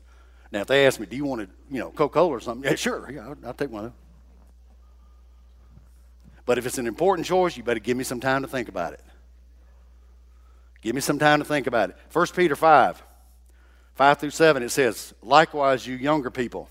now 0.52 0.60
if 0.60 0.66
they 0.66 0.86
ask 0.86 1.00
me, 1.00 1.06
do 1.06 1.16
you 1.16 1.24
want 1.24 1.40
to, 1.40 1.48
you 1.70 1.80
know, 1.80 1.90
Coca-Cola 1.90 2.30
or 2.30 2.40
something? 2.40 2.70
Yeah, 2.70 2.76
sure. 2.76 3.10
Yeah, 3.10 3.28
I'll, 3.28 3.36
I'll 3.46 3.54
take 3.54 3.70
one. 3.70 3.92
But 6.44 6.58
if 6.58 6.66
it's 6.66 6.78
an 6.78 6.86
important 6.86 7.26
choice, 7.26 7.56
you 7.56 7.62
better 7.62 7.80
give 7.80 7.96
me 7.96 8.04
some 8.04 8.20
time 8.20 8.42
to 8.42 8.48
think 8.48 8.68
about 8.68 8.92
it. 8.92 9.00
Give 10.82 10.94
me 10.94 11.00
some 11.00 11.18
time 11.18 11.38
to 11.38 11.44
think 11.44 11.66
about 11.66 11.90
it. 11.90 11.96
1 12.12 12.26
Peter 12.34 12.56
5, 12.56 13.02
5 13.94 14.18
through 14.18 14.30
7, 14.30 14.62
it 14.62 14.68
says, 14.68 15.14
Likewise, 15.22 15.86
you 15.86 15.96
younger 15.96 16.30
people. 16.30 16.68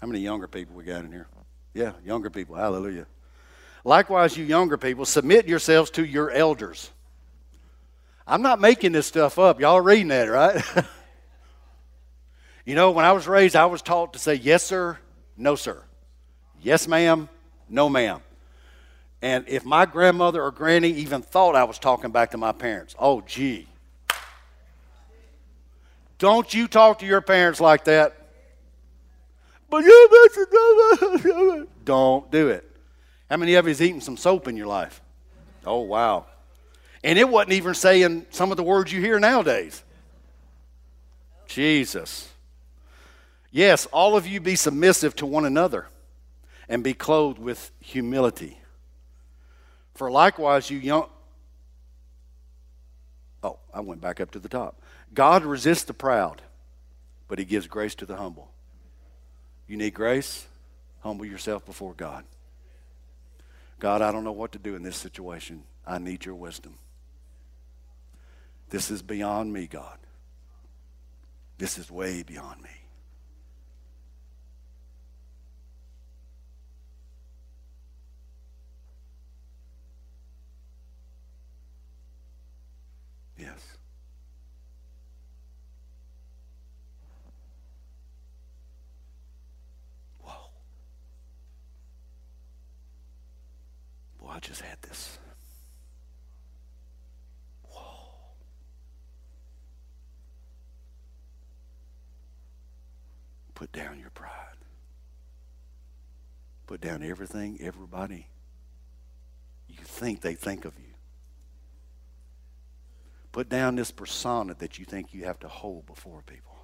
How 0.00 0.06
many 0.06 0.20
younger 0.20 0.46
people 0.46 0.76
we 0.76 0.84
got 0.84 1.04
in 1.04 1.10
here? 1.10 1.26
Yeah, 1.74 1.92
younger 2.04 2.30
people. 2.30 2.54
Hallelujah. 2.54 3.06
Likewise, 3.84 4.36
you 4.36 4.44
younger 4.44 4.76
people, 4.76 5.06
submit 5.06 5.48
yourselves 5.48 5.90
to 5.92 6.04
your 6.04 6.30
elders. 6.30 6.90
I'm 8.26 8.42
not 8.42 8.60
making 8.60 8.92
this 8.92 9.06
stuff 9.06 9.38
up. 9.38 9.60
Y'all 9.60 9.80
reading 9.80 10.08
that, 10.08 10.24
right? 10.24 10.62
you 12.66 12.74
know, 12.74 12.90
when 12.90 13.04
I 13.04 13.12
was 13.12 13.26
raised, 13.28 13.56
I 13.56 13.66
was 13.66 13.80
taught 13.80 14.12
to 14.14 14.18
say 14.18 14.34
yes, 14.34 14.64
sir, 14.64 14.98
no, 15.36 15.54
sir. 15.54 15.82
Yes, 16.60 16.88
ma'am, 16.88 17.28
no, 17.68 17.88
ma'am. 17.88 18.20
And 19.22 19.48
if 19.48 19.64
my 19.64 19.86
grandmother 19.86 20.42
or 20.42 20.50
granny 20.50 20.90
even 20.90 21.22
thought 21.22 21.54
I 21.54 21.64
was 21.64 21.78
talking 21.78 22.10
back 22.10 22.32
to 22.32 22.36
my 22.36 22.52
parents, 22.52 22.94
oh, 22.98 23.22
gee. 23.22 23.68
Don't 26.18 26.52
you 26.52 26.66
talk 26.66 26.98
to 26.98 27.06
your 27.06 27.20
parents 27.20 27.60
like 27.60 27.84
that. 27.84 28.16
But 29.70 29.84
you 29.84 31.68
don't 31.84 32.30
do 32.30 32.48
it. 32.48 32.70
How 33.30 33.36
many 33.36 33.54
of 33.54 33.64
you 33.64 33.70
has 33.70 33.82
eaten 33.82 34.00
some 34.00 34.16
soap 34.16 34.48
in 34.48 34.56
your 34.56 34.66
life? 34.66 35.00
Oh, 35.64 35.80
wow. 35.80 36.26
And 37.04 37.18
it 37.18 37.28
wasn't 37.28 37.52
even 37.52 37.74
saying 37.74 38.26
some 38.30 38.50
of 38.50 38.56
the 38.56 38.62
words 38.62 38.92
you 38.92 39.00
hear 39.00 39.20
nowadays. 39.20 39.82
Jesus. 41.46 42.28
Yes, 43.50 43.86
all 43.86 44.16
of 44.16 44.26
you 44.26 44.40
be 44.40 44.56
submissive 44.56 45.14
to 45.16 45.26
one 45.26 45.44
another 45.44 45.86
and 46.68 46.82
be 46.82 46.94
clothed 46.94 47.38
with 47.38 47.70
humility. 47.80 48.58
For 49.94 50.10
likewise, 50.10 50.70
you 50.70 50.78
young. 50.78 51.08
Oh, 53.42 53.58
I 53.72 53.80
went 53.80 54.00
back 54.00 54.20
up 54.20 54.30
to 54.32 54.38
the 54.38 54.48
top. 54.48 54.80
God 55.14 55.44
resists 55.44 55.84
the 55.84 55.94
proud, 55.94 56.42
but 57.28 57.38
he 57.38 57.44
gives 57.44 57.66
grace 57.66 57.94
to 57.96 58.06
the 58.06 58.16
humble. 58.16 58.50
You 59.66 59.76
need 59.76 59.94
grace? 59.94 60.46
Humble 61.00 61.24
yourself 61.24 61.64
before 61.64 61.94
God. 61.94 62.24
God, 63.78 64.02
I 64.02 64.10
don't 64.10 64.24
know 64.24 64.32
what 64.32 64.52
to 64.52 64.58
do 64.58 64.74
in 64.74 64.82
this 64.82 64.96
situation. 64.96 65.62
I 65.86 65.98
need 65.98 66.24
your 66.24 66.34
wisdom. 66.34 66.78
This 68.70 68.90
is 68.90 69.02
beyond 69.02 69.52
me, 69.52 69.66
God. 69.66 69.98
This 71.58 71.78
is 71.78 71.90
way 71.90 72.22
beyond 72.22 72.62
me. 72.62 72.70
Yes. 83.38 83.76
Whoa. 90.20 90.50
Boy, 94.18 94.28
I 94.28 94.38
just 94.40 94.60
had 94.62 94.80
this. 94.82 95.18
Put 103.54 103.72
down 103.72 103.98
your 103.98 104.10
pride. 104.10 104.30
Put 106.66 106.82
down 106.82 107.02
everything, 107.02 107.58
everybody 107.62 108.26
you 109.68 109.84
think 109.84 110.20
they 110.20 110.34
think 110.34 110.64
of 110.64 110.74
you. 110.78 110.85
Put 113.36 113.50
down 113.50 113.76
this 113.76 113.90
persona 113.90 114.54
that 114.60 114.78
you 114.78 114.86
think 114.86 115.12
you 115.12 115.26
have 115.26 115.38
to 115.40 115.48
hold 115.48 115.84
before 115.84 116.22
people. 116.24 116.56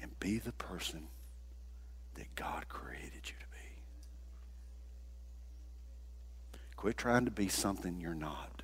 And 0.00 0.16
be 0.20 0.38
the 0.38 0.52
person 0.52 1.08
that 2.14 2.32
God 2.36 2.68
created 2.68 3.10
you 3.24 3.34
to 3.40 3.46
be. 6.52 6.60
Quit 6.76 6.96
trying 6.96 7.24
to 7.24 7.32
be 7.32 7.48
something 7.48 7.98
you're 7.98 8.14
not. 8.14 8.62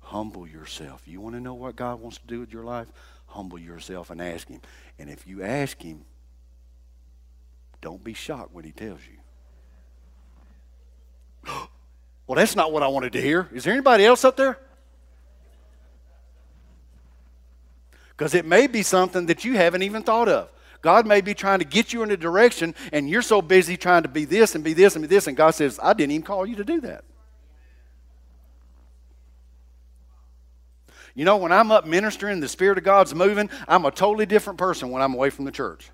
Humble 0.00 0.48
yourself. 0.48 1.06
You 1.06 1.20
want 1.20 1.36
to 1.36 1.40
know 1.40 1.54
what 1.54 1.76
God 1.76 2.00
wants 2.00 2.18
to 2.18 2.26
do 2.26 2.40
with 2.40 2.52
your 2.52 2.64
life? 2.64 2.88
Humble 3.26 3.60
yourself 3.60 4.10
and 4.10 4.20
ask 4.20 4.48
Him. 4.48 4.60
And 4.98 5.08
if 5.08 5.24
you 5.28 5.44
ask 5.44 5.80
Him, 5.80 6.04
don't 7.80 8.02
be 8.02 8.14
shocked 8.14 8.52
when 8.52 8.64
He 8.64 8.72
tells 8.72 9.02
you. 9.08 9.19
well, 11.46 12.36
that's 12.36 12.56
not 12.56 12.72
what 12.72 12.82
I 12.82 12.88
wanted 12.88 13.12
to 13.14 13.20
hear. 13.20 13.48
Is 13.52 13.64
there 13.64 13.72
anybody 13.72 14.04
else 14.04 14.24
up 14.24 14.36
there? 14.36 14.58
Because 18.10 18.34
it 18.34 18.44
may 18.44 18.66
be 18.66 18.82
something 18.82 19.26
that 19.26 19.44
you 19.44 19.56
haven't 19.56 19.82
even 19.82 20.02
thought 20.02 20.28
of. 20.28 20.50
God 20.82 21.06
may 21.06 21.20
be 21.20 21.34
trying 21.34 21.58
to 21.58 21.64
get 21.64 21.92
you 21.92 22.02
in 22.02 22.10
a 22.10 22.16
direction, 22.16 22.74
and 22.92 23.08
you're 23.08 23.22
so 23.22 23.42
busy 23.42 23.76
trying 23.76 24.02
to 24.02 24.08
be 24.08 24.24
this 24.24 24.54
and 24.54 24.64
be 24.64 24.72
this 24.72 24.94
and 24.94 25.02
be 25.02 25.06
this, 25.06 25.26
and 25.26 25.36
God 25.36 25.50
says, 25.50 25.78
I 25.82 25.92
didn't 25.92 26.12
even 26.12 26.22
call 26.22 26.46
you 26.46 26.56
to 26.56 26.64
do 26.64 26.80
that. 26.82 27.04
You 31.14 31.24
know, 31.24 31.36
when 31.36 31.52
I'm 31.52 31.70
up 31.70 31.86
ministering, 31.86 32.40
the 32.40 32.48
Spirit 32.48 32.78
of 32.78 32.84
God's 32.84 33.14
moving, 33.14 33.50
I'm 33.68 33.84
a 33.84 33.90
totally 33.90 34.26
different 34.26 34.58
person 34.58 34.90
when 34.90 35.02
I'm 35.02 35.14
away 35.14 35.30
from 35.30 35.44
the 35.44 35.50
church. 35.50 35.90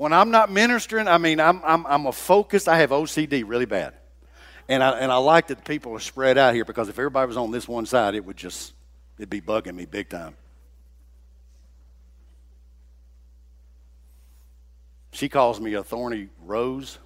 When 0.00 0.14
I'm 0.14 0.30
not 0.30 0.50
ministering, 0.50 1.08
I 1.08 1.18
mean, 1.18 1.40
I'm, 1.40 1.60
I'm, 1.62 1.84
I'm 1.84 2.06
a 2.06 2.12
focus. 2.12 2.68
I 2.68 2.78
have 2.78 2.88
OCD 2.88 3.44
really 3.46 3.66
bad. 3.66 3.92
And 4.66 4.82
I, 4.82 4.92
and 4.92 5.12
I 5.12 5.18
like 5.18 5.48
that 5.48 5.62
people 5.66 5.92
are 5.92 6.00
spread 6.00 6.38
out 6.38 6.54
here 6.54 6.64
because 6.64 6.88
if 6.88 6.98
everybody 6.98 7.26
was 7.26 7.36
on 7.36 7.50
this 7.50 7.68
one 7.68 7.84
side, 7.84 8.14
it 8.14 8.24
would 8.24 8.38
just, 8.38 8.72
it'd 9.18 9.28
be 9.28 9.42
bugging 9.42 9.74
me 9.74 9.84
big 9.84 10.08
time. 10.08 10.36
She 15.12 15.28
calls 15.28 15.60
me 15.60 15.74
a 15.74 15.84
thorny 15.84 16.30
rose. 16.46 16.96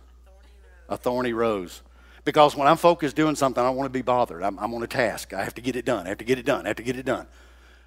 A 0.88 0.96
thorny 0.96 1.32
rose. 1.32 1.82
Because 2.24 2.54
when 2.54 2.68
I'm 2.68 2.76
focused 2.76 3.16
doing 3.16 3.34
something, 3.34 3.60
I 3.60 3.66
don't 3.66 3.76
want 3.76 3.86
to 3.86 3.98
be 3.98 4.02
bothered. 4.02 4.44
I'm, 4.44 4.56
I'm 4.60 4.72
on 4.72 4.84
a 4.84 4.86
task. 4.86 5.34
I 5.34 5.42
have 5.42 5.54
to 5.54 5.62
get 5.62 5.74
it 5.74 5.84
done. 5.84 6.06
I 6.06 6.10
have 6.10 6.18
to 6.18 6.24
get 6.24 6.38
it 6.38 6.46
done. 6.46 6.64
I 6.64 6.68
have 6.68 6.76
to 6.76 6.84
get 6.84 6.96
it 6.96 7.06
done. 7.06 7.26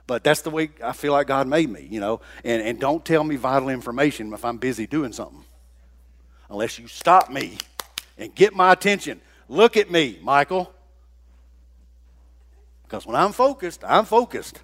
But 0.07 0.23
that's 0.23 0.41
the 0.41 0.49
way 0.49 0.71
I 0.81 0.93
feel 0.93 1.11
like 1.11 1.27
God 1.27 1.47
made 1.47 1.69
me, 1.69 1.85
you 1.91 1.99
know. 1.99 2.21
And, 2.45 2.61
and 2.63 2.79
don't 2.79 3.03
tell 3.03 3.25
me 3.25 3.35
vital 3.35 3.67
information 3.67 4.31
if 4.33 4.45
I'm 4.45 4.57
busy 4.57 4.87
doing 4.87 5.11
something. 5.11 5.43
Unless 6.49 6.79
you 6.79 6.87
stop 6.87 7.29
me 7.29 7.57
and 8.17 8.33
get 8.33 8.55
my 8.55 8.71
attention. 8.71 9.19
Look 9.49 9.75
at 9.75 9.91
me, 9.91 10.17
Michael. 10.23 10.73
Because 12.83 13.05
when 13.05 13.17
I'm 13.17 13.33
focused, 13.33 13.83
I'm 13.85 14.05
focused. 14.05 14.61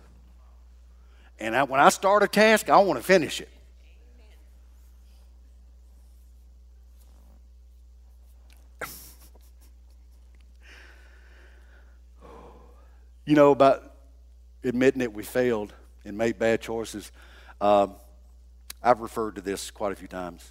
And 1.39 1.53
I, 1.57 1.63
when 1.63 1.81
I 1.81 1.89
start 1.89 2.23
a 2.23 2.27
task, 2.27 2.69
I 2.69 2.77
want 2.77 2.97
to 2.97 3.03
finish 3.03 3.41
it. 3.41 3.49
you 13.25 13.35
know, 13.35 13.51
about 13.51 13.92
admitting 14.63 14.99
that 14.99 15.13
we 15.13 15.23
failed 15.23 15.73
and 16.05 16.17
made 16.17 16.39
bad 16.39 16.61
choices. 16.61 17.11
Um, 17.61 17.95
I've 18.81 18.99
referred 18.99 19.35
to 19.35 19.41
this 19.41 19.71
quite 19.71 19.91
a 19.91 19.95
few 19.95 20.07
times. 20.07 20.49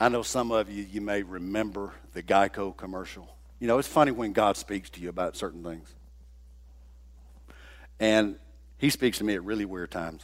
I 0.00 0.08
know 0.08 0.22
some 0.22 0.50
of 0.50 0.70
you, 0.70 0.82
you 0.82 1.00
may 1.00 1.22
remember 1.22 1.92
the 2.12 2.22
Geico 2.22 2.76
commercial. 2.76 3.36
You 3.60 3.68
know, 3.68 3.78
it's 3.78 3.88
funny 3.88 4.10
when 4.10 4.32
God 4.32 4.56
speaks 4.56 4.90
to 4.90 5.00
you 5.00 5.08
about 5.08 5.36
certain 5.36 5.62
things. 5.62 5.94
And 8.00 8.36
he 8.78 8.90
speaks 8.90 9.18
to 9.18 9.24
me 9.24 9.34
at 9.34 9.44
really 9.44 9.64
weird 9.64 9.92
times. 9.92 10.22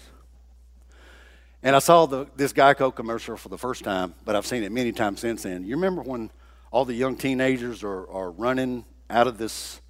And 1.62 1.76
I 1.76 1.78
saw 1.80 2.06
the, 2.06 2.26
this 2.36 2.52
Geico 2.52 2.94
commercial 2.94 3.36
for 3.36 3.48
the 3.48 3.58
first 3.58 3.84
time, 3.84 4.14
but 4.24 4.34
I've 4.34 4.46
seen 4.46 4.62
it 4.62 4.72
many 4.72 4.90
times 4.90 5.20
since 5.20 5.42
then. 5.42 5.64
You 5.64 5.76
remember 5.76 6.02
when 6.02 6.30
all 6.72 6.84
the 6.84 6.94
young 6.94 7.16
teenagers 7.16 7.84
are, 7.84 8.08
are 8.10 8.30
running 8.30 8.84
out 9.10 9.26
of 9.26 9.38
this 9.38 9.80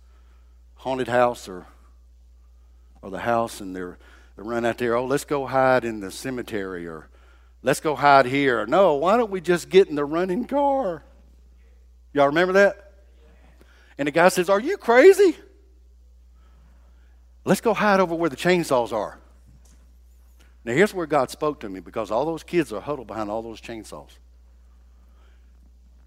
haunted 0.74 1.08
house 1.08 1.48
or 1.48 1.66
or 3.02 3.10
the 3.10 3.20
house 3.20 3.60
and 3.60 3.74
they're 3.74 3.98
they 4.38 4.44
run 4.44 4.64
out 4.64 4.78
there, 4.78 4.96
oh, 4.96 5.04
let's 5.04 5.24
go 5.24 5.46
hide 5.46 5.84
in 5.84 5.98
the 5.98 6.12
cemetery 6.12 6.86
or 6.86 7.08
let's 7.62 7.80
go 7.80 7.96
hide 7.96 8.26
here. 8.26 8.66
No, 8.66 8.94
why 8.94 9.16
don't 9.16 9.32
we 9.32 9.40
just 9.40 9.68
get 9.68 9.88
in 9.88 9.96
the 9.96 10.04
running 10.04 10.44
car? 10.44 11.02
Y'all 12.12 12.28
remember 12.28 12.52
that? 12.52 12.92
And 13.98 14.06
the 14.06 14.12
guy 14.12 14.28
says, 14.28 14.48
Are 14.48 14.60
you 14.60 14.76
crazy? 14.76 15.36
Let's 17.44 17.60
go 17.60 17.74
hide 17.74 17.98
over 17.98 18.14
where 18.14 18.30
the 18.30 18.36
chainsaws 18.36 18.92
are. 18.92 19.18
Now, 20.64 20.72
here's 20.72 20.94
where 20.94 21.06
God 21.06 21.30
spoke 21.30 21.60
to 21.60 21.68
me 21.68 21.80
because 21.80 22.10
all 22.12 22.24
those 22.24 22.44
kids 22.44 22.72
are 22.72 22.80
huddled 22.80 23.08
behind 23.08 23.30
all 23.30 23.42
those 23.42 23.60
chainsaws. 23.60 24.10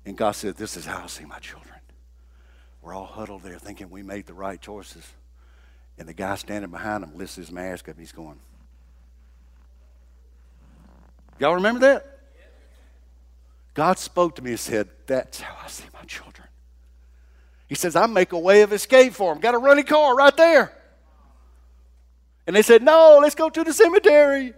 And 0.05 0.15
God 0.15 0.31
said, 0.31 0.55
This 0.55 0.77
is 0.77 0.85
how 0.85 1.03
I 1.03 1.07
see 1.07 1.25
my 1.25 1.39
children. 1.39 1.79
We're 2.81 2.93
all 2.93 3.05
huddled 3.05 3.43
there 3.43 3.59
thinking 3.59 3.89
we 3.89 4.03
made 4.03 4.25
the 4.25 4.33
right 4.33 4.59
choices. 4.61 5.05
And 6.01 6.09
the 6.09 6.15
guy 6.15 6.33
standing 6.33 6.71
behind 6.71 7.03
him 7.03 7.15
lifts 7.15 7.35
his 7.35 7.51
mask 7.51 7.87
up 7.87 7.95
he's 7.95 8.11
going, 8.11 8.39
Y'all 11.37 11.53
remember 11.53 11.81
that? 11.81 12.19
God 13.75 13.99
spoke 13.99 14.35
to 14.37 14.41
me 14.41 14.49
and 14.49 14.59
said, 14.59 14.89
That's 15.05 15.41
how 15.41 15.55
I 15.63 15.67
see 15.67 15.83
my 15.93 16.01
children. 16.05 16.47
He 17.67 17.75
says, 17.75 17.95
I 17.95 18.07
make 18.07 18.31
a 18.31 18.39
way 18.39 18.63
of 18.63 18.73
escape 18.73 19.13
for 19.13 19.31
them. 19.31 19.39
Got 19.43 19.53
a 19.53 19.59
running 19.59 19.83
car 19.83 20.15
right 20.15 20.35
there. 20.35 20.73
And 22.47 22.55
they 22.55 22.63
said, 22.63 22.81
No, 22.81 23.19
let's 23.21 23.35
go 23.35 23.51
to 23.51 23.63
the 23.63 23.71
cemetery. 23.71 24.55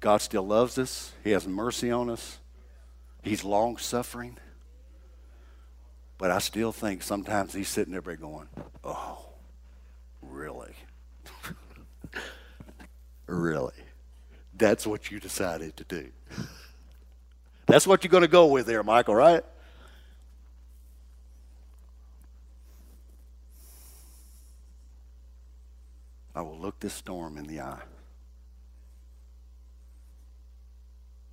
God 0.00 0.20
still 0.22 0.44
loves 0.44 0.76
us, 0.76 1.12
He 1.22 1.30
has 1.30 1.46
mercy 1.46 1.92
on 1.92 2.10
us. 2.10 2.40
He's 3.22 3.44
long 3.44 3.76
suffering. 3.76 4.38
But 6.18 6.30
I 6.30 6.38
still 6.38 6.72
think 6.72 7.02
sometimes 7.02 7.52
he's 7.52 7.68
sitting 7.68 7.92
there 7.92 8.16
going, 8.16 8.48
oh, 8.82 9.18
really? 10.22 10.72
really? 13.26 13.74
That's 14.56 14.86
what 14.86 15.10
you 15.10 15.20
decided 15.20 15.76
to 15.76 15.84
do. 15.84 16.08
That's 17.66 17.86
what 17.86 18.02
you're 18.04 18.10
going 18.10 18.22
to 18.22 18.28
go 18.28 18.46
with 18.46 18.66
there, 18.66 18.82
Michael, 18.82 19.14
right? 19.14 19.44
I 26.34 26.42
will 26.42 26.58
look 26.58 26.78
this 26.80 26.92
storm 26.92 27.38
in 27.38 27.46
the 27.46 27.60
eye. 27.60 27.80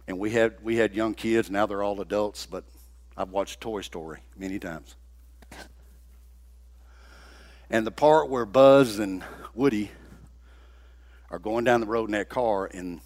And 0.07 0.17
we 0.19 0.31
had 0.31 0.55
we 0.63 0.75
had 0.75 0.93
young 0.93 1.13
kids. 1.13 1.49
Now 1.49 1.65
they're 1.65 1.83
all 1.83 1.99
adults, 2.01 2.45
but 2.45 2.63
I've 3.15 3.31
watched 3.31 3.61
Toy 3.61 3.81
Story 3.81 4.19
many 4.37 4.59
times. 4.59 4.95
And 7.69 7.87
the 7.87 7.91
part 7.91 8.29
where 8.29 8.45
Buzz 8.45 8.99
and 8.99 9.23
Woody 9.55 9.91
are 11.29 11.39
going 11.39 11.63
down 11.63 11.81
the 11.81 11.87
road 11.87 12.05
in 12.05 12.11
that 12.11 12.29
car 12.29 12.65
and 12.65 13.01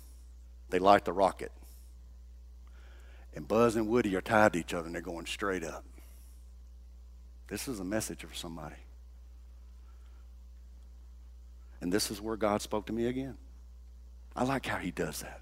they 0.69 0.79
light 0.79 1.05
the 1.05 1.13
rocket. 1.13 1.51
And 3.33 3.47
Buzz 3.47 3.75
and 3.75 3.87
Woody 3.87 4.15
are 4.15 4.21
tied 4.21 4.53
to 4.53 4.59
each 4.59 4.73
other 4.73 4.87
and 4.87 4.95
they're 4.95 5.01
going 5.01 5.25
straight 5.25 5.63
up. 5.63 5.85
This 7.47 7.67
is 7.67 7.79
a 7.79 7.85
message 7.85 8.25
for 8.25 8.35
somebody. 8.35 8.75
And 11.79 11.93
this 11.93 12.11
is 12.11 12.19
where 12.19 12.35
God 12.35 12.61
spoke 12.61 12.87
to 12.87 12.93
me 12.93 13.05
again. 13.05 13.37
I 14.35 14.43
like 14.43 14.65
how 14.65 14.77
he 14.77 14.91
does 14.91 15.21
that 15.21 15.41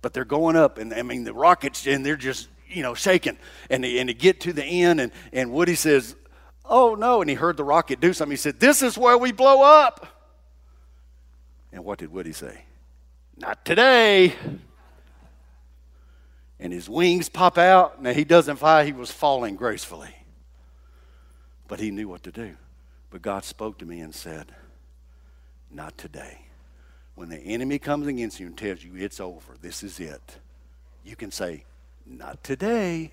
but 0.00 0.12
they're 0.12 0.24
going 0.24 0.56
up, 0.56 0.78
and 0.78 0.94
I 0.94 1.02
mean 1.02 1.24
the 1.24 1.32
rockets, 1.32 1.86
and 1.86 2.04
they're 2.04 2.16
just 2.16 2.48
you 2.68 2.82
know 2.82 2.94
shaking, 2.94 3.38
and 3.70 3.84
and 3.84 4.08
they 4.08 4.14
get 4.14 4.40
to 4.42 4.52
the 4.52 4.64
end, 4.64 5.00
and 5.00 5.12
and 5.32 5.52
Woody 5.52 5.74
says, 5.74 6.16
"Oh 6.64 6.94
no!" 6.94 7.20
And 7.20 7.30
he 7.30 7.36
heard 7.36 7.56
the 7.56 7.64
rocket 7.64 8.00
do 8.00 8.12
something. 8.12 8.32
He 8.32 8.36
said, 8.36 8.60
"This 8.60 8.82
is 8.82 8.96
where 8.96 9.18
we 9.18 9.32
blow 9.32 9.62
up." 9.62 10.06
And 11.72 11.84
what 11.84 11.98
did 11.98 12.12
Woody 12.12 12.32
say? 12.32 12.62
Not 13.36 13.64
today. 13.64 14.34
And 16.60 16.72
his 16.72 16.88
wings 16.88 17.28
pop 17.28 17.56
out. 17.56 18.02
Now 18.02 18.12
he 18.12 18.24
doesn't 18.24 18.56
fly; 18.56 18.84
he 18.84 18.92
was 18.92 19.10
falling 19.10 19.56
gracefully, 19.56 20.14
but 21.68 21.80
he 21.80 21.90
knew 21.90 22.08
what 22.08 22.22
to 22.24 22.32
do. 22.32 22.56
But 23.10 23.22
God 23.22 23.44
spoke 23.44 23.78
to 23.78 23.86
me 23.86 24.00
and 24.00 24.14
said, 24.14 24.54
"Not 25.70 25.96
today." 25.96 26.42
When 27.18 27.30
the 27.30 27.38
enemy 27.38 27.80
comes 27.80 28.06
against 28.06 28.38
you 28.38 28.46
and 28.46 28.56
tells 28.56 28.84
you 28.84 28.92
it's 28.94 29.18
over, 29.18 29.56
this 29.60 29.82
is 29.82 29.98
it, 29.98 30.36
you 31.02 31.16
can 31.16 31.32
say, 31.32 31.64
Not 32.08 32.42
today. 32.42 33.12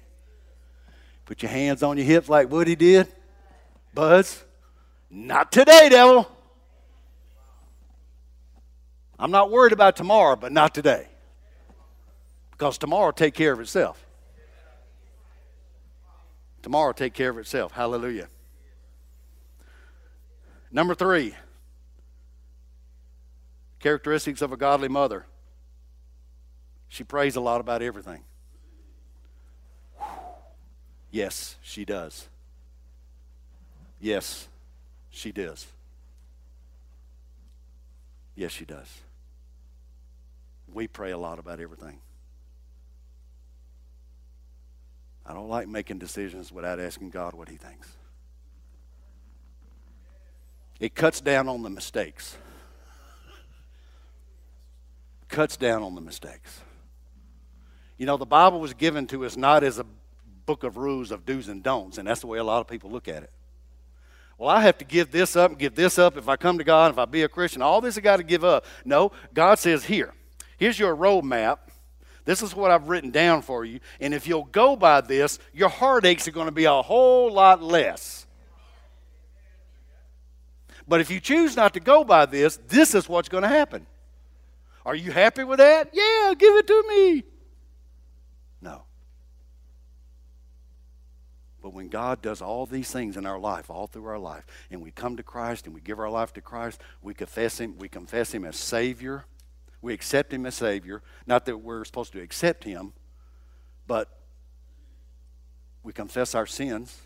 Put 1.25 1.41
your 1.43 1.51
hands 1.51 1.83
on 1.83 1.97
your 1.97 2.05
hips 2.05 2.29
like 2.29 2.49
Woody 2.49 2.75
did. 2.75 3.07
Buzz, 3.93 4.43
not 5.09 5.51
today, 5.51 5.89
devil. 5.89 6.29
I'm 9.17 9.31
not 9.31 9.51
worried 9.51 9.73
about 9.73 9.95
tomorrow, 9.95 10.35
but 10.35 10.51
not 10.51 10.73
today. 10.73 11.07
Because 12.51 12.77
tomorrow 12.77 13.11
take 13.11 13.33
care 13.33 13.51
of 13.51 13.59
itself. 13.59 14.05
Tomorrow 16.61 16.93
take 16.93 17.13
care 17.13 17.29
of 17.29 17.37
itself. 17.37 17.71
Hallelujah. 17.71 18.27
Number 20.71 20.95
three, 20.95 21.35
Characteristics 23.85 24.41
of 24.41 24.51
a 24.51 24.57
godly 24.57 24.87
mother. 24.87 25.27
She 26.87 27.03
prays 27.03 27.35
a 27.35 27.39
lot 27.39 27.61
about 27.61 27.83
everything. 27.83 28.23
Yes, 31.15 31.55
she 31.61 31.85
does. 31.85 32.27
Yes, 34.01 34.49
she 35.09 35.31
does. 35.31 35.65
Yes, 38.35 38.51
she 38.51 38.65
does. 38.65 38.89
We 40.73 40.89
pray 40.89 41.11
a 41.11 41.17
lot 41.17 41.39
about 41.39 41.61
everything. 41.61 41.99
I 45.25 45.33
don't 45.33 45.47
like 45.47 45.69
making 45.69 45.99
decisions 45.99 46.51
without 46.51 46.81
asking 46.81 47.11
God 47.11 47.33
what 47.33 47.47
He 47.47 47.55
thinks. 47.55 47.87
It 50.81 50.95
cuts 50.95 51.21
down 51.21 51.47
on 51.47 51.63
the 51.63 51.69
mistakes 51.69 52.35
cuts 55.29 55.55
down 55.55 55.81
on 55.81 55.95
the 55.95 56.01
mistakes. 56.01 56.59
You 57.97 58.05
know, 58.05 58.17
the 58.17 58.25
Bible 58.25 58.59
was 58.59 58.73
given 58.73 59.07
to 59.07 59.25
us 59.25 59.37
not 59.37 59.63
as 59.63 59.79
a 59.79 59.85
book 60.45 60.63
of 60.63 60.77
rules 60.77 61.11
of 61.11 61.25
do's 61.25 61.47
and 61.47 61.63
don'ts, 61.63 61.97
and 61.97 62.07
that's 62.07 62.21
the 62.21 62.27
way 62.27 62.37
a 62.37 62.43
lot 62.43 62.61
of 62.61 62.67
people 62.67 62.91
look 62.91 63.07
at 63.07 63.23
it. 63.23 63.31
Well, 64.37 64.49
I 64.49 64.61
have 64.61 64.77
to 64.79 64.85
give 64.85 65.11
this 65.11 65.35
up 65.35 65.51
and 65.51 65.59
give 65.59 65.75
this 65.75 65.97
up 65.97 66.17
if 66.17 66.27
I 66.27 66.35
come 66.35 66.57
to 66.57 66.63
God, 66.63 66.91
if 66.91 66.97
I 66.97 67.05
be 67.05 67.23
a 67.23 67.29
Christian. 67.29 67.61
All 67.61 67.79
this 67.79 67.97
I 67.97 68.01
got 68.01 68.17
to 68.17 68.23
give 68.23 68.43
up. 68.43 68.65
No, 68.83 69.11
God 69.33 69.59
says, 69.59 69.85
here, 69.85 70.13
here's 70.57 70.77
your 70.77 70.95
roadmap. 70.95 71.59
This 72.25 72.41
is 72.41 72.55
what 72.55 72.71
I've 72.71 72.89
written 72.89 73.11
down 73.11 73.43
for 73.43 73.63
you. 73.63 73.79
And 73.99 74.13
if 74.13 74.27
you'll 74.27 74.45
go 74.45 74.75
by 74.75 75.01
this, 75.01 75.39
your 75.53 75.69
heartaches 75.69 76.27
are 76.27 76.31
going 76.31 76.47
to 76.47 76.51
be 76.51 76.65
a 76.65 76.81
whole 76.81 77.31
lot 77.31 77.61
less. 77.63 78.25
But 80.87 81.01
if 81.01 81.09
you 81.09 81.19
choose 81.19 81.55
not 81.55 81.73
to 81.75 81.79
go 81.79 82.03
by 82.03 82.25
this, 82.25 82.59
this 82.67 82.93
is 82.93 83.07
what's 83.07 83.29
going 83.29 83.43
to 83.43 83.49
happen. 83.49 83.85
Are 84.85 84.95
you 84.95 85.11
happy 85.11 85.43
with 85.43 85.59
that? 85.59 85.89
Yeah, 85.93 86.33
give 86.37 86.55
it 86.55 86.67
to 86.67 86.83
me. 86.89 87.23
No. 88.61 88.83
But 91.65 91.73
when 91.73 91.87
God 91.87 92.21
does 92.21 92.43
all 92.43 92.67
these 92.67 92.91
things 92.91 93.17
in 93.17 93.25
our 93.25 93.39
life, 93.39 93.71
all 93.71 93.87
through 93.87 94.05
our 94.05 94.19
life, 94.19 94.45
and 94.69 94.83
we 94.83 94.91
come 94.91 95.17
to 95.17 95.23
Christ 95.23 95.65
and 95.65 95.73
we 95.73 95.81
give 95.81 95.99
our 95.99 96.11
life 96.11 96.31
to 96.33 96.41
Christ, 96.41 96.79
we 97.01 97.15
confess 97.15 97.59
Him, 97.59 97.79
we 97.79 97.89
confess 97.89 98.31
Him 98.31 98.45
as 98.45 98.55
Savior. 98.55 99.25
We 99.81 99.91
accept 99.91 100.31
Him 100.31 100.45
as 100.45 100.53
Savior. 100.53 101.01
Not 101.25 101.47
that 101.47 101.57
we're 101.57 101.83
supposed 101.83 102.13
to 102.13 102.21
accept 102.21 102.65
Him, 102.65 102.93
but 103.87 104.15
we 105.81 105.91
confess 105.91 106.35
our 106.35 106.45
sins. 106.45 106.99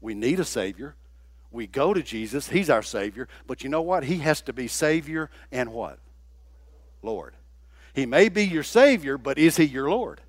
We 0.00 0.14
need 0.14 0.38
a 0.38 0.44
Savior. 0.44 0.94
We 1.50 1.66
go 1.66 1.92
to 1.92 2.00
Jesus. 2.00 2.48
He's 2.48 2.70
our 2.70 2.84
Savior. 2.84 3.26
But 3.48 3.64
you 3.64 3.70
know 3.70 3.82
what? 3.82 4.04
He 4.04 4.18
has 4.18 4.40
to 4.42 4.52
be 4.52 4.68
Savior 4.68 5.30
and 5.50 5.72
what? 5.72 5.98
Lord. 7.02 7.34
He 7.92 8.06
may 8.06 8.28
be 8.28 8.44
your 8.44 8.62
Savior, 8.62 9.18
but 9.18 9.36
is 9.36 9.56
He 9.56 9.64
your 9.64 9.90
Lord? 9.90 10.20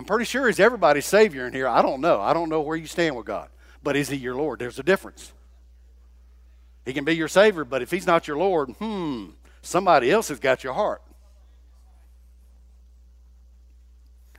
I'm 0.00 0.06
pretty 0.06 0.24
sure 0.24 0.46
he's 0.46 0.58
everybody's 0.58 1.04
Savior 1.04 1.46
in 1.46 1.52
here. 1.52 1.68
I 1.68 1.82
don't 1.82 2.00
know. 2.00 2.22
I 2.22 2.32
don't 2.32 2.48
know 2.48 2.62
where 2.62 2.74
you 2.74 2.86
stand 2.86 3.16
with 3.16 3.26
God. 3.26 3.50
But 3.82 3.96
is 3.96 4.08
he 4.08 4.16
your 4.16 4.34
Lord? 4.34 4.58
There's 4.58 4.78
a 4.78 4.82
difference. 4.82 5.34
He 6.86 6.94
can 6.94 7.04
be 7.04 7.14
your 7.14 7.28
Savior, 7.28 7.66
but 7.66 7.82
if 7.82 7.90
he's 7.90 8.06
not 8.06 8.26
your 8.26 8.38
Lord, 8.38 8.70
hmm, 8.78 9.26
somebody 9.60 10.10
else 10.10 10.28
has 10.28 10.40
got 10.40 10.64
your 10.64 10.72
heart. 10.72 11.02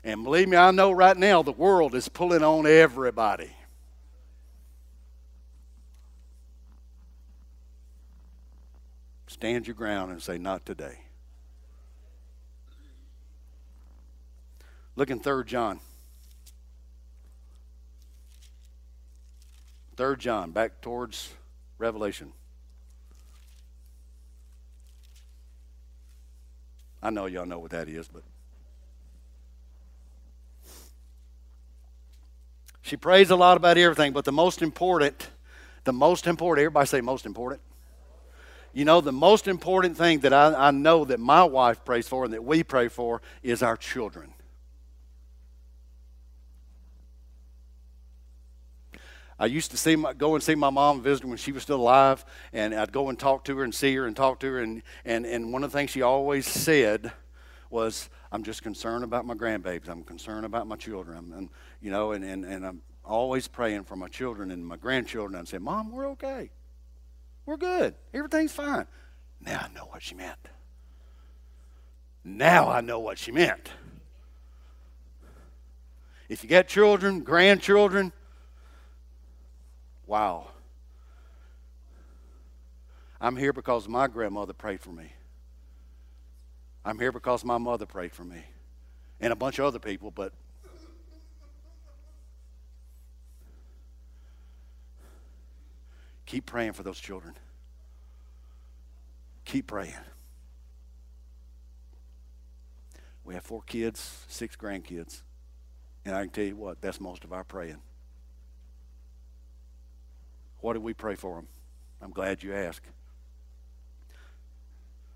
And 0.04 0.24
believe 0.24 0.50
me, 0.50 0.58
I 0.58 0.72
know 0.72 0.92
right 0.92 1.16
now 1.16 1.44
the 1.44 1.52
world 1.52 1.94
is 1.94 2.10
pulling 2.10 2.42
on 2.42 2.66
everybody. 2.66 3.52
Stand 9.28 9.68
your 9.68 9.76
ground 9.76 10.12
and 10.12 10.24
say, 10.24 10.40
Not 10.40 10.66
today. 10.66 11.02
Look 14.96 15.10
in 15.10 15.20
3 15.20 15.46
John. 15.46 15.80
3 19.98 20.18
John, 20.18 20.52
back 20.52 20.82
towards 20.82 21.34
Revelation. 21.78 22.34
I 27.04 27.10
know 27.10 27.26
y'all 27.26 27.46
know 27.46 27.60
what 27.60 27.72
that 27.72 27.88
is, 27.90 28.08
but. 28.08 28.24
She 32.82 32.98
prays 32.98 33.30
a 33.30 33.36
lot 33.36 33.58
about 33.58 33.78
everything, 33.78 34.12
but 34.12 34.26
the 34.26 34.32
most 34.32 34.62
important, 34.62 35.30
the 35.86 35.94
most 35.94 36.28
important, 36.28 36.66
everybody 36.66 36.88
say 36.88 37.00
most 37.00 37.26
important. 37.26 37.62
You 38.74 38.86
know, 38.86 39.02
the 39.02 39.12
most 39.12 39.48
important 39.48 39.98
thing 39.98 40.20
that 40.20 40.34
I, 40.34 40.54
I 40.68 40.72
know 40.72 41.06
that 41.06 41.20
my 41.20 41.44
wife 41.44 41.86
prays 41.86 42.08
for 42.08 42.26
and 42.26 42.34
that 42.34 42.44
we 42.44 42.64
pray 42.64 42.88
for 42.88 43.22
is 43.44 43.64
our 43.64 43.78
children. 43.78 44.34
I 49.42 49.48
used 49.48 49.72
to 49.72 49.78
see 49.78 49.96
my, 49.96 50.14
go 50.14 50.36
and 50.36 50.44
see 50.44 50.54
my 50.54 50.70
mom 50.70 51.02
visit 51.02 51.26
when 51.26 51.36
she 51.36 51.52
was 51.52 51.64
still 51.64 51.82
alive, 51.82 52.24
and 52.54 52.76
I'd 52.76 52.92
go 52.92 53.10
and 53.10 53.18
talk 53.18 53.44
to 53.46 53.58
her 53.58 53.64
and 53.64 53.74
see 53.74 53.96
her 53.96 54.06
and 54.06 54.16
talk 54.16 54.40
to 54.42 54.52
her. 54.52 54.60
And, 54.60 54.84
and, 55.04 55.26
and 55.26 55.52
one 55.52 55.64
of 55.64 55.72
the 55.72 55.78
things 55.80 55.90
she 55.90 56.04
always 56.04 56.46
said 56.46 57.12
was, 57.72 58.12
I'm 58.32 58.44
just 58.44 58.62
concerned 58.62 59.04
about 59.04 59.26
my 59.26 59.34
grandbabies. 59.34 59.90
I'm 59.90 60.04
concerned 60.04 60.46
about 60.46 60.68
my 60.68 60.76
children. 60.76 61.34
And, 61.36 61.50
you 61.82 61.90
know, 61.90 62.12
and, 62.12 62.24
and, 62.24 62.46
and 62.46 62.64
I'm 62.64 62.84
always 63.04 63.48
praying 63.48 63.86
for 63.86 63.96
my 63.96 64.10
children 64.10 64.52
and 64.52 64.64
my 64.64 64.78
grandchildren. 64.78 65.40
And 65.40 65.48
say, 65.48 65.58
Mom, 65.58 65.92
we're 65.92 66.10
okay. 66.10 66.52
We're 67.48 67.58
good. 67.58 67.96
Everything's 68.14 68.52
fine. 68.52 68.86
Now 69.44 69.66
I 69.68 69.74
know 69.74 69.86
what 69.86 70.04
she 70.04 70.14
meant. 70.14 70.50
Now 72.24 72.70
I 72.70 72.82
know 72.82 73.00
what 73.00 73.18
she 73.18 73.32
meant. 73.32 73.72
If 76.30 76.44
you 76.44 76.50
got 76.50 76.68
children, 76.68 77.22
grandchildren, 77.22 78.14
Wow. 80.12 80.50
I'm 83.22 83.38
here 83.38 83.54
because 83.54 83.88
my 83.88 84.08
grandmother 84.08 84.52
prayed 84.52 84.82
for 84.82 84.90
me. 84.90 85.14
I'm 86.84 87.00
here 87.00 87.14
because 87.14 87.46
my 87.46 87.58
mother 87.58 87.86
prayed 87.86 88.12
for 88.12 88.26
me. 88.26 88.44
And 89.22 89.32
a 89.32 89.38
bunch 89.38 89.58
of 89.58 89.64
other 89.64 89.80
people, 89.80 90.12
but 90.12 90.34
keep 96.26 96.46
praying 96.46 96.74
for 96.74 96.84
those 96.84 97.00
children. 97.00 97.34
Keep 99.46 99.68
praying. 99.68 99.94
We 103.24 103.34
have 103.36 103.46
four 103.46 103.62
kids, 103.62 104.26
six 104.28 104.58
grandkids. 104.58 105.22
And 106.04 106.14
I 106.14 106.24
can 106.24 106.32
tell 106.32 106.44
you 106.44 106.58
what, 106.58 106.82
that's 106.82 107.00
most 107.00 107.24
of 107.24 107.32
our 107.32 107.46
praying. 107.46 107.78
What 110.62 110.74
do 110.74 110.80
we 110.80 110.94
pray 110.94 111.16
for 111.16 111.36
them? 111.36 111.48
I'm 112.02 112.12
glad 112.12 112.42
you 112.42 112.54
asked. 112.54 112.86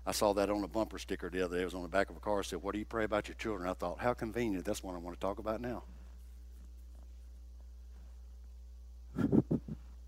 I 0.04 0.12
saw 0.12 0.32
that 0.34 0.50
on 0.50 0.62
a 0.62 0.68
bumper 0.68 0.98
sticker 0.98 1.28
the 1.28 1.44
other 1.44 1.56
day. 1.56 1.62
It 1.62 1.64
was 1.64 1.74
on 1.74 1.82
the 1.82 1.88
back 1.88 2.10
of 2.10 2.16
a 2.16 2.20
car. 2.20 2.40
It 2.40 2.44
said, 2.46 2.62
What 2.62 2.72
do 2.72 2.78
you 2.78 2.84
pray 2.84 3.04
about 3.04 3.26
your 3.26 3.34
children? 3.36 3.68
I 3.68 3.72
thought, 3.72 3.98
How 3.98 4.14
convenient. 4.14 4.64
That's 4.64 4.82
what 4.82 4.94
I 4.94 4.98
want 4.98 5.16
to 5.16 5.20
talk 5.20 5.38
about 5.38 5.60
now. 5.60 5.82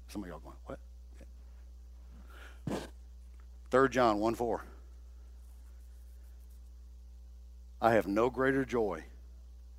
Some 0.09 0.23
of 0.23 0.29
y'all 0.29 0.39
going, 0.39 0.57
What? 0.67 0.79
Third 3.71 3.93
John 3.93 4.21
1 4.21 4.35
4. 4.37 4.65
I 7.81 7.93
have 7.93 8.07
no 8.07 8.31
greater 8.31 8.65
joy. 8.65 9.05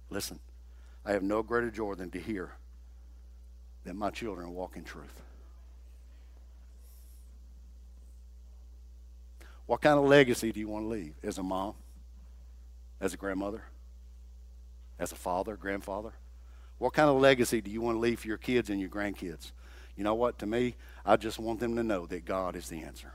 Listen, 0.10 0.40
I 1.06 1.14
have 1.14 1.24
no 1.24 1.44
greater 1.44 1.72
joy 1.72 1.96
than 1.96 2.12
to 2.12 2.20
hear 2.20 2.54
that 3.86 3.96
my 3.96 4.10
children 4.10 4.54
walk 4.54 4.76
in 4.76 4.84
truth. 4.84 5.22
What 9.70 9.82
kind 9.82 10.00
of 10.00 10.06
legacy 10.06 10.52
do 10.52 10.60
you 10.60 10.68
want 10.68 10.86
to 10.86 10.90
leave 10.90 11.14
as 11.22 11.38
a 11.38 11.44
mom, 11.44 11.76
as 13.00 13.14
a 13.14 13.18
grandmother, 13.18 13.62
as 14.98 15.12
a 15.12 15.16
father, 15.16 15.56
grandfather? 15.56 16.12
What 16.80 16.94
kind 16.94 17.08
of 17.08 17.18
legacy 17.18 17.62
do 17.62 17.70
you 17.70 17.80
want 17.80 17.98
to 17.98 18.00
leave 18.00 18.20
for 18.20 18.28
your 18.28 18.40
kids 18.40 18.72
and 18.72 18.82
your 18.82 18.90
grandkids? 18.90 19.52
You 19.96 20.04
know 20.04 20.16
what? 20.16 20.40
To 20.40 20.48
me, 20.48 20.74
I 21.06 21.18
just 21.18 21.38
want 21.38 21.60
them 21.60 21.76
to 21.76 21.84
know 21.84 22.08
that 22.08 22.26
God 22.26 22.56
is 22.56 22.68
the 22.68 22.82
answer. 22.82 23.12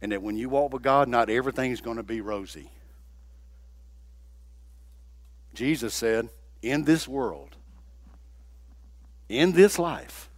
And 0.00 0.12
that 0.12 0.22
when 0.22 0.36
you 0.36 0.48
walk 0.48 0.72
with 0.72 0.82
God, 0.82 1.08
not 1.08 1.28
everything's 1.28 1.80
going 1.80 1.96
to 1.96 2.04
be 2.04 2.20
rosy. 2.20 2.70
Jesus 5.54 5.92
said, 5.92 6.28
in 6.62 6.84
this 6.84 7.08
world, 7.08 7.56
in 9.28 9.50
this 9.50 9.76
life, 9.76 10.29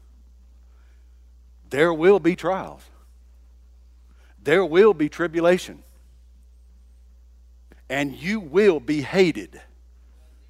there 1.72 1.92
will 1.92 2.20
be 2.20 2.36
trials, 2.36 2.82
there 4.42 4.64
will 4.64 4.92
be 4.92 5.08
tribulation, 5.08 5.82
and 7.88 8.14
you 8.14 8.40
will 8.40 8.78
be 8.78 9.00
hated 9.00 9.58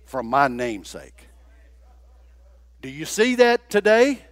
for 0.05 0.23
my 0.25 0.49
namesake. 0.49 1.29
Do 2.81 2.89
you 2.89 3.05
see 3.05 3.37
that 3.37 3.71
today? 3.71 4.25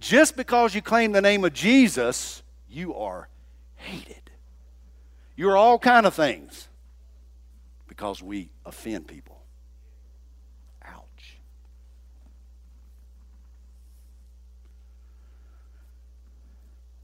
Just 0.00 0.36
because 0.36 0.74
you 0.74 0.80
claim 0.80 1.12
the 1.12 1.20
name 1.20 1.44
of 1.44 1.52
Jesus, 1.52 2.42
you 2.70 2.94
are 2.94 3.28
hated. 3.74 4.30
You're 5.36 5.56
all 5.58 5.78
kind 5.78 6.06
of 6.06 6.14
things 6.14 6.68
because 7.88 8.22
we 8.22 8.48
offend 8.64 9.06
people. 9.06 9.35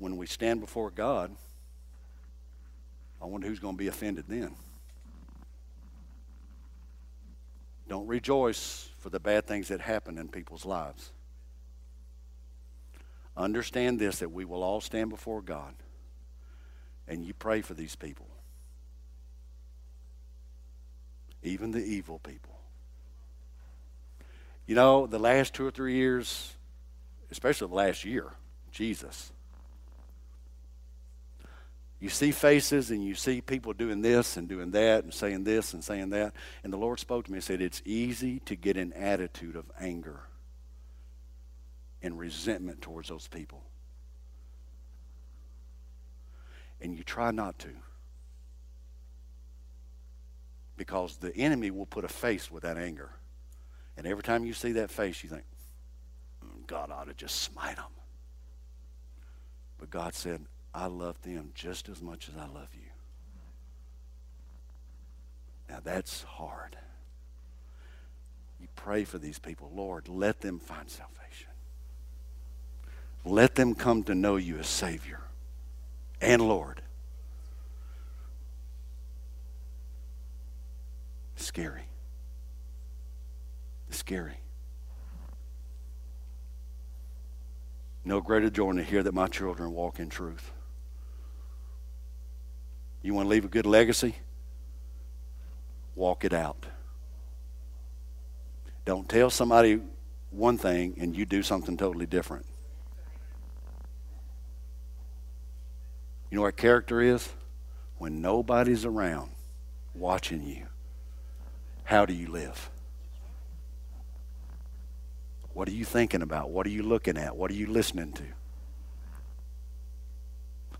When 0.02 0.16
we 0.16 0.26
stand 0.26 0.60
before 0.60 0.90
God, 0.90 1.30
I 3.22 3.26
wonder 3.26 3.46
who's 3.46 3.60
going 3.60 3.74
to 3.74 3.78
be 3.78 3.86
offended 3.86 4.24
then. 4.26 4.56
Don't 7.88 8.08
rejoice 8.08 8.90
for 8.98 9.10
the 9.10 9.20
bad 9.20 9.46
things 9.46 9.68
that 9.68 9.80
happen 9.80 10.18
in 10.18 10.28
people's 10.28 10.64
lives. 10.64 11.12
Understand 13.36 14.00
this 14.00 14.18
that 14.18 14.30
we 14.30 14.44
will 14.44 14.64
all 14.64 14.80
stand 14.80 15.08
before 15.08 15.40
God 15.40 15.74
and 17.06 17.24
you 17.24 17.32
pray 17.32 17.60
for 17.60 17.74
these 17.74 17.94
people, 17.94 18.26
even 21.44 21.70
the 21.70 21.78
evil 21.78 22.18
people. 22.18 22.58
You 24.66 24.74
know, 24.74 25.06
the 25.06 25.20
last 25.20 25.54
two 25.54 25.64
or 25.64 25.70
three 25.70 25.94
years, 25.94 26.54
especially 27.30 27.68
the 27.68 27.74
last 27.74 28.04
year, 28.04 28.32
Jesus 28.72 29.31
You 32.02 32.08
see 32.08 32.32
faces 32.32 32.90
and 32.90 33.04
you 33.04 33.14
see 33.14 33.40
people 33.40 33.72
doing 33.74 34.02
this 34.02 34.36
and 34.36 34.48
doing 34.48 34.72
that 34.72 35.04
and 35.04 35.14
saying 35.14 35.44
this 35.44 35.72
and 35.72 35.84
saying 35.84 36.10
that. 36.10 36.34
And 36.64 36.72
the 36.72 36.76
Lord 36.76 36.98
spoke 36.98 37.26
to 37.26 37.30
me 37.30 37.36
and 37.36 37.44
said, 37.44 37.62
It's 37.62 37.80
easy 37.84 38.40
to 38.40 38.56
get 38.56 38.76
an 38.76 38.92
attitude 38.94 39.54
of 39.54 39.70
anger 39.80 40.22
and 42.02 42.18
resentment 42.18 42.82
towards 42.82 43.08
those 43.08 43.28
people. 43.28 43.62
And 46.80 46.96
you 46.96 47.04
try 47.04 47.30
not 47.30 47.56
to. 47.60 47.68
Because 50.76 51.18
the 51.18 51.32
enemy 51.36 51.70
will 51.70 51.86
put 51.86 52.04
a 52.04 52.08
face 52.08 52.50
with 52.50 52.64
that 52.64 52.78
anger. 52.78 53.12
And 53.96 54.08
every 54.08 54.24
time 54.24 54.44
you 54.44 54.54
see 54.54 54.72
that 54.72 54.90
face, 54.90 55.22
you 55.22 55.30
think, 55.30 55.44
mm, 56.44 56.66
God 56.66 56.90
ought 56.90 57.06
to 57.06 57.14
just 57.14 57.42
smite 57.42 57.76
them. 57.76 57.84
But 59.78 59.88
God 59.90 60.14
said, 60.14 60.44
I 60.74 60.86
love 60.86 61.20
them 61.22 61.52
just 61.54 61.88
as 61.88 62.00
much 62.00 62.28
as 62.28 62.36
I 62.36 62.46
love 62.46 62.68
you. 62.74 62.90
Now 65.68 65.80
that's 65.82 66.22
hard. 66.22 66.76
You 68.60 68.68
pray 68.76 69.04
for 69.04 69.18
these 69.18 69.38
people. 69.38 69.70
Lord, 69.74 70.08
let 70.08 70.40
them 70.40 70.58
find 70.58 70.88
salvation. 70.88 71.48
Let 73.24 73.54
them 73.54 73.74
come 73.74 74.02
to 74.04 74.14
know 74.14 74.36
you 74.36 74.58
as 74.58 74.66
Savior 74.66 75.20
and 76.20 76.42
Lord. 76.42 76.82
Scary. 81.36 81.82
Scary. 83.90 84.36
No 88.04 88.20
greater 88.20 88.50
joy 88.50 88.68
than 88.68 88.76
to 88.78 88.82
hear 88.84 89.02
that 89.02 89.14
my 89.14 89.26
children 89.26 89.72
walk 89.72 90.00
in 90.00 90.08
truth. 90.08 90.52
You 93.02 93.14
want 93.14 93.26
to 93.26 93.30
leave 93.30 93.44
a 93.44 93.48
good 93.48 93.66
legacy? 93.66 94.16
Walk 95.94 96.24
it 96.24 96.32
out. 96.32 96.66
Don't 98.84 99.08
tell 99.08 99.30
somebody 99.30 99.80
one 100.30 100.56
thing 100.56 100.94
and 100.98 101.14
you 101.16 101.24
do 101.24 101.42
something 101.42 101.76
totally 101.76 102.06
different. 102.06 102.46
You 106.30 106.36
know 106.36 106.42
what 106.42 106.56
character 106.56 107.00
is? 107.00 107.28
When 107.98 108.22
nobody's 108.22 108.84
around 108.84 109.32
watching 109.94 110.42
you, 110.42 110.66
how 111.84 112.06
do 112.06 112.14
you 112.14 112.28
live? 112.28 112.70
What 115.52 115.68
are 115.68 115.72
you 115.72 115.84
thinking 115.84 116.22
about? 116.22 116.50
What 116.50 116.66
are 116.66 116.70
you 116.70 116.82
looking 116.82 117.18
at? 117.18 117.36
What 117.36 117.50
are 117.50 117.54
you 117.54 117.66
listening 117.66 118.12
to? 118.14 118.24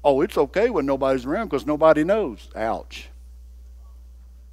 Oh, 0.05 0.21
it's 0.21 0.37
okay 0.37 0.71
when 0.71 0.87
nobody's 0.87 1.25
around 1.25 1.47
because 1.47 1.67
nobody 1.67 2.05
knows. 2.05 2.49
Ouch. 2.57 3.09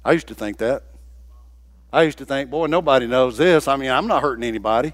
I 0.04 0.12
used 0.12 0.28
to 0.28 0.34
think 0.34 0.58
that. 0.58 0.84
I 1.92 2.02
used 2.02 2.18
to 2.18 2.24
think, 2.24 2.50
boy, 2.50 2.66
nobody 2.66 3.06
knows 3.06 3.36
this. 3.36 3.66
I 3.66 3.76
mean, 3.76 3.90
I'm 3.90 4.06
not 4.06 4.22
hurting 4.22 4.44
anybody. 4.44 4.92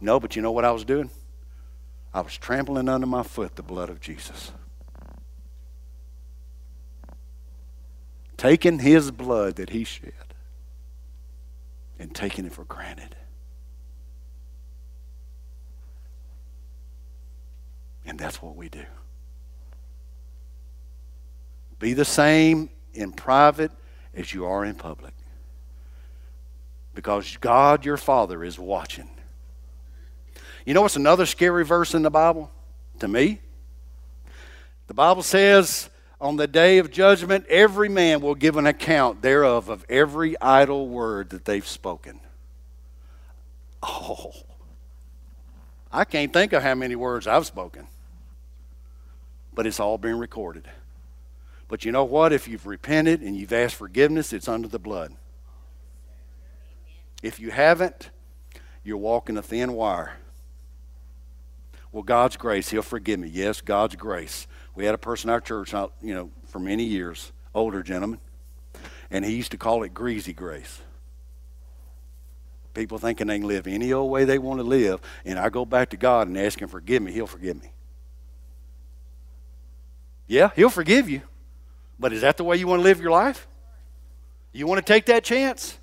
No, 0.00 0.20
but 0.20 0.36
you 0.36 0.42
know 0.42 0.52
what 0.52 0.64
I 0.64 0.70
was 0.70 0.84
doing? 0.84 1.10
I 2.12 2.20
was 2.20 2.36
trampling 2.36 2.88
under 2.88 3.06
my 3.06 3.22
foot 3.22 3.56
the 3.56 3.62
blood 3.62 3.88
of 3.88 4.00
Jesus. 4.00 4.52
Taking 8.36 8.78
his 8.78 9.10
blood 9.10 9.56
that 9.56 9.70
he 9.70 9.84
shed 9.84 10.12
and 11.98 12.14
taking 12.14 12.44
it 12.44 12.52
for 12.52 12.64
granted. 12.64 13.16
And 18.08 18.18
that's 18.18 18.42
what 18.42 18.56
we 18.56 18.70
do. 18.70 18.84
Be 21.78 21.92
the 21.92 22.06
same 22.06 22.70
in 22.94 23.12
private 23.12 23.70
as 24.14 24.32
you 24.32 24.46
are 24.46 24.64
in 24.64 24.74
public. 24.74 25.12
Because 26.94 27.36
God, 27.36 27.84
your 27.84 27.98
Father, 27.98 28.42
is 28.42 28.58
watching. 28.58 29.10
You 30.64 30.72
know 30.74 30.82
what's 30.82 30.96
another 30.96 31.26
scary 31.26 31.64
verse 31.64 31.94
in 31.94 32.02
the 32.02 32.10
Bible 32.10 32.50
to 32.98 33.06
me? 33.06 33.40
The 34.86 34.94
Bible 34.94 35.22
says, 35.22 35.90
on 36.18 36.36
the 36.36 36.46
day 36.46 36.78
of 36.78 36.90
judgment, 36.90 37.44
every 37.48 37.90
man 37.90 38.22
will 38.22 38.34
give 38.34 38.56
an 38.56 38.66
account 38.66 39.20
thereof 39.20 39.68
of 39.68 39.84
every 39.88 40.40
idle 40.40 40.88
word 40.88 41.28
that 41.30 41.44
they've 41.44 41.66
spoken. 41.66 42.20
Oh, 43.82 44.32
I 45.92 46.04
can't 46.04 46.32
think 46.32 46.54
of 46.54 46.62
how 46.62 46.74
many 46.74 46.96
words 46.96 47.26
I've 47.26 47.46
spoken 47.46 47.86
but 49.58 49.66
it's 49.66 49.80
all 49.80 49.98
been 49.98 50.20
recorded. 50.20 50.70
But 51.66 51.84
you 51.84 51.90
know 51.90 52.04
what? 52.04 52.32
If 52.32 52.46
you've 52.46 52.64
repented 52.64 53.22
and 53.22 53.36
you've 53.36 53.52
asked 53.52 53.74
forgiveness, 53.74 54.32
it's 54.32 54.46
under 54.46 54.68
the 54.68 54.78
blood. 54.78 55.16
If 57.24 57.40
you 57.40 57.50
haven't, 57.50 58.10
you're 58.84 58.98
walking 58.98 59.36
a 59.36 59.42
thin 59.42 59.72
wire. 59.72 60.12
Well, 61.90 62.04
God's 62.04 62.36
grace, 62.36 62.68
He'll 62.68 62.82
forgive 62.82 63.18
me. 63.18 63.30
Yes, 63.30 63.60
God's 63.60 63.96
grace. 63.96 64.46
We 64.76 64.84
had 64.84 64.94
a 64.94 64.98
person 64.98 65.28
in 65.28 65.34
our 65.34 65.40
church, 65.40 65.72
you 65.72 66.14
know, 66.14 66.30
for 66.46 66.60
many 66.60 66.84
years, 66.84 67.32
older 67.52 67.82
gentleman, 67.82 68.20
and 69.10 69.24
he 69.24 69.34
used 69.34 69.50
to 69.50 69.58
call 69.58 69.82
it 69.82 69.92
greasy 69.92 70.32
grace. 70.32 70.82
People 72.74 72.98
thinking 72.98 73.26
they 73.26 73.40
can 73.40 73.48
live 73.48 73.66
any 73.66 73.92
old 73.92 74.12
way 74.12 74.24
they 74.24 74.38
want 74.38 74.60
to 74.60 74.64
live, 74.64 75.00
and 75.24 75.36
I 75.36 75.48
go 75.48 75.64
back 75.64 75.90
to 75.90 75.96
God 75.96 76.28
and 76.28 76.38
ask 76.38 76.62
Him 76.62 76.68
forgive 76.68 77.02
me, 77.02 77.10
He'll 77.10 77.26
forgive 77.26 77.60
me. 77.60 77.72
Yeah, 80.28 80.50
He'll 80.54 80.70
forgive 80.70 81.10
you. 81.10 81.22
But 81.98 82.12
is 82.12 82.20
that 82.20 82.36
the 82.36 82.44
way 82.44 82.56
you 82.56 82.68
want 82.68 82.80
to 82.80 82.84
live 82.84 83.00
your 83.00 83.10
life? 83.10 83.48
You 84.52 84.66
want 84.66 84.78
to 84.78 84.92
take 84.92 85.06
that 85.06 85.24
chance? 85.24 85.76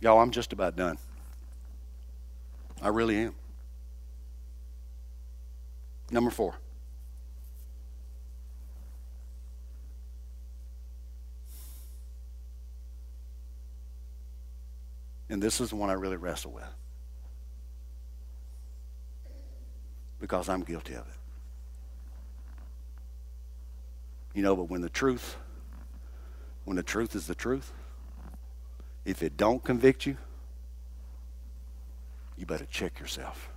Y'all, 0.00 0.20
I'm 0.20 0.32
just 0.32 0.52
about 0.52 0.76
done. 0.76 0.98
I 2.82 2.88
really 2.88 3.16
am. 3.16 3.34
Number 6.10 6.30
four. 6.30 6.56
And 15.30 15.42
this 15.42 15.60
is 15.60 15.70
the 15.70 15.76
one 15.76 15.88
I 15.88 15.94
really 15.94 16.16
wrestle 16.16 16.50
with. 16.50 16.64
Because 20.22 20.48
I'm 20.48 20.62
guilty 20.62 20.94
of 20.94 21.00
it. 21.00 21.14
You 24.34 24.42
know, 24.42 24.54
but 24.54 24.70
when 24.70 24.80
the 24.80 24.88
truth, 24.88 25.36
when 26.64 26.76
the 26.76 26.82
truth 26.84 27.16
is 27.16 27.26
the 27.26 27.34
truth, 27.34 27.72
if 29.04 29.20
it 29.24 29.36
don't 29.36 29.62
convict 29.62 30.06
you, 30.06 30.16
you 32.38 32.46
better 32.46 32.66
check 32.70 33.00
yourself. 33.00 33.50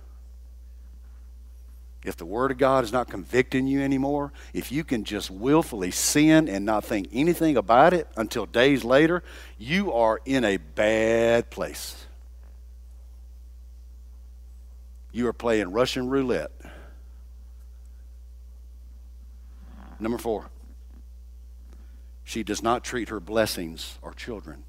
If 2.04 2.16
the 2.16 2.26
Word 2.26 2.50
of 2.50 2.58
God 2.58 2.82
is 2.82 2.92
not 2.92 3.08
convicting 3.08 3.68
you 3.68 3.80
anymore, 3.80 4.32
if 4.52 4.72
you 4.72 4.82
can 4.82 5.04
just 5.04 5.30
willfully 5.30 5.92
sin 5.92 6.48
and 6.48 6.64
not 6.64 6.84
think 6.84 7.08
anything 7.12 7.56
about 7.56 7.94
it 7.94 8.08
until 8.16 8.44
days 8.44 8.82
later, 8.82 9.22
you 9.56 9.92
are 9.92 10.20
in 10.24 10.44
a 10.44 10.56
bad 10.56 11.48
place. 11.48 12.05
You 15.16 15.26
are 15.26 15.32
playing 15.32 15.72
Russian 15.72 16.10
roulette. 16.10 16.50
Number 19.98 20.18
four, 20.18 20.50
she 22.22 22.42
does 22.42 22.62
not 22.62 22.84
treat 22.84 23.08
her 23.08 23.18
blessings 23.18 23.98
or 24.02 24.12
children 24.12 24.64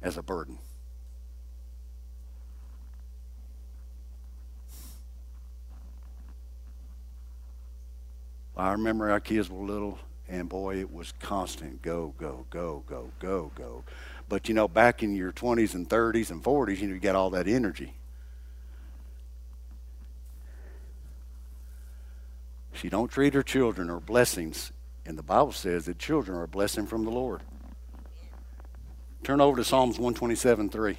as 0.00 0.16
a 0.16 0.22
burden. 0.22 0.58
I 8.56 8.70
remember 8.70 9.10
our 9.10 9.18
kids 9.18 9.50
were 9.50 9.64
little, 9.64 9.98
and 10.28 10.48
boy, 10.48 10.76
it 10.76 10.92
was 10.92 11.12
constant 11.18 11.82
go, 11.82 12.14
go, 12.18 12.46
go, 12.50 12.84
go, 12.86 13.10
go, 13.18 13.50
go. 13.56 13.82
But 14.28 14.48
you 14.48 14.54
know, 14.54 14.68
back 14.68 15.02
in 15.02 15.16
your 15.16 15.32
20s 15.32 15.74
and 15.74 15.88
30s 15.88 16.30
and 16.30 16.42
40s, 16.42 16.78
you 16.78 16.86
know, 16.86 16.94
you 16.94 17.00
got 17.00 17.16
all 17.16 17.30
that 17.30 17.48
energy. 17.48 17.94
She 22.76 22.90
don't 22.90 23.10
treat 23.10 23.32
her 23.32 23.42
children 23.42 23.88
or 23.88 24.00
blessings. 24.00 24.70
And 25.06 25.16
the 25.16 25.22
Bible 25.22 25.52
says 25.52 25.86
that 25.86 25.98
children 25.98 26.36
are 26.36 26.42
a 26.42 26.48
blessing 26.48 26.86
from 26.86 27.04
the 27.04 27.10
Lord. 27.10 27.42
Turn 29.24 29.40
over 29.40 29.56
to 29.56 29.64
Psalms 29.64 29.98
127 29.98 30.68
3. 30.68 30.98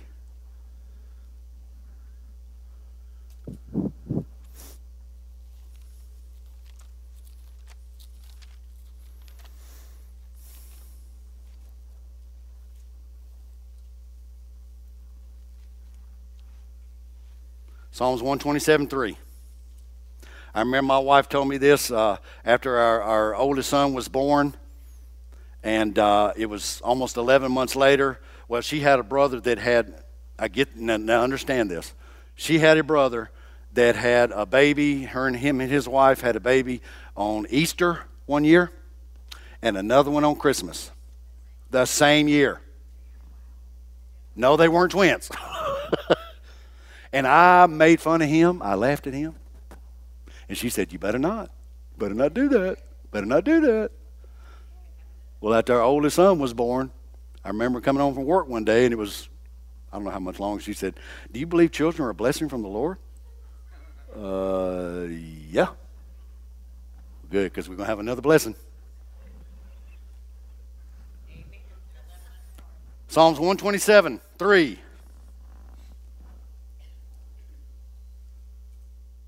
Psalms 17.91 18.21
127 18.21 18.87
3. 18.87 19.17
I 20.57 20.61
remember 20.61 20.87
my 20.87 20.97
wife 20.97 21.29
told 21.29 21.47
me 21.47 21.57
this 21.59 21.91
uh, 21.91 22.17
after 22.43 22.79
our, 22.79 23.03
our 23.03 23.35
oldest 23.35 23.69
son 23.69 23.93
was 23.93 24.07
born, 24.07 24.55
and 25.61 25.99
uh, 25.99 26.33
it 26.35 26.47
was 26.47 26.81
almost 26.81 27.15
11 27.15 27.51
months 27.51 27.75
later. 27.75 28.19
Well, 28.47 28.61
she 28.61 28.79
had 28.79 28.97
a 28.97 29.03
brother 29.03 29.39
that 29.41 29.59
had, 29.59 30.01
I 30.39 30.47
get, 30.47 30.75
now, 30.75 30.97
now 30.97 31.21
understand 31.21 31.69
this. 31.69 31.93
She 32.33 32.57
had 32.57 32.79
a 32.79 32.83
brother 32.83 33.29
that 33.73 33.95
had 33.95 34.31
a 34.31 34.47
baby. 34.47 35.03
Her 35.03 35.27
and 35.27 35.35
him 35.35 35.61
and 35.61 35.69
his 35.69 35.87
wife 35.87 36.21
had 36.21 36.35
a 36.35 36.39
baby 36.39 36.81
on 37.15 37.45
Easter 37.51 38.05
one 38.25 38.43
year 38.43 38.71
and 39.61 39.77
another 39.77 40.09
one 40.09 40.23
on 40.23 40.37
Christmas 40.37 40.89
the 41.69 41.85
same 41.85 42.27
year. 42.27 42.61
No, 44.35 44.57
they 44.57 44.69
weren't 44.69 44.93
twins. 44.93 45.29
and 47.13 47.27
I 47.27 47.67
made 47.67 48.01
fun 48.01 48.23
of 48.23 48.27
him. 48.27 48.63
I 48.63 48.73
laughed 48.73 49.05
at 49.05 49.13
him. 49.13 49.35
And 50.49 50.57
she 50.57 50.69
said, 50.69 50.91
You 50.91 50.99
better 50.99 51.19
not. 51.19 51.51
Better 51.97 52.13
not 52.13 52.33
do 52.33 52.47
that. 52.49 52.77
Better 53.11 53.25
not 53.25 53.43
do 53.43 53.61
that. 53.61 53.91
Well, 55.41 55.53
after 55.53 55.75
our 55.75 55.81
oldest 55.81 56.15
son 56.15 56.39
was 56.39 56.53
born, 56.53 56.91
I 57.43 57.49
remember 57.49 57.79
coming 57.81 58.01
home 58.01 58.13
from 58.13 58.25
work 58.25 58.47
one 58.47 58.65
day 58.65 58.85
and 58.85 58.93
it 58.93 58.97
was, 58.97 59.29
I 59.91 59.97
don't 59.97 60.05
know 60.05 60.11
how 60.11 60.19
much 60.19 60.39
longer, 60.39 60.61
she 60.61 60.73
said, 60.73 60.95
Do 61.31 61.39
you 61.39 61.47
believe 61.47 61.71
children 61.71 62.07
are 62.07 62.09
a 62.09 62.15
blessing 62.15 62.49
from 62.49 62.61
the 62.61 62.67
Lord? 62.67 62.97
Uh, 64.15 65.05
yeah. 65.49 65.67
Good, 67.29 67.51
because 67.51 67.69
we're 67.69 67.75
going 67.75 67.85
to 67.85 67.91
have 67.91 67.99
another 67.99 68.21
blessing. 68.21 68.55
Psalms 73.09 73.39
127, 73.39 74.19
3. 74.37 74.79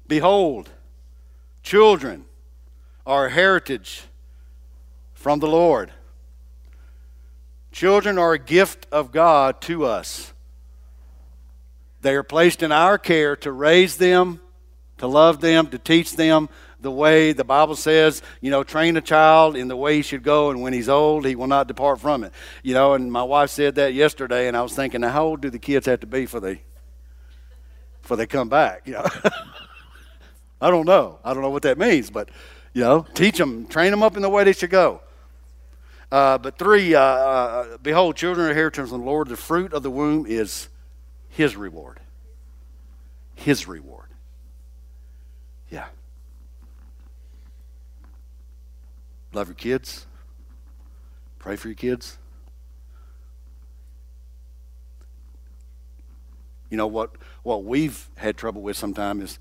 Behold, 0.07 0.69
children 1.69 2.25
are 3.05 3.27
a 3.27 3.29
heritage 3.29 4.01
from 5.13 5.39
the 5.39 5.45
Lord. 5.45 5.91
Children 7.71 8.17
are 8.17 8.33
a 8.33 8.39
gift 8.39 8.87
of 8.91 9.11
God 9.11 9.61
to 9.61 9.85
us. 9.85 10.33
They 12.01 12.15
are 12.15 12.23
placed 12.23 12.63
in 12.63 12.71
our 12.71 12.97
care 12.97 13.35
to 13.35 13.51
raise 13.51 13.97
them 13.97 14.39
to 14.99 15.07
love 15.07 15.41
them, 15.41 15.67
to 15.67 15.77
teach 15.77 16.15
them 16.15 16.49
the 16.81 16.91
way 16.91 17.33
the 17.33 17.43
Bible 17.43 17.75
says, 17.75 18.21
you 18.41 18.51
know, 18.51 18.63
train 18.63 18.95
a 18.95 19.01
child 19.01 19.55
in 19.55 19.67
the 19.67 19.75
way 19.75 19.97
he 19.97 20.01
should 20.01 20.23
go, 20.23 20.49
and 20.49 20.61
when 20.61 20.71
he's 20.71 20.87
old, 20.87 21.25
he 21.25 21.35
will 21.35 21.47
not 21.47 21.67
depart 21.67 21.99
from 21.99 22.23
it. 22.23 22.31
You 22.63 22.73
know, 22.73 22.93
and 22.93 23.11
my 23.11 23.23
wife 23.23 23.49
said 23.49 23.75
that 23.75 23.93
yesterday, 23.93 24.47
and 24.47 24.55
I 24.55 24.61
was 24.61 24.73
thinking, 24.73 25.01
now, 25.01 25.09
how 25.09 25.25
old 25.25 25.41
do 25.41 25.49
the 25.49 25.59
kids 25.59 25.85
have 25.87 26.01
to 26.01 26.07
be 26.07 26.25
for 26.25 26.39
they, 26.39 26.61
for 28.01 28.15
they 28.15 28.27
come 28.27 28.49
back? 28.49 28.83
You 28.85 28.93
know, 28.93 29.05
I 30.61 30.69
don't 30.69 30.85
know. 30.85 31.19
I 31.23 31.33
don't 31.33 31.41
know 31.41 31.49
what 31.49 31.63
that 31.63 31.77
means, 31.77 32.09
but 32.09 32.29
you 32.73 32.81
know, 32.81 33.05
teach 33.13 33.37
them, 33.37 33.65
train 33.67 33.91
them 33.91 34.03
up 34.03 34.15
in 34.15 34.21
the 34.21 34.29
way 34.29 34.43
they 34.43 34.53
should 34.53 34.69
go. 34.69 35.01
Uh, 36.11 36.37
but 36.37 36.57
three, 36.57 36.95
uh, 36.95 37.01
uh, 37.01 37.77
behold, 37.81 38.15
children 38.15 38.47
are 38.47 38.49
inheritance 38.49 38.89
from 38.89 38.99
the 38.99 39.05
Lord. 39.05 39.27
The 39.27 39.37
fruit 39.37 39.73
of 39.73 39.83
the 39.83 39.91
womb 39.91 40.25
is 40.27 40.69
His 41.29 41.55
reward. 41.55 41.99
His 43.35 43.67
reward. 43.67 44.07
Yeah. 45.69 45.87
Love 49.33 49.47
your 49.47 49.55
kids. 49.55 50.07
Pray 51.37 51.55
for 51.55 51.67
your 51.67 51.75
kids. 51.75 52.17
You 56.69 56.77
know 56.77 56.87
what 56.87 57.11
what 57.43 57.63
we've 57.63 58.09
had 58.15 58.37
trouble 58.37 58.61
with 58.61 58.77
sometimes 58.77 59.23
is 59.23 59.39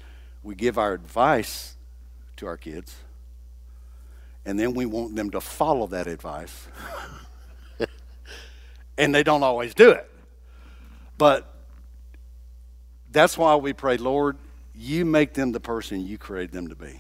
we 0.49 0.55
give 0.55 0.79
our 0.79 0.95
advice 0.95 1.77
to 2.37 2.47
our 2.47 2.57
kids 2.57 2.97
and 4.47 4.59
then 4.59 4.73
we 4.73 4.87
want 4.87 5.15
them 5.15 5.29
to 5.29 5.43
follow 5.43 5.87
that 5.89 6.07
advice. 6.07 6.69
and 8.99 9.15
they 9.15 9.23
don't 9.23 9.43
always 9.43 9.75
do 9.75 9.91
it. 9.91 10.11
But 11.19 11.55
that's 13.13 13.37
why 13.37 13.57
we 13.57 13.75
pray, 13.75 13.99
Lord, 13.99 14.39
you 14.75 15.05
make 15.05 15.35
them 15.35 15.53
the 15.53 15.61
person 15.61 16.01
you 16.01 16.17
created 16.17 16.53
them 16.53 16.69
to 16.69 16.75
be. 16.75 16.99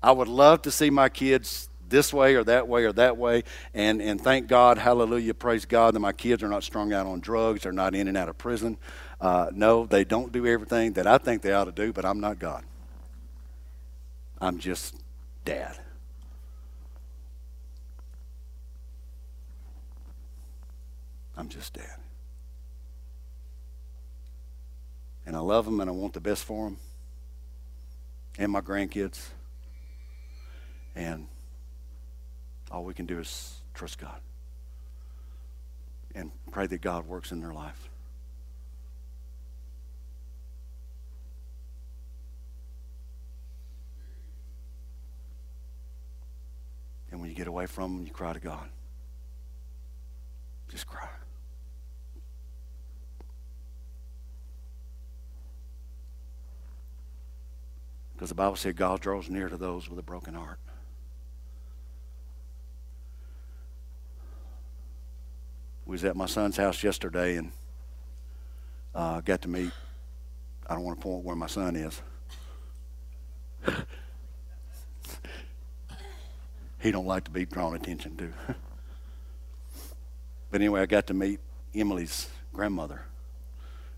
I 0.00 0.12
would 0.12 0.28
love 0.28 0.62
to 0.62 0.70
see 0.70 0.90
my 0.90 1.08
kids 1.08 1.68
this 1.88 2.12
way 2.12 2.36
or 2.36 2.44
that 2.44 2.68
way 2.68 2.84
or 2.84 2.92
that 2.92 3.16
way. 3.16 3.42
And, 3.74 4.00
and 4.00 4.20
thank 4.20 4.46
God, 4.46 4.78
hallelujah, 4.78 5.34
praise 5.34 5.64
God 5.64 5.94
that 5.94 6.00
my 6.00 6.12
kids 6.12 6.44
are 6.44 6.48
not 6.48 6.62
strung 6.62 6.92
out 6.92 7.06
on 7.06 7.18
drugs, 7.18 7.62
they're 7.62 7.72
not 7.72 7.96
in 7.96 8.06
and 8.06 8.16
out 8.16 8.28
of 8.28 8.38
prison. 8.38 8.76
Uh, 9.20 9.50
no, 9.52 9.86
they 9.86 10.04
don't 10.04 10.32
do 10.32 10.46
everything 10.46 10.92
that 10.92 11.06
I 11.06 11.18
think 11.18 11.42
they 11.42 11.52
ought 11.52 11.64
to 11.64 11.72
do, 11.72 11.92
but 11.92 12.04
I'm 12.04 12.20
not 12.20 12.38
God. 12.38 12.64
I'm 14.40 14.58
just 14.58 14.94
dad. 15.44 15.76
I'm 21.36 21.48
just 21.48 21.72
dad. 21.74 21.98
and 25.28 25.36
I 25.36 25.40
love 25.40 25.66
them 25.66 25.78
and 25.78 25.90
I 25.90 25.92
want 25.92 26.14
the 26.14 26.22
best 26.22 26.42
for 26.42 26.64
them 26.64 26.78
and 28.38 28.50
my 28.50 28.62
grandkids. 28.62 29.28
And 30.96 31.28
all 32.70 32.82
we 32.82 32.94
can 32.94 33.04
do 33.04 33.18
is 33.18 33.60
trust 33.74 33.98
God 33.98 34.22
and 36.14 36.32
pray 36.50 36.66
that 36.66 36.80
God 36.80 37.06
works 37.06 37.30
in 37.30 37.40
their 37.40 37.52
life. 37.52 37.87
And 47.10 47.20
when 47.20 47.30
you 47.30 47.36
get 47.36 47.48
away 47.48 47.66
from 47.66 47.96
them, 47.96 48.06
you 48.06 48.12
cry 48.12 48.32
to 48.32 48.40
God. 48.40 48.68
Just 50.68 50.86
cry. 50.86 51.08
Because 58.14 58.28
the 58.30 58.34
Bible 58.34 58.56
said 58.56 58.76
God 58.76 59.00
draws 59.00 59.30
near 59.30 59.48
to 59.48 59.56
those 59.56 59.88
with 59.88 59.98
a 59.98 60.02
broken 60.02 60.34
heart. 60.34 60.58
We 65.86 65.92
was 65.92 66.04
at 66.04 66.16
my 66.16 66.26
son's 66.26 66.56
house 66.56 66.82
yesterday 66.82 67.36
and 67.36 67.52
uh, 68.94 69.20
got 69.20 69.40
to 69.42 69.48
meet. 69.48 69.70
I 70.66 70.74
don't 70.74 70.82
want 70.82 70.98
to 70.98 71.02
point 71.02 71.24
where 71.24 71.36
my 71.36 71.46
son 71.46 71.76
is. 71.76 72.02
He 76.80 76.90
don't 76.90 77.06
like 77.06 77.24
to 77.24 77.30
be 77.30 77.44
drawn 77.44 77.74
attention 77.74 78.16
to. 78.16 78.32
but 80.50 80.60
anyway, 80.60 80.80
I 80.80 80.86
got 80.86 81.06
to 81.08 81.14
meet 81.14 81.40
Emily's 81.74 82.28
grandmother, 82.52 83.02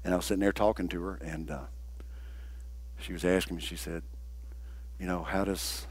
and 0.04 0.14
I 0.14 0.16
was 0.16 0.26
sitting 0.26 0.40
there 0.40 0.52
talking 0.52 0.88
to 0.88 1.02
her, 1.02 1.18
and 1.22 1.50
uh, 1.50 1.60
she 2.98 3.12
was 3.12 3.24
asking 3.24 3.56
me. 3.56 3.62
She 3.62 3.76
said, 3.76 4.02
you 4.98 5.06
know, 5.06 5.22
how 5.22 5.44
does, 5.44 5.86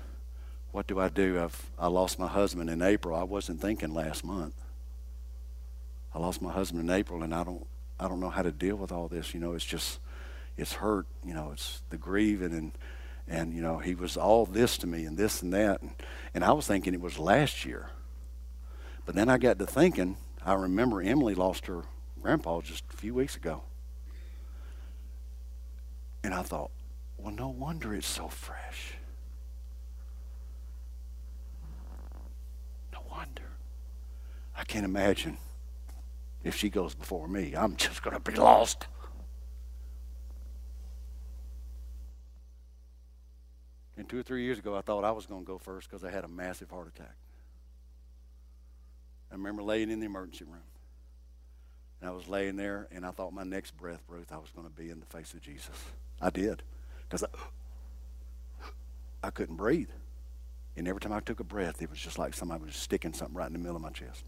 what 0.72 0.88
do 0.88 1.00
I 1.00 1.10
do? 1.10 1.40
I've, 1.40 1.70
I 1.78 1.88
lost 1.88 2.20
my 2.20 2.28
husband 2.28 2.70
in 2.70 2.82
April. 2.82 3.16
I 3.16 3.24
wasn't 3.24 3.62
thinking 3.62 3.94
last 3.94 4.24
month. 4.24 4.56
I 6.14 6.20
lost 6.20 6.42
my 6.42 6.52
husband 6.52 6.82
in 6.82 6.90
April, 6.90 7.24
and 7.24 7.34
I 7.34 7.44
don't, 7.44 7.66
I 8.00 8.08
don't 8.08 8.20
know 8.20 8.30
how 8.30 8.42
to 8.42 8.52
deal 8.52 8.76
with 8.76 8.92
all 8.92 9.08
this. 9.08 9.34
You 9.34 9.40
know, 9.40 9.54
it's 9.54 9.66
just, 9.66 10.00
it's 10.58 10.74
hurt. 10.74 11.06
You 11.24 11.34
know, 11.34 11.52
it's 11.54 11.82
the 11.90 11.98
grieving 11.98 12.54
and, 12.54 12.72
and 13.30 13.54
you 13.54 13.62
know, 13.62 13.78
he 13.78 13.94
was 13.94 14.18
all 14.18 14.46
this 14.46 14.78
to 14.80 14.88
me 14.88 15.06
and 15.06 15.18
this 15.18 15.42
and 15.42 15.54
that, 15.54 15.82
and, 15.82 15.92
and 16.34 16.44
I 16.44 16.52
was 16.52 16.66
thinking 16.68 16.94
it 16.94 17.02
was 17.02 17.20
last 17.20 17.64
year. 17.64 17.92
But 19.06 19.16
then 19.16 19.30
I 19.30 19.38
got 19.38 19.60
to 19.60 19.66
thinking. 19.66 20.18
I 20.46 20.54
remember 20.54 21.02
Emily 21.02 21.36
lost 21.36 21.68
her 21.68 21.84
grandpa 22.22 22.62
just 22.62 22.84
a 22.94 22.98
few 22.98 23.14
weeks 23.14 23.36
ago, 23.36 23.62
and 26.24 26.34
I 26.34 26.42
thought, 26.42 26.72
well, 27.18 27.34
no 27.34 27.50
wonder 27.50 27.94
it's 27.94 28.08
so 28.08 28.28
fresh. 28.28 28.96
No 32.92 33.00
wonder. 33.12 33.44
I 34.58 34.64
can't 34.64 34.86
imagine 34.86 35.38
if 36.44 36.56
she 36.56 36.70
goes 36.70 36.96
before 36.96 37.28
me. 37.28 37.54
I'm 37.56 37.76
just 37.76 38.02
going 38.02 38.16
to 38.16 38.32
be 38.32 38.38
lost. 38.38 38.88
And 44.00 44.08
two 44.08 44.18
or 44.18 44.24
three 44.24 44.44
years 44.46 44.58
ago, 44.58 44.78
I 44.78 44.82
thought 44.82 45.04
I 45.04 45.12
was 45.12 45.26
going 45.26 45.42
to 45.42 45.46
go 45.46 45.58
first 45.58 45.90
because 45.90 46.06
I 46.06 46.10
had 46.10 46.24
a 46.24 46.28
massive 46.30 46.70
heart 46.70 46.88
attack. 46.88 47.16
I 49.30 49.36
remember 49.36 49.62
laying 49.62 49.92
in 49.92 50.00
the 50.00 50.06
emergency 50.06 50.46
room. 50.46 50.64
And 52.00 52.10
I 52.10 52.14
was 52.14 52.30
laying 52.30 52.56
there, 52.56 52.88
and 52.94 53.06
I 53.06 53.12
thought 53.12 53.34
my 53.34 53.44
next 53.44 53.76
breath, 53.76 54.02
Ruth, 54.08 54.32
I 54.32 54.38
was 54.38 54.52
going 54.56 54.66
to 54.66 54.74
be 54.74 54.90
in 54.90 55.02
the 55.02 55.06
face 55.06 55.34
of 55.34 55.42
Jesus. 55.42 55.76
I 56.22 56.30
did. 56.30 56.64
Because 57.10 57.26
I, 57.26 58.66
I 59.28 59.32
couldn't 59.32 59.58
breathe. 59.58 59.90
And 60.78 60.88
every 60.88 61.02
time 61.02 61.12
I 61.12 61.20
took 61.20 61.42
a 61.42 61.44
breath, 61.44 61.82
it 61.82 61.90
was 61.90 62.00
just 62.00 62.18
like 62.18 62.34
somebody 62.34 62.64
was 62.64 62.78
sticking 62.78 63.12
something 63.12 63.36
right 63.36 63.48
in 63.48 63.54
the 63.54 63.60
middle 63.60 63.76
of 63.76 63.82
my 63.82 63.90
chest. 63.90 64.24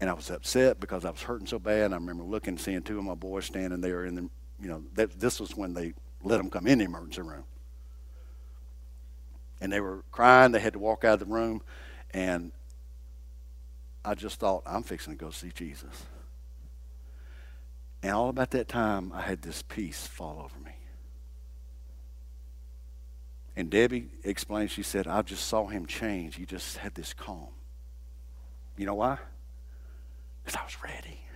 And 0.00 0.10
I 0.10 0.12
was 0.14 0.28
upset 0.28 0.80
because 0.80 1.04
I 1.04 1.10
was 1.10 1.22
hurting 1.22 1.46
so 1.46 1.60
bad. 1.60 1.92
I 1.92 1.94
remember 1.94 2.24
looking, 2.24 2.58
seeing 2.58 2.82
two 2.82 2.98
of 2.98 3.04
my 3.04 3.14
boys 3.14 3.44
standing 3.44 3.80
there 3.80 4.06
and 4.06 4.18
the, 4.18 4.28
you 4.60 4.68
know, 4.68 4.82
that, 4.94 5.20
this 5.20 5.38
was 5.38 5.56
when 5.56 5.72
they 5.72 5.94
let 6.22 6.38
them 6.38 6.50
come 6.50 6.66
in 6.66 6.78
the 6.78 6.84
emergency 6.84 7.22
room. 7.22 7.44
And 9.60 9.72
they 9.72 9.80
were 9.80 10.04
crying. 10.10 10.52
They 10.52 10.60
had 10.60 10.72
to 10.72 10.78
walk 10.78 11.04
out 11.04 11.14
of 11.14 11.20
the 11.20 11.32
room. 11.32 11.62
And 12.12 12.52
I 14.04 14.14
just 14.14 14.38
thought, 14.40 14.62
I'm 14.66 14.82
fixing 14.82 15.14
to 15.14 15.18
go 15.18 15.30
see 15.30 15.50
Jesus. 15.54 16.04
And 18.02 18.12
all 18.12 18.28
about 18.28 18.50
that 18.50 18.68
time, 18.68 19.12
I 19.14 19.22
had 19.22 19.42
this 19.42 19.62
peace 19.62 20.06
fall 20.06 20.40
over 20.44 20.58
me. 20.64 20.72
And 23.54 23.70
Debbie 23.70 24.08
explained, 24.24 24.70
she 24.70 24.82
said, 24.82 25.06
I 25.06 25.22
just 25.22 25.46
saw 25.46 25.66
him 25.66 25.86
change. 25.86 26.36
He 26.36 26.46
just 26.46 26.78
had 26.78 26.94
this 26.94 27.12
calm. 27.12 27.48
You 28.76 28.86
know 28.86 28.94
why? 28.94 29.18
Because 30.42 30.58
I 30.60 30.64
was 30.64 30.76
ready. 30.82 31.20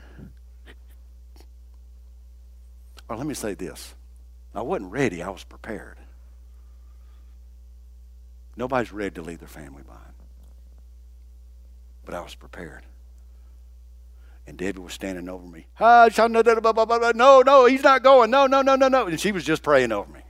Or 3.09 3.17
let 3.17 3.25
me 3.25 3.35
say 3.35 3.55
this 3.55 3.95
I 4.57 4.63
wasn't 4.63 4.91
ready, 4.91 5.23
I 5.23 5.29
was 5.29 5.45
prepared. 5.45 5.99
Nobody's 8.57 8.91
ready 8.91 9.11
to 9.17 9.23
leave 9.23 9.39
their 9.39 9.49
family 9.49 9.83
behind. 9.83 10.15
But 12.07 12.15
I 12.15 12.23
was 12.23 12.35
prepared. 12.35 12.87
And 14.47 14.57
Debbie 14.57 14.81
was 14.81 14.95
standing 14.95 15.29
over 15.29 15.47
me. 15.47 15.67
Ah, 15.79 16.09
no, 16.17 17.43
no, 17.43 17.67
he's 17.67 17.83
not 17.83 18.03
going. 18.03 18.31
No, 18.31 18.47
no, 18.47 18.63
no, 18.63 18.77
no, 18.77 18.89
no. 18.89 19.07
And 19.07 19.21
she 19.21 19.31
was 19.31 19.45
just 19.45 19.63
praying 19.63 19.93
over 19.93 20.11
me. 20.11 20.21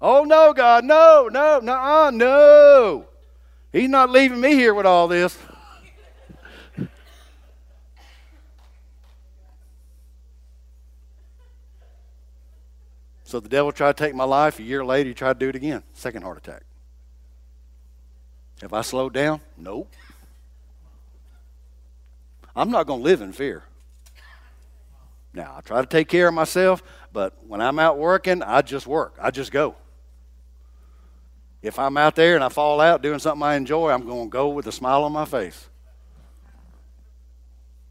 Oh, 0.00 0.24
no, 0.24 0.54
God, 0.54 0.86
no, 0.86 1.28
no, 1.30 1.60
no, 1.62 2.10
no. 2.10 3.06
He's 3.70 3.90
not 3.90 4.08
leaving 4.08 4.40
me 4.40 4.54
here 4.54 4.72
with 4.72 4.86
all 4.86 5.08
this. 5.08 5.36
So 13.30 13.38
the 13.38 13.48
devil 13.48 13.70
tried 13.70 13.96
to 13.96 14.04
take 14.04 14.12
my 14.12 14.24
life. 14.24 14.58
A 14.58 14.64
year 14.64 14.84
later, 14.84 15.08
he 15.08 15.14
tried 15.14 15.34
to 15.34 15.38
do 15.38 15.50
it 15.50 15.54
again. 15.54 15.84
Second 15.92 16.22
heart 16.22 16.38
attack. 16.38 16.62
Have 18.60 18.72
I 18.72 18.82
slowed 18.82 19.12
down? 19.12 19.40
Nope. 19.56 19.88
I'm 22.56 22.72
not 22.72 22.88
going 22.88 22.98
to 22.98 23.04
live 23.04 23.20
in 23.20 23.30
fear. 23.30 23.62
Now, 25.32 25.54
I 25.56 25.60
try 25.60 25.80
to 25.80 25.86
take 25.86 26.08
care 26.08 26.26
of 26.26 26.34
myself, 26.34 26.82
but 27.12 27.34
when 27.46 27.60
I'm 27.60 27.78
out 27.78 27.98
working, 27.98 28.42
I 28.42 28.62
just 28.62 28.88
work. 28.88 29.14
I 29.22 29.30
just 29.30 29.52
go. 29.52 29.76
If 31.62 31.78
I'm 31.78 31.96
out 31.96 32.16
there 32.16 32.34
and 32.34 32.42
I 32.42 32.48
fall 32.48 32.80
out 32.80 33.00
doing 33.00 33.20
something 33.20 33.44
I 33.44 33.54
enjoy, 33.54 33.92
I'm 33.92 34.06
going 34.06 34.26
to 34.26 34.28
go 34.30 34.48
with 34.48 34.66
a 34.66 34.72
smile 34.72 35.04
on 35.04 35.12
my 35.12 35.24
face. 35.24 35.68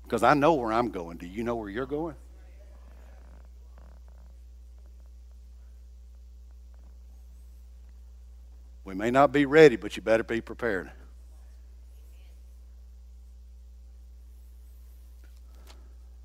Because 0.04 0.22
I 0.22 0.34
know 0.34 0.56
where 0.56 0.74
I'm 0.74 0.90
going. 0.90 1.16
Do 1.16 1.28
you 1.28 1.46
know 1.46 1.56
where 1.56 1.70
you're 1.70 1.86
going? 1.86 2.16
We 8.90 8.96
may 8.96 9.12
not 9.12 9.32
be 9.32 9.46
ready, 9.46 9.76
but 9.76 9.96
you 9.96 10.02
better 10.02 10.24
be 10.24 10.42
prepared. 10.42 10.90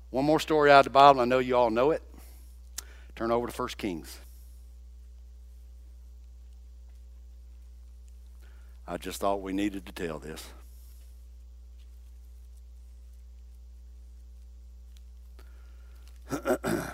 One 0.09 0.25
more 0.25 0.39
story 0.39 0.71
out 0.71 0.79
of 0.79 0.85
the 0.85 0.89
Bible. 0.89 1.21
I 1.21 1.25
know 1.25 1.37
you 1.37 1.55
all 1.55 1.69
know 1.69 1.91
it. 1.91 2.01
Turn 3.15 3.29
over 3.29 3.45
to 3.45 3.53
1 3.53 3.69
Kings. 3.77 4.17
I 8.87 8.97
just 8.97 9.21
thought 9.21 9.43
we 9.43 9.53
needed 9.53 9.85
to 9.85 9.91
tell 9.91 10.17
this. 10.17 10.49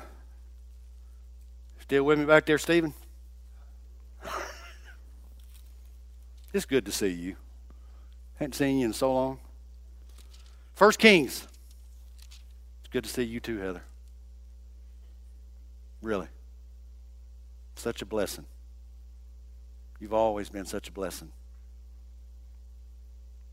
Still 1.80 2.04
with 2.04 2.20
me 2.20 2.26
back 2.26 2.46
there, 2.46 2.58
Stephen? 2.58 2.94
It's 6.54 6.66
good 6.66 6.86
to 6.86 6.92
see 6.92 7.10
you. 7.10 7.36
Hadn't 8.36 8.54
seen 8.54 8.80
you 8.80 8.86
in 8.86 8.94
so 8.94 9.14
long. 9.14 9.40
First 10.74 11.00
Kings. 11.00 11.48
It's 12.80 12.90
good 12.90 13.04
to 13.04 13.10
see 13.10 13.24
you 13.24 13.40
too, 13.40 13.60
Heather. 13.60 13.84
Really. 16.02 16.28
Such 17.76 18.02
a 18.02 18.06
blessing. 18.06 18.46
You've 20.00 20.14
always 20.14 20.50
been 20.50 20.66
such 20.66 20.90
a 20.90 20.92
blessing. 20.92 21.32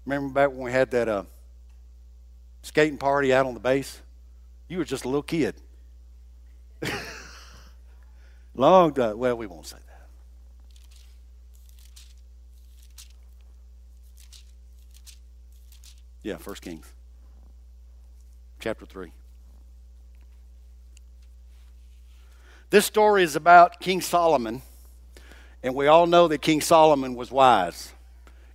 Remember 0.07 0.32
back 0.32 0.49
when 0.49 0.61
we 0.61 0.72
had 0.72 0.90
that 0.92 1.07
uh, 1.09 1.24
skating 2.62 2.96
party 2.96 3.32
out 3.34 3.44
on 3.44 3.53
the 3.53 3.61
base? 3.61 4.01
You 4.66 4.78
were 4.78 4.84
just 4.84 5.05
a 5.05 5.09
little 5.09 5.22
kid. 5.22 5.55
Long 8.55 8.94
time. 8.94 9.18
Well, 9.18 9.36
we 9.36 9.46
won't 9.46 9.66
say 9.66 9.76
that. 9.76 9.88
Yeah, 16.28 16.36
First 16.36 16.60
Kings, 16.60 16.84
chapter 18.60 18.84
three. 18.84 19.12
This 22.68 22.84
story 22.84 23.22
is 23.22 23.34
about 23.34 23.80
King 23.80 24.02
Solomon, 24.02 24.60
and 25.62 25.74
we 25.74 25.86
all 25.86 26.06
know 26.06 26.28
that 26.28 26.42
King 26.42 26.60
Solomon 26.60 27.14
was 27.14 27.30
wise. 27.30 27.94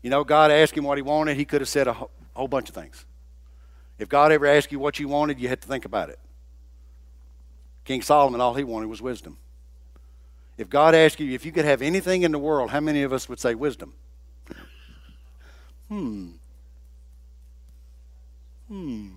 You 0.03 0.11
know, 0.11 0.23
God 0.23 0.51
asked 0.51 0.77
him 0.77 0.83
what 0.83 0.99
he 0.99 1.01
wanted, 1.01 1.35
he 1.35 1.45
could 1.45 1.61
have 1.61 1.67
said 1.67 1.87
a 1.87 1.95
whole 2.35 2.47
bunch 2.47 2.69
of 2.69 2.75
things. 2.75 3.05
If 3.97 4.07
God 4.07 4.31
ever 4.31 4.45
asked 4.45 4.71
you 4.71 4.77
what 4.77 4.99
you 4.99 5.07
wanted, 5.07 5.39
you 5.39 5.49
had 5.49 5.59
to 5.61 5.67
think 5.67 5.85
about 5.85 6.09
it. 6.09 6.19
King 7.85 8.03
Solomon, 8.03 8.39
all 8.39 8.53
he 8.53 8.63
wanted 8.63 8.85
was 8.85 9.01
wisdom. 9.01 9.39
If 10.59 10.69
God 10.69 10.93
asked 10.93 11.19
you 11.19 11.33
if 11.33 11.43
you 11.43 11.51
could 11.51 11.65
have 11.65 11.81
anything 11.81 12.21
in 12.21 12.31
the 12.31 12.37
world, 12.37 12.69
how 12.69 12.81
many 12.81 13.01
of 13.01 13.11
us 13.11 13.27
would 13.27 13.39
say 13.39 13.55
wisdom? 13.55 13.95
Hmm. 15.89 16.33
Hmm. 18.73 19.09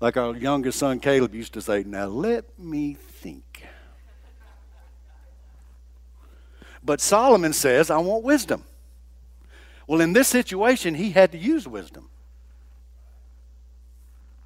Like 0.00 0.16
our 0.16 0.34
youngest 0.34 0.78
son 0.78 0.98
Caleb 0.98 1.34
used 1.34 1.52
to 1.52 1.60
say, 1.60 1.84
now 1.86 2.06
let 2.06 2.58
me 2.58 2.94
think. 2.94 3.66
But 6.82 7.02
Solomon 7.02 7.52
says, 7.52 7.90
I 7.90 7.98
want 7.98 8.24
wisdom. 8.24 8.64
Well, 9.86 10.00
in 10.00 10.14
this 10.14 10.26
situation, 10.26 10.94
he 10.94 11.10
had 11.10 11.32
to 11.32 11.38
use 11.38 11.68
wisdom. 11.68 12.08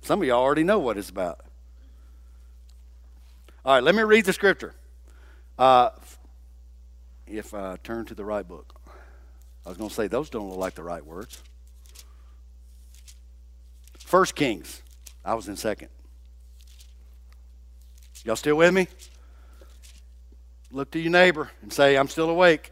Some 0.02 0.20
of 0.22 0.26
y'all 0.26 0.42
already 0.42 0.64
know 0.64 0.80
what 0.80 0.98
it's 0.98 1.08
about. 1.08 1.44
All 3.64 3.74
right, 3.74 3.82
let 3.82 3.94
me 3.94 4.02
read 4.02 4.24
the 4.24 4.32
scripture. 4.32 4.74
Uh, 5.56 5.90
if 7.28 7.54
I 7.54 7.76
turn 7.84 8.06
to 8.06 8.14
the 8.16 8.24
right 8.24 8.46
book, 8.46 8.74
I 9.64 9.68
was 9.68 9.78
going 9.78 9.88
to 9.88 9.94
say 9.94 10.08
those 10.08 10.30
don't 10.30 10.48
look 10.48 10.58
like 10.58 10.74
the 10.74 10.82
right 10.82 11.06
words. 11.06 11.44
First 14.07 14.34
Kings. 14.36 14.82
I 15.24 15.34
was 15.34 15.48
in 15.48 15.57
second. 15.57 15.88
Y'all 18.24 18.36
still 18.36 18.54
with 18.54 18.72
me? 18.72 18.86
Look 20.70 20.92
to 20.92 21.00
your 21.00 21.11
neighbor 21.11 21.50
and 21.61 21.72
say, 21.72 21.96
I'm 21.96 22.07
still 22.07 22.30
awake. 22.30 22.70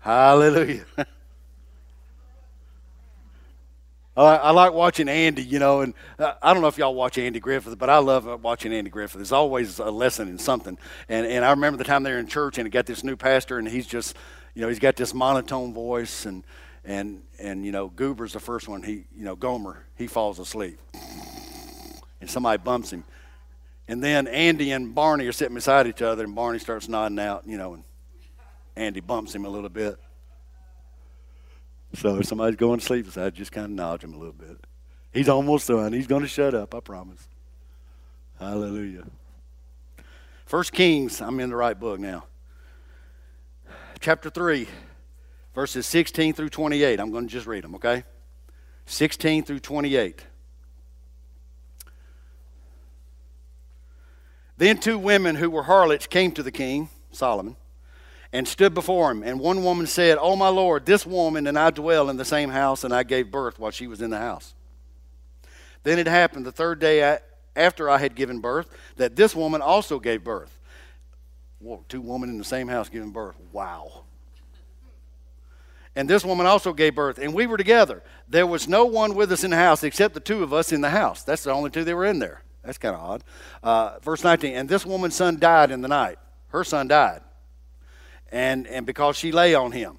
Hallelujah. 0.00 0.84
I 4.16 4.50
like 4.50 4.72
watching 4.72 5.08
Andy, 5.08 5.44
you 5.44 5.60
know, 5.60 5.82
and 5.82 5.94
uh, 6.18 6.34
I 6.42 6.54
don't 6.54 6.62
know 6.62 6.68
if 6.68 6.76
y'all 6.76 6.94
watch 6.94 7.18
Andy 7.18 7.38
Griffith, 7.38 7.78
but 7.78 7.88
I 7.88 7.98
love 7.98 8.26
uh, 8.26 8.36
watching 8.36 8.72
Andy 8.72 8.90
Griffith. 8.90 9.18
There's 9.18 9.30
always 9.30 9.78
a 9.78 9.92
lesson 9.92 10.28
in 10.28 10.38
something. 10.38 10.76
And, 11.08 11.24
and 11.24 11.44
I 11.44 11.50
remember 11.50 11.76
the 11.76 11.84
time 11.84 12.02
they 12.02 12.10
were 12.10 12.18
in 12.18 12.26
church 12.26 12.58
and 12.58 12.66
he 12.66 12.70
got 12.70 12.86
this 12.86 13.04
new 13.04 13.16
pastor, 13.16 13.58
and 13.58 13.68
he's 13.68 13.86
just, 13.86 14.16
you 14.54 14.62
know, 14.62 14.68
he's 14.68 14.80
got 14.80 14.96
this 14.96 15.14
monotone 15.14 15.72
voice, 15.72 16.26
and, 16.26 16.42
and, 16.84 17.22
and 17.38 17.64
you 17.64 17.72
know, 17.72 17.88
Goober's 17.88 18.32
the 18.32 18.40
first 18.40 18.68
one. 18.68 18.82
He, 18.82 19.04
you 19.16 19.24
know, 19.24 19.36
Gomer, 19.36 19.84
he 19.96 20.06
falls 20.06 20.38
asleep. 20.38 20.78
And 22.20 22.30
somebody 22.30 22.62
bumps 22.62 22.92
him. 22.92 23.04
And 23.86 24.02
then 24.02 24.26
Andy 24.28 24.72
and 24.72 24.94
Barney 24.94 25.26
are 25.26 25.32
sitting 25.32 25.54
beside 25.54 25.86
each 25.86 26.00
other, 26.00 26.24
and 26.24 26.34
Barney 26.34 26.58
starts 26.58 26.88
nodding 26.88 27.18
out, 27.18 27.46
you 27.46 27.58
know, 27.58 27.74
and 27.74 27.84
Andy 28.76 29.00
bumps 29.00 29.34
him 29.34 29.44
a 29.44 29.48
little 29.48 29.68
bit. 29.68 29.98
So 31.94 32.16
if 32.16 32.26
somebody's 32.26 32.56
going 32.56 32.80
to 32.80 32.84
sleep, 32.84 33.06
I 33.16 33.30
just 33.30 33.52
kind 33.52 33.66
of 33.66 33.70
nod 33.72 34.02
him 34.02 34.14
a 34.14 34.16
little 34.16 34.32
bit. 34.32 34.56
He's 35.12 35.28
almost 35.28 35.68
done. 35.68 35.92
He's 35.92 36.08
going 36.08 36.22
to 36.22 36.28
shut 36.28 36.54
up, 36.54 36.74
I 36.74 36.80
promise. 36.80 37.28
Hallelujah. 38.38 39.04
First 40.44 40.72
Kings, 40.72 41.20
I'm 41.20 41.38
in 41.40 41.50
the 41.50 41.56
right 41.56 41.78
book 41.78 42.00
now. 42.00 42.24
Chapter 44.00 44.28
3, 44.28 44.66
verses 45.54 45.86
16 45.86 46.34
through 46.34 46.50
28. 46.50 47.00
I'm 47.00 47.10
going 47.10 47.26
to 47.26 47.32
just 47.32 47.46
read 47.46 47.64
them, 47.64 47.74
okay? 47.76 48.04
16 48.86 49.44
through 49.44 49.60
28. 49.60 50.26
Then 54.56 54.78
two 54.78 54.98
women 54.98 55.36
who 55.36 55.50
were 55.50 55.64
harlots 55.64 56.06
came 56.06 56.32
to 56.32 56.42
the 56.42 56.52
king, 56.52 56.88
Solomon 57.12 57.56
and 58.34 58.48
stood 58.48 58.74
before 58.74 59.12
him. 59.12 59.22
And 59.22 59.38
one 59.38 59.62
woman 59.62 59.86
said, 59.86 60.18
Oh, 60.20 60.34
my 60.34 60.48
Lord, 60.48 60.84
this 60.84 61.06
woman 61.06 61.46
and 61.46 61.56
I 61.56 61.70
dwell 61.70 62.10
in 62.10 62.16
the 62.16 62.24
same 62.24 62.50
house, 62.50 62.82
and 62.82 62.92
I 62.92 63.04
gave 63.04 63.30
birth 63.30 63.60
while 63.60 63.70
she 63.70 63.86
was 63.86 64.02
in 64.02 64.10
the 64.10 64.18
house. 64.18 64.54
Then 65.84 66.00
it 66.00 66.08
happened 66.08 66.44
the 66.44 66.52
third 66.52 66.80
day 66.80 67.18
after 67.54 67.88
I 67.88 67.98
had 67.98 68.16
given 68.16 68.40
birth 68.40 68.68
that 68.96 69.14
this 69.14 69.36
woman 69.36 69.62
also 69.62 70.00
gave 70.00 70.24
birth. 70.24 70.58
Whoa, 71.60 71.84
two 71.88 72.00
women 72.00 72.28
in 72.28 72.36
the 72.36 72.44
same 72.44 72.66
house 72.66 72.88
giving 72.88 73.12
birth. 73.12 73.36
Wow. 73.52 74.03
And 75.96 76.10
this 76.10 76.24
woman 76.24 76.46
also 76.46 76.72
gave 76.72 76.96
birth, 76.96 77.18
and 77.18 77.32
we 77.32 77.46
were 77.46 77.56
together. 77.56 78.02
There 78.28 78.46
was 78.46 78.66
no 78.66 78.84
one 78.84 79.14
with 79.14 79.30
us 79.30 79.44
in 79.44 79.50
the 79.50 79.56
house 79.56 79.84
except 79.84 80.14
the 80.14 80.20
two 80.20 80.42
of 80.42 80.52
us 80.52 80.72
in 80.72 80.80
the 80.80 80.90
house. 80.90 81.22
That's 81.22 81.44
the 81.44 81.52
only 81.52 81.70
two 81.70 81.84
that 81.84 81.94
were 81.94 82.04
in 82.04 82.18
there. 82.18 82.42
That's 82.64 82.78
kind 82.78 82.96
of 82.96 83.00
odd. 83.00 83.24
Uh, 83.62 83.98
verse 84.00 84.24
19, 84.24 84.54
and 84.54 84.68
this 84.68 84.84
woman's 84.84 85.14
son 85.14 85.38
died 85.38 85.70
in 85.70 85.82
the 85.82 85.88
night. 85.88 86.18
Her 86.48 86.64
son 86.64 86.88
died. 86.88 87.20
And, 88.32 88.66
and 88.66 88.86
because 88.86 89.16
she 89.16 89.30
lay 89.30 89.54
on 89.54 89.70
him, 89.70 89.98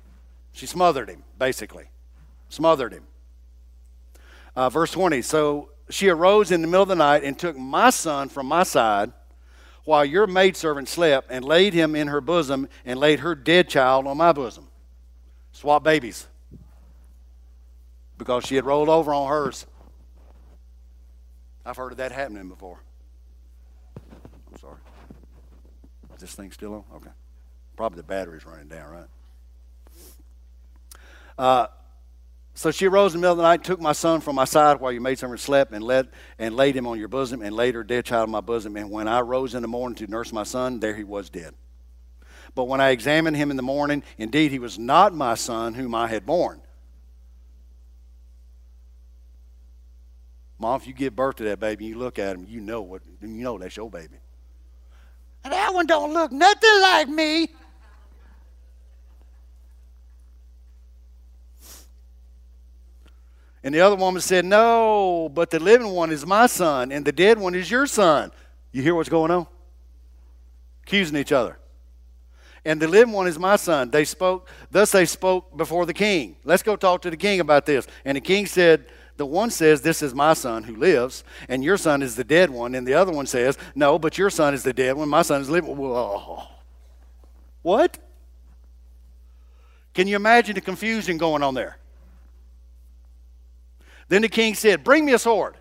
she 0.52 0.66
smothered 0.66 1.10
him, 1.10 1.24
basically. 1.38 1.86
Smothered 2.50 2.92
him. 2.92 3.04
Uh, 4.56 4.70
verse 4.70 4.92
20, 4.92 5.22
so 5.22 5.70
she 5.90 6.10
arose 6.10 6.52
in 6.52 6.62
the 6.62 6.68
middle 6.68 6.84
of 6.84 6.90
the 6.90 6.96
night 6.96 7.24
and 7.24 7.38
took 7.38 7.58
my 7.58 7.90
son 7.90 8.30
from 8.30 8.48
my 8.48 8.64
side 8.64 9.14
while 9.84 10.04
your 10.04 10.28
maidservant 10.28 10.90
slept 10.90 11.30
and 11.30 11.46
laid 11.46 11.74
him 11.74 11.96
in 11.96 12.08
her 12.08 12.22
bosom 12.22 12.68
and 12.86 13.00
laid 13.00 13.20
her 13.20 13.36
dead 13.36 13.70
child 13.70 14.08
on 14.08 14.18
my 14.18 14.32
bosom. 14.32 14.68
Swap 15.56 15.86
babies. 15.86 16.28
Because 18.18 18.46
she 18.46 18.56
had 18.56 18.66
rolled 18.66 18.90
over 18.90 19.14
on 19.14 19.30
hers. 19.30 19.66
I've 21.66 21.78
heard 21.78 21.94
of 21.94 21.98
that 22.00 22.12
happening 22.12 22.50
before. 22.50 22.82
I'm 24.52 24.60
sorry. 24.60 24.80
Is 26.14 26.20
this 26.20 26.36
thing 26.36 26.52
still 26.52 26.74
on? 26.74 26.84
Okay. 26.98 27.10
Probably 27.78 27.96
the 27.96 28.04
battery's 28.04 28.46
running 28.46 28.68
down, 28.68 28.92
right? 28.92 29.08
Uh, 31.38 31.68
so 32.54 32.70
she 32.72 32.88
arose 32.88 33.16
in 33.16 33.22
the 33.22 33.26
middle 33.26 33.34
of 33.34 33.38
the 33.38 33.44
night, 33.44 33.64
took 33.64 33.80
my 33.80 33.94
son 33.94 34.20
from 34.20 34.36
my 34.36 34.46
side 34.46 34.82
while 34.82 34.92
your 34.92 35.02
maidservant 35.02 35.40
slept, 35.40 35.72
and 35.72 35.82
led 35.82 36.10
and 36.38 36.54
laid 36.58 36.76
him 36.76 36.86
on 36.86 37.00
your 37.00 37.08
bosom, 37.08 37.42
and 37.42 37.56
laid 37.56 37.76
her 37.76 37.84
dead 37.86 38.04
child 38.04 38.24
on 38.24 38.32
my 38.32 38.42
bosom. 38.42 38.76
And 38.76 38.92
when 38.92 39.08
I 39.08 39.22
rose 39.22 39.56
in 39.56 39.62
the 39.62 39.70
morning 39.70 39.96
to 40.06 40.08
nurse 40.12 40.34
my 40.34 40.44
son, 40.44 40.82
there 40.82 40.96
he 40.96 41.06
was 41.06 41.30
dead. 41.30 41.54
But 42.56 42.70
when 42.70 42.80
I 42.80 42.90
examined 42.92 43.36
him 43.36 43.52
in 43.52 43.58
the 43.58 43.64
morning, 43.64 44.02
indeed 44.18 44.52
he 44.52 44.60
was 44.60 44.80
not 44.80 45.14
my 45.14 45.36
son 45.36 45.74
whom 45.74 45.94
I 45.94 46.08
had 46.08 46.26
borne. 46.26 46.62
Mom, 50.58 50.80
if 50.80 50.88
you 50.88 50.94
give 50.94 51.14
birth 51.14 51.36
to 51.36 51.44
that 51.44 51.60
baby, 51.60 51.86
and 51.86 51.94
you 51.94 52.00
look 52.00 52.18
at 52.18 52.34
him, 52.34 52.46
you 52.48 52.62
know 52.62 52.82
what 52.82 53.02
you 53.22 53.28
know 53.28 53.58
that's 53.58 53.76
your 53.76 53.90
baby. 53.90 54.16
And 55.44 55.52
that 55.52 55.74
one 55.74 55.86
don't 55.86 56.14
look 56.14 56.32
nothing 56.32 56.82
like 56.82 57.10
me. 57.10 57.50
And 63.64 63.74
the 63.74 63.82
other 63.82 63.96
woman 63.96 64.22
said, 64.22 64.46
No, 64.46 65.30
but 65.34 65.50
the 65.50 65.60
living 65.60 65.90
one 65.90 66.12
is 66.12 66.26
my 66.26 66.46
son, 66.46 66.92
and 66.92 67.04
the 67.04 67.12
dead 67.12 67.38
one 67.38 67.54
is 67.54 67.70
your 67.70 67.86
son. 67.86 68.32
You 68.72 68.82
hear 68.82 68.96
what's 68.96 69.10
going 69.10 69.32
on? 69.32 69.48
Accusing 70.84 71.18
each 71.18 71.32
other. 71.32 71.58
And 72.66 72.82
the 72.82 72.88
living 72.88 73.14
one 73.14 73.28
is 73.28 73.38
my 73.38 73.56
son. 73.58 73.92
They 73.92 74.04
spoke, 74.04 74.50
thus 74.72 74.92
they 74.92 75.06
spoke 75.06 75.56
before 75.56 75.86
the 75.86 75.94
king. 75.94 76.36
Let's 76.44 76.64
go 76.64 76.76
talk 76.76 77.04
to 77.04 77.12
the 77.12 77.18
king 77.18 77.40
about 77.40 77.68
this. 77.68 77.86
And 78.04 78.18
the 78.18 78.22
king 78.22 78.48
said, 78.48 78.88
The 79.18 79.26
one 79.26 79.52
says, 79.52 79.82
This 79.82 80.02
is 80.02 80.16
my 80.16 80.34
son 80.34 80.64
who 80.64 80.76
lives, 80.76 81.24
and 81.48 81.64
your 81.64 81.78
son 81.78 82.02
is 82.02 82.16
the 82.16 82.24
dead 82.24 82.50
one. 82.50 82.74
And 82.74 82.88
the 82.88 82.96
other 82.96 83.12
one 83.12 83.28
says, 83.28 83.56
No, 83.76 84.00
but 84.00 84.18
your 84.18 84.32
son 84.32 84.56
is 84.56 84.64
the 84.64 84.74
dead 84.74 84.98
one. 84.98 85.08
My 85.08 85.22
son 85.22 85.42
is 85.42 85.50
living. 85.50 85.78
Whoa. 85.78 86.44
What? 87.62 88.00
Can 89.94 90.08
you 90.08 90.16
imagine 90.16 90.56
the 90.56 90.62
confusion 90.62 91.20
going 91.20 91.44
on 91.44 91.54
there? 91.54 91.78
Then 94.08 94.24
the 94.24 94.30
king 94.30 94.56
said, 94.56 94.84
Bring 94.84 95.06
me 95.06 95.14
a 95.14 95.20
sword. 95.20 95.56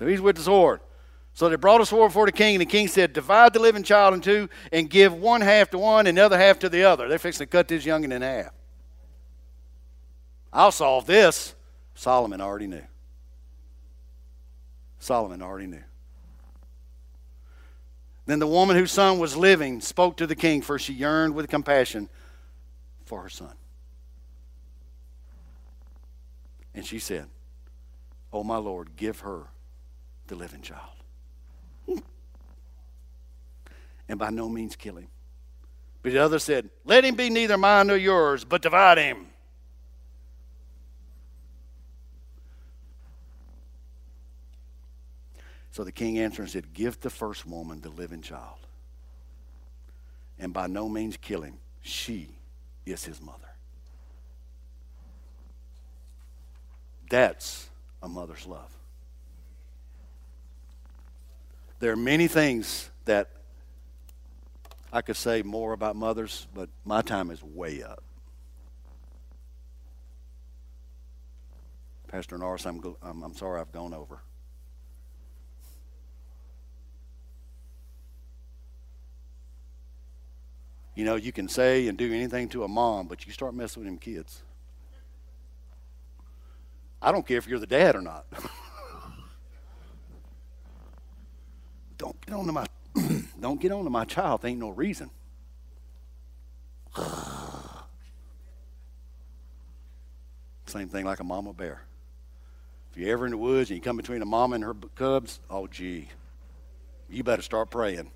So 0.00 0.06
he's 0.06 0.22
with 0.22 0.36
the 0.36 0.42
sword. 0.42 0.80
So 1.34 1.50
they 1.50 1.56
brought 1.56 1.82
a 1.82 1.86
sword 1.86 2.08
before 2.08 2.24
the 2.24 2.32
king, 2.32 2.54
and 2.54 2.62
the 2.62 2.66
king 2.66 2.88
said, 2.88 3.12
Divide 3.12 3.52
the 3.52 3.58
living 3.58 3.82
child 3.82 4.14
in 4.14 4.22
two 4.22 4.48
and 4.72 4.88
give 4.88 5.12
one 5.12 5.42
half 5.42 5.68
to 5.72 5.78
one 5.78 6.06
and 6.06 6.16
the 6.16 6.22
other 6.22 6.38
half 6.38 6.58
to 6.60 6.70
the 6.70 6.84
other. 6.84 7.06
They're 7.06 7.18
fixing 7.18 7.46
to 7.46 7.50
cut 7.50 7.68
this 7.68 7.84
youngin 7.84 8.10
in 8.10 8.22
half. 8.22 8.48
I'll 10.54 10.72
solve 10.72 11.04
this. 11.04 11.54
Solomon 11.94 12.40
already 12.40 12.66
knew. 12.66 12.82
Solomon 15.00 15.42
already 15.42 15.66
knew. 15.66 15.84
Then 18.24 18.38
the 18.38 18.46
woman 18.46 18.76
whose 18.76 18.90
son 18.90 19.18
was 19.18 19.36
living 19.36 19.82
spoke 19.82 20.16
to 20.16 20.26
the 20.26 20.34
king, 20.34 20.62
for 20.62 20.78
she 20.78 20.94
yearned 20.94 21.34
with 21.34 21.46
compassion 21.50 22.08
for 23.04 23.20
her 23.20 23.28
son. 23.28 23.52
And 26.74 26.86
she 26.86 26.98
said, 26.98 27.26
Oh, 28.32 28.42
my 28.42 28.56
Lord, 28.56 28.96
give 28.96 29.20
her 29.20 29.48
the 30.30 30.36
living 30.36 30.62
child. 30.62 32.02
and 34.08 34.18
by 34.18 34.30
no 34.30 34.48
means 34.48 34.76
kill 34.76 34.96
him. 34.96 35.08
But 36.02 36.12
the 36.12 36.18
other 36.18 36.38
said, 36.38 36.70
Let 36.84 37.04
him 37.04 37.16
be 37.16 37.28
neither 37.28 37.58
mine 37.58 37.88
nor 37.88 37.96
yours, 37.96 38.44
but 38.44 38.62
divide 38.62 38.96
him. 38.96 39.26
So 45.72 45.84
the 45.84 45.92
king 45.92 46.18
answered 46.18 46.42
and 46.42 46.50
said, 46.50 46.72
Give 46.72 46.98
the 47.00 47.10
first 47.10 47.44
woman 47.44 47.80
the 47.80 47.90
living 47.90 48.22
child, 48.22 48.58
and 50.38 50.52
by 50.52 50.68
no 50.68 50.88
means 50.88 51.16
kill 51.16 51.42
him. 51.42 51.58
She 51.82 52.28
is 52.86 53.04
his 53.04 53.20
mother. 53.20 53.38
That's 57.10 57.68
a 58.00 58.08
mother's 58.08 58.46
love. 58.46 58.79
There 61.80 61.90
are 61.90 61.96
many 61.96 62.28
things 62.28 62.90
that 63.06 63.30
I 64.92 65.00
could 65.00 65.16
say 65.16 65.40
more 65.40 65.72
about 65.72 65.96
mothers, 65.96 66.46
but 66.54 66.68
my 66.84 67.00
time 67.00 67.30
is 67.30 67.42
way 67.42 67.82
up. 67.82 68.02
Pastor 72.08 72.36
Norris, 72.36 72.66
I'm, 72.66 72.82
I'm, 73.00 73.22
I'm 73.22 73.34
sorry 73.34 73.60
I've 73.60 73.72
gone 73.72 73.94
over. 73.94 74.20
You 80.94 81.04
know, 81.06 81.14
you 81.14 81.32
can 81.32 81.48
say 81.48 81.88
and 81.88 81.96
do 81.96 82.12
anything 82.12 82.50
to 82.50 82.64
a 82.64 82.68
mom, 82.68 83.06
but 83.06 83.24
you 83.26 83.32
start 83.32 83.54
messing 83.54 83.80
with 83.82 83.88
them 83.88 83.96
kids. 83.96 84.42
I 87.00 87.10
don't 87.10 87.26
care 87.26 87.38
if 87.38 87.46
you're 87.46 87.58
the 87.58 87.66
dad 87.66 87.96
or 87.96 88.02
not. 88.02 88.26
don't 92.00 92.20
get 92.24 92.34
on 92.34 92.46
to 92.46 92.52
my 92.52 92.66
don't 93.40 93.60
get 93.60 93.70
on 93.72 93.84
to 93.84 93.90
my 93.90 94.06
child. 94.06 94.40
There 94.40 94.50
ain't 94.50 94.58
no 94.58 94.70
reason. 94.70 95.10
Same 100.66 100.88
thing 100.88 101.04
like 101.04 101.20
a 101.20 101.24
mama 101.24 101.52
bear. 101.52 101.82
If 102.90 102.96
you're 102.96 103.12
ever 103.12 103.26
in 103.26 103.32
the 103.32 103.36
woods 103.36 103.68
and 103.70 103.76
you 103.76 103.82
come 103.82 103.98
between 103.98 104.22
a 104.22 104.26
mama 104.26 104.54
and 104.54 104.64
her 104.64 104.74
cubs, 104.94 105.40
oh 105.50 105.66
gee, 105.66 106.08
you 107.10 107.22
better 107.22 107.42
start 107.42 107.70
praying. 107.70 108.10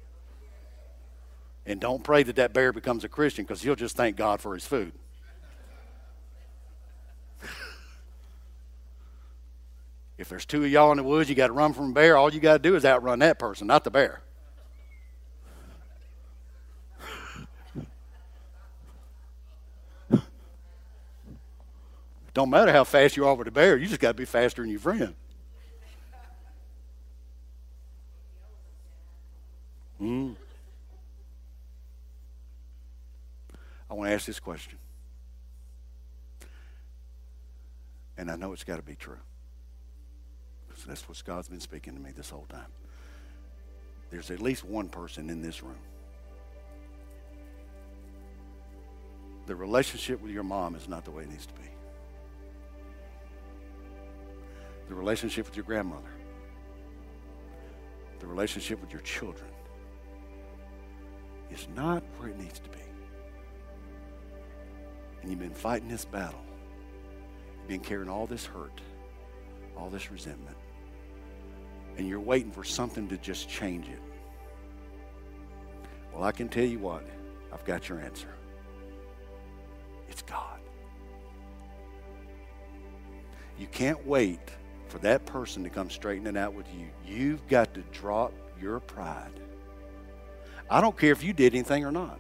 And 1.66 1.78
don't 1.78 2.02
pray 2.02 2.23
that 2.23 2.36
that 2.36 2.55
bear 2.55 2.73
becomes 2.73 3.05
a 3.05 3.09
Christian 3.09 3.44
because 3.44 3.61
he'll 3.61 3.77
just 3.77 3.97
thank 3.97 4.16
God 4.16 4.40
for 4.40 4.55
his 4.55 4.66
food. 4.66 4.93
If 10.16 10.28
there's 10.28 10.46
two 10.46 10.64
of 10.64 10.70
y'all 10.70 10.92
in 10.92 10.98
the 10.98 11.02
woods, 11.02 11.28
you 11.28 11.34
got 11.34 11.48
to 11.48 11.52
run 11.52 11.72
from 11.72 11.90
a 11.90 11.92
bear. 11.92 12.16
All 12.16 12.32
you 12.32 12.40
got 12.40 12.54
to 12.54 12.58
do 12.58 12.76
is 12.76 12.84
outrun 12.84 13.18
that 13.18 13.38
person, 13.38 13.66
not 13.66 13.84
the 13.84 13.90
bear. 13.90 14.20
Don't 22.34 22.50
matter 22.50 22.72
how 22.72 22.82
fast 22.82 23.16
you 23.16 23.26
are 23.26 23.34
with 23.34 23.46
a 23.46 23.52
bear, 23.52 23.76
you 23.76 23.86
just 23.86 24.00
got 24.00 24.08
to 24.08 24.14
be 24.14 24.24
faster 24.24 24.62
than 24.62 24.70
your 24.70 24.80
friend. 24.80 25.14
Mm. 30.02 30.34
I 33.88 33.94
want 33.94 34.10
to 34.10 34.14
ask 34.14 34.26
this 34.26 34.40
question. 34.40 34.78
And 38.16 38.30
I 38.30 38.36
know 38.36 38.52
it's 38.52 38.64
got 38.64 38.76
to 38.76 38.82
be 38.82 38.96
true. 38.96 39.18
That's 40.86 41.09
what 41.09 41.23
God's 41.24 41.48
been 41.48 41.61
speaking 41.61 41.94
to 41.94 42.01
me 42.01 42.11
this 42.16 42.31
whole 42.31 42.47
time. 42.48 42.66
There's 44.11 44.31
at 44.31 44.40
least 44.40 44.65
one 44.65 44.89
person 44.89 45.31
in 45.31 45.43
this 45.43 45.62
room. 45.62 45.78
The 49.47 49.55
relationship 49.55 50.23
with 50.23 50.31
your 50.31 50.43
mom 50.43 50.74
is 50.74 50.89
not 50.89 51.05
the 51.05 51.11
way 51.11 51.24
it 51.24 51.31
needs 51.31 51.47
to 51.47 51.55
be. 51.55 51.61
The 54.89 54.94
relationship 54.94 55.47
with 55.47 55.56
your 55.56 55.65
grandmother 55.65 56.11
the 58.24 58.31
relationship 58.31 58.81
with 58.81 58.90
your 58.90 59.02
children 59.02 59.51
is 61.51 61.69
not 61.77 62.02
where 62.16 62.31
it 62.31 62.39
needs 62.39 62.59
to 62.59 62.70
be. 62.70 62.78
And 65.20 65.31
you've 65.31 65.40
been 65.40 65.51
fighting 65.51 65.89
this 65.89 66.06
battle. 66.06 66.40
You've 67.59 67.69
been 67.69 67.81
carrying 67.81 68.09
all 68.09 68.27
this 68.27 68.47
hurt, 68.47 68.81
all 69.77 69.90
this 69.90 70.11
resentment. 70.11 70.56
And 71.96 72.08
you're 72.08 72.20
waiting 72.20 72.50
for 72.50 72.64
something 72.64 73.08
to 73.08 73.16
just 73.16 73.48
change 73.48 73.88
it. 73.88 74.00
Well, 76.12 76.24
I 76.24 76.32
can 76.32 76.48
tell 76.48 76.64
you 76.64 76.78
what, 76.78 77.06
I've 77.52 77.64
got 77.64 77.88
your 77.88 78.00
answer. 78.00 78.34
It's 80.08 80.22
God. 80.22 80.60
You 83.58 83.66
can't 83.68 84.04
wait 84.06 84.40
for 84.88 84.98
that 84.98 85.26
person 85.26 85.62
to 85.64 85.70
come 85.70 85.90
straighten 85.90 86.26
it 86.26 86.36
out 86.36 86.54
with 86.54 86.66
you. 86.74 86.86
You've 87.06 87.46
got 87.48 87.74
to 87.74 87.82
drop 87.92 88.32
your 88.60 88.80
pride. 88.80 89.40
I 90.70 90.80
don't 90.80 90.96
care 90.96 91.12
if 91.12 91.22
you 91.22 91.32
did 91.32 91.54
anything 91.54 91.84
or 91.84 91.92
not. 91.92 92.18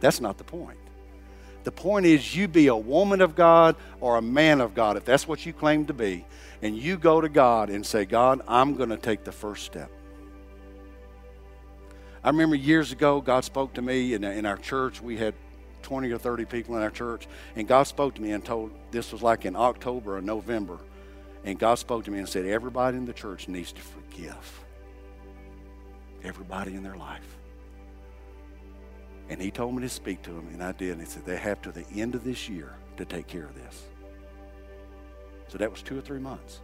That's 0.00 0.20
not 0.20 0.38
the 0.38 0.44
point. 0.44 0.78
The 1.68 1.72
point 1.72 2.06
is, 2.06 2.34
you 2.34 2.48
be 2.48 2.68
a 2.68 2.74
woman 2.74 3.20
of 3.20 3.34
God 3.34 3.76
or 4.00 4.16
a 4.16 4.22
man 4.22 4.62
of 4.62 4.74
God, 4.74 4.96
if 4.96 5.04
that's 5.04 5.28
what 5.28 5.44
you 5.44 5.52
claim 5.52 5.84
to 5.84 5.92
be, 5.92 6.24
and 6.62 6.74
you 6.74 6.96
go 6.96 7.20
to 7.20 7.28
God 7.28 7.68
and 7.68 7.84
say, 7.84 8.06
God, 8.06 8.40
I'm 8.48 8.74
going 8.74 8.88
to 8.88 8.96
take 8.96 9.22
the 9.22 9.32
first 9.32 9.66
step. 9.66 9.90
I 12.24 12.30
remember 12.30 12.56
years 12.56 12.90
ago, 12.90 13.20
God 13.20 13.44
spoke 13.44 13.74
to 13.74 13.82
me 13.82 14.14
in, 14.14 14.24
in 14.24 14.46
our 14.46 14.56
church. 14.56 15.02
We 15.02 15.18
had 15.18 15.34
20 15.82 16.10
or 16.10 16.16
30 16.16 16.46
people 16.46 16.74
in 16.74 16.82
our 16.82 16.90
church, 16.90 17.28
and 17.54 17.68
God 17.68 17.82
spoke 17.82 18.14
to 18.14 18.22
me 18.22 18.30
and 18.32 18.42
told 18.42 18.70
this 18.90 19.12
was 19.12 19.20
like 19.20 19.44
in 19.44 19.54
October 19.54 20.16
or 20.16 20.22
November. 20.22 20.78
And 21.44 21.58
God 21.58 21.74
spoke 21.74 22.06
to 22.06 22.10
me 22.10 22.18
and 22.18 22.26
said, 22.26 22.46
Everybody 22.46 22.96
in 22.96 23.04
the 23.04 23.12
church 23.12 23.46
needs 23.46 23.72
to 23.72 23.82
forgive. 23.82 24.64
Everybody 26.24 26.76
in 26.76 26.82
their 26.82 26.96
life. 26.96 27.37
And 29.28 29.40
He 29.40 29.50
told 29.50 29.74
me 29.74 29.82
to 29.82 29.88
speak 29.88 30.22
to 30.22 30.30
them, 30.30 30.48
and 30.52 30.62
I 30.62 30.72
did. 30.72 30.92
And 30.92 31.00
He 31.00 31.06
said, 31.06 31.24
They 31.24 31.36
have 31.36 31.60
to 31.62 31.72
the 31.72 31.86
end 31.94 32.14
of 32.14 32.24
this 32.24 32.48
year 32.48 32.74
to 32.96 33.04
take 33.04 33.26
care 33.26 33.44
of 33.44 33.54
this. 33.54 33.84
So 35.48 35.58
that 35.58 35.70
was 35.70 35.82
two 35.82 35.98
or 35.98 36.00
three 36.00 36.18
months. 36.18 36.60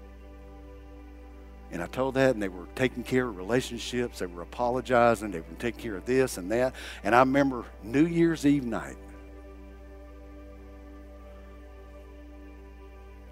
And 1.70 1.82
I 1.82 1.86
told 1.86 2.14
that, 2.14 2.34
and 2.34 2.42
they 2.42 2.48
were 2.48 2.68
taking 2.74 3.02
care 3.02 3.26
of 3.26 3.36
relationships. 3.36 4.20
They 4.20 4.26
were 4.26 4.42
apologizing. 4.42 5.30
They 5.30 5.40
were 5.40 5.46
taking 5.58 5.80
care 5.80 5.96
of 5.96 6.04
this 6.04 6.38
and 6.38 6.50
that. 6.52 6.74
And 7.02 7.14
I 7.14 7.20
remember 7.20 7.64
New 7.82 8.06
Year's 8.06 8.46
Eve 8.46 8.64
night. 8.64 8.96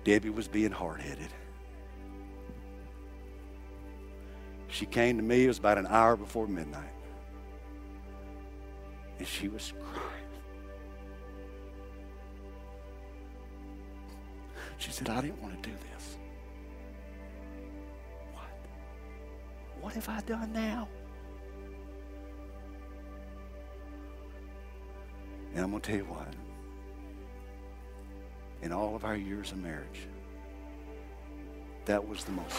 Debbie 0.04 0.30
was 0.30 0.48
being 0.48 0.72
hard 0.72 1.00
headed. 1.00 1.28
She 4.68 4.86
came 4.86 5.18
to 5.18 5.22
me, 5.22 5.44
it 5.44 5.48
was 5.48 5.59
about 5.59 5.78
an 5.78 5.86
hour 5.86 6.16
before 6.16 6.48
midnight. 6.48 6.90
And 9.23 9.28
she 9.28 9.47
was 9.47 9.73
crying. 9.81 10.11
She 14.78 14.90
said, 14.90 15.09
I 15.09 15.20
didn't 15.20 15.40
want 15.40 15.62
to 15.62 15.69
do 15.70 15.77
this. 15.93 16.16
What? 18.32 18.51
What 19.81 19.94
have 19.94 20.09
I 20.09 20.20
done 20.23 20.53
now? 20.53 20.89
And 25.55 25.65
I'm 25.65 25.70
going 25.70 25.81
to 25.81 25.89
tell 25.89 25.99
you 25.99 26.07
what. 26.07 26.35
In 28.62 28.73
all 28.73 28.97
of 28.97 29.05
our 29.05 29.15
years 29.15 29.53
of 29.53 29.59
marriage, 29.59 30.09
that 31.85 32.09
was 32.09 32.24
the 32.24 32.32
most. 32.32 32.59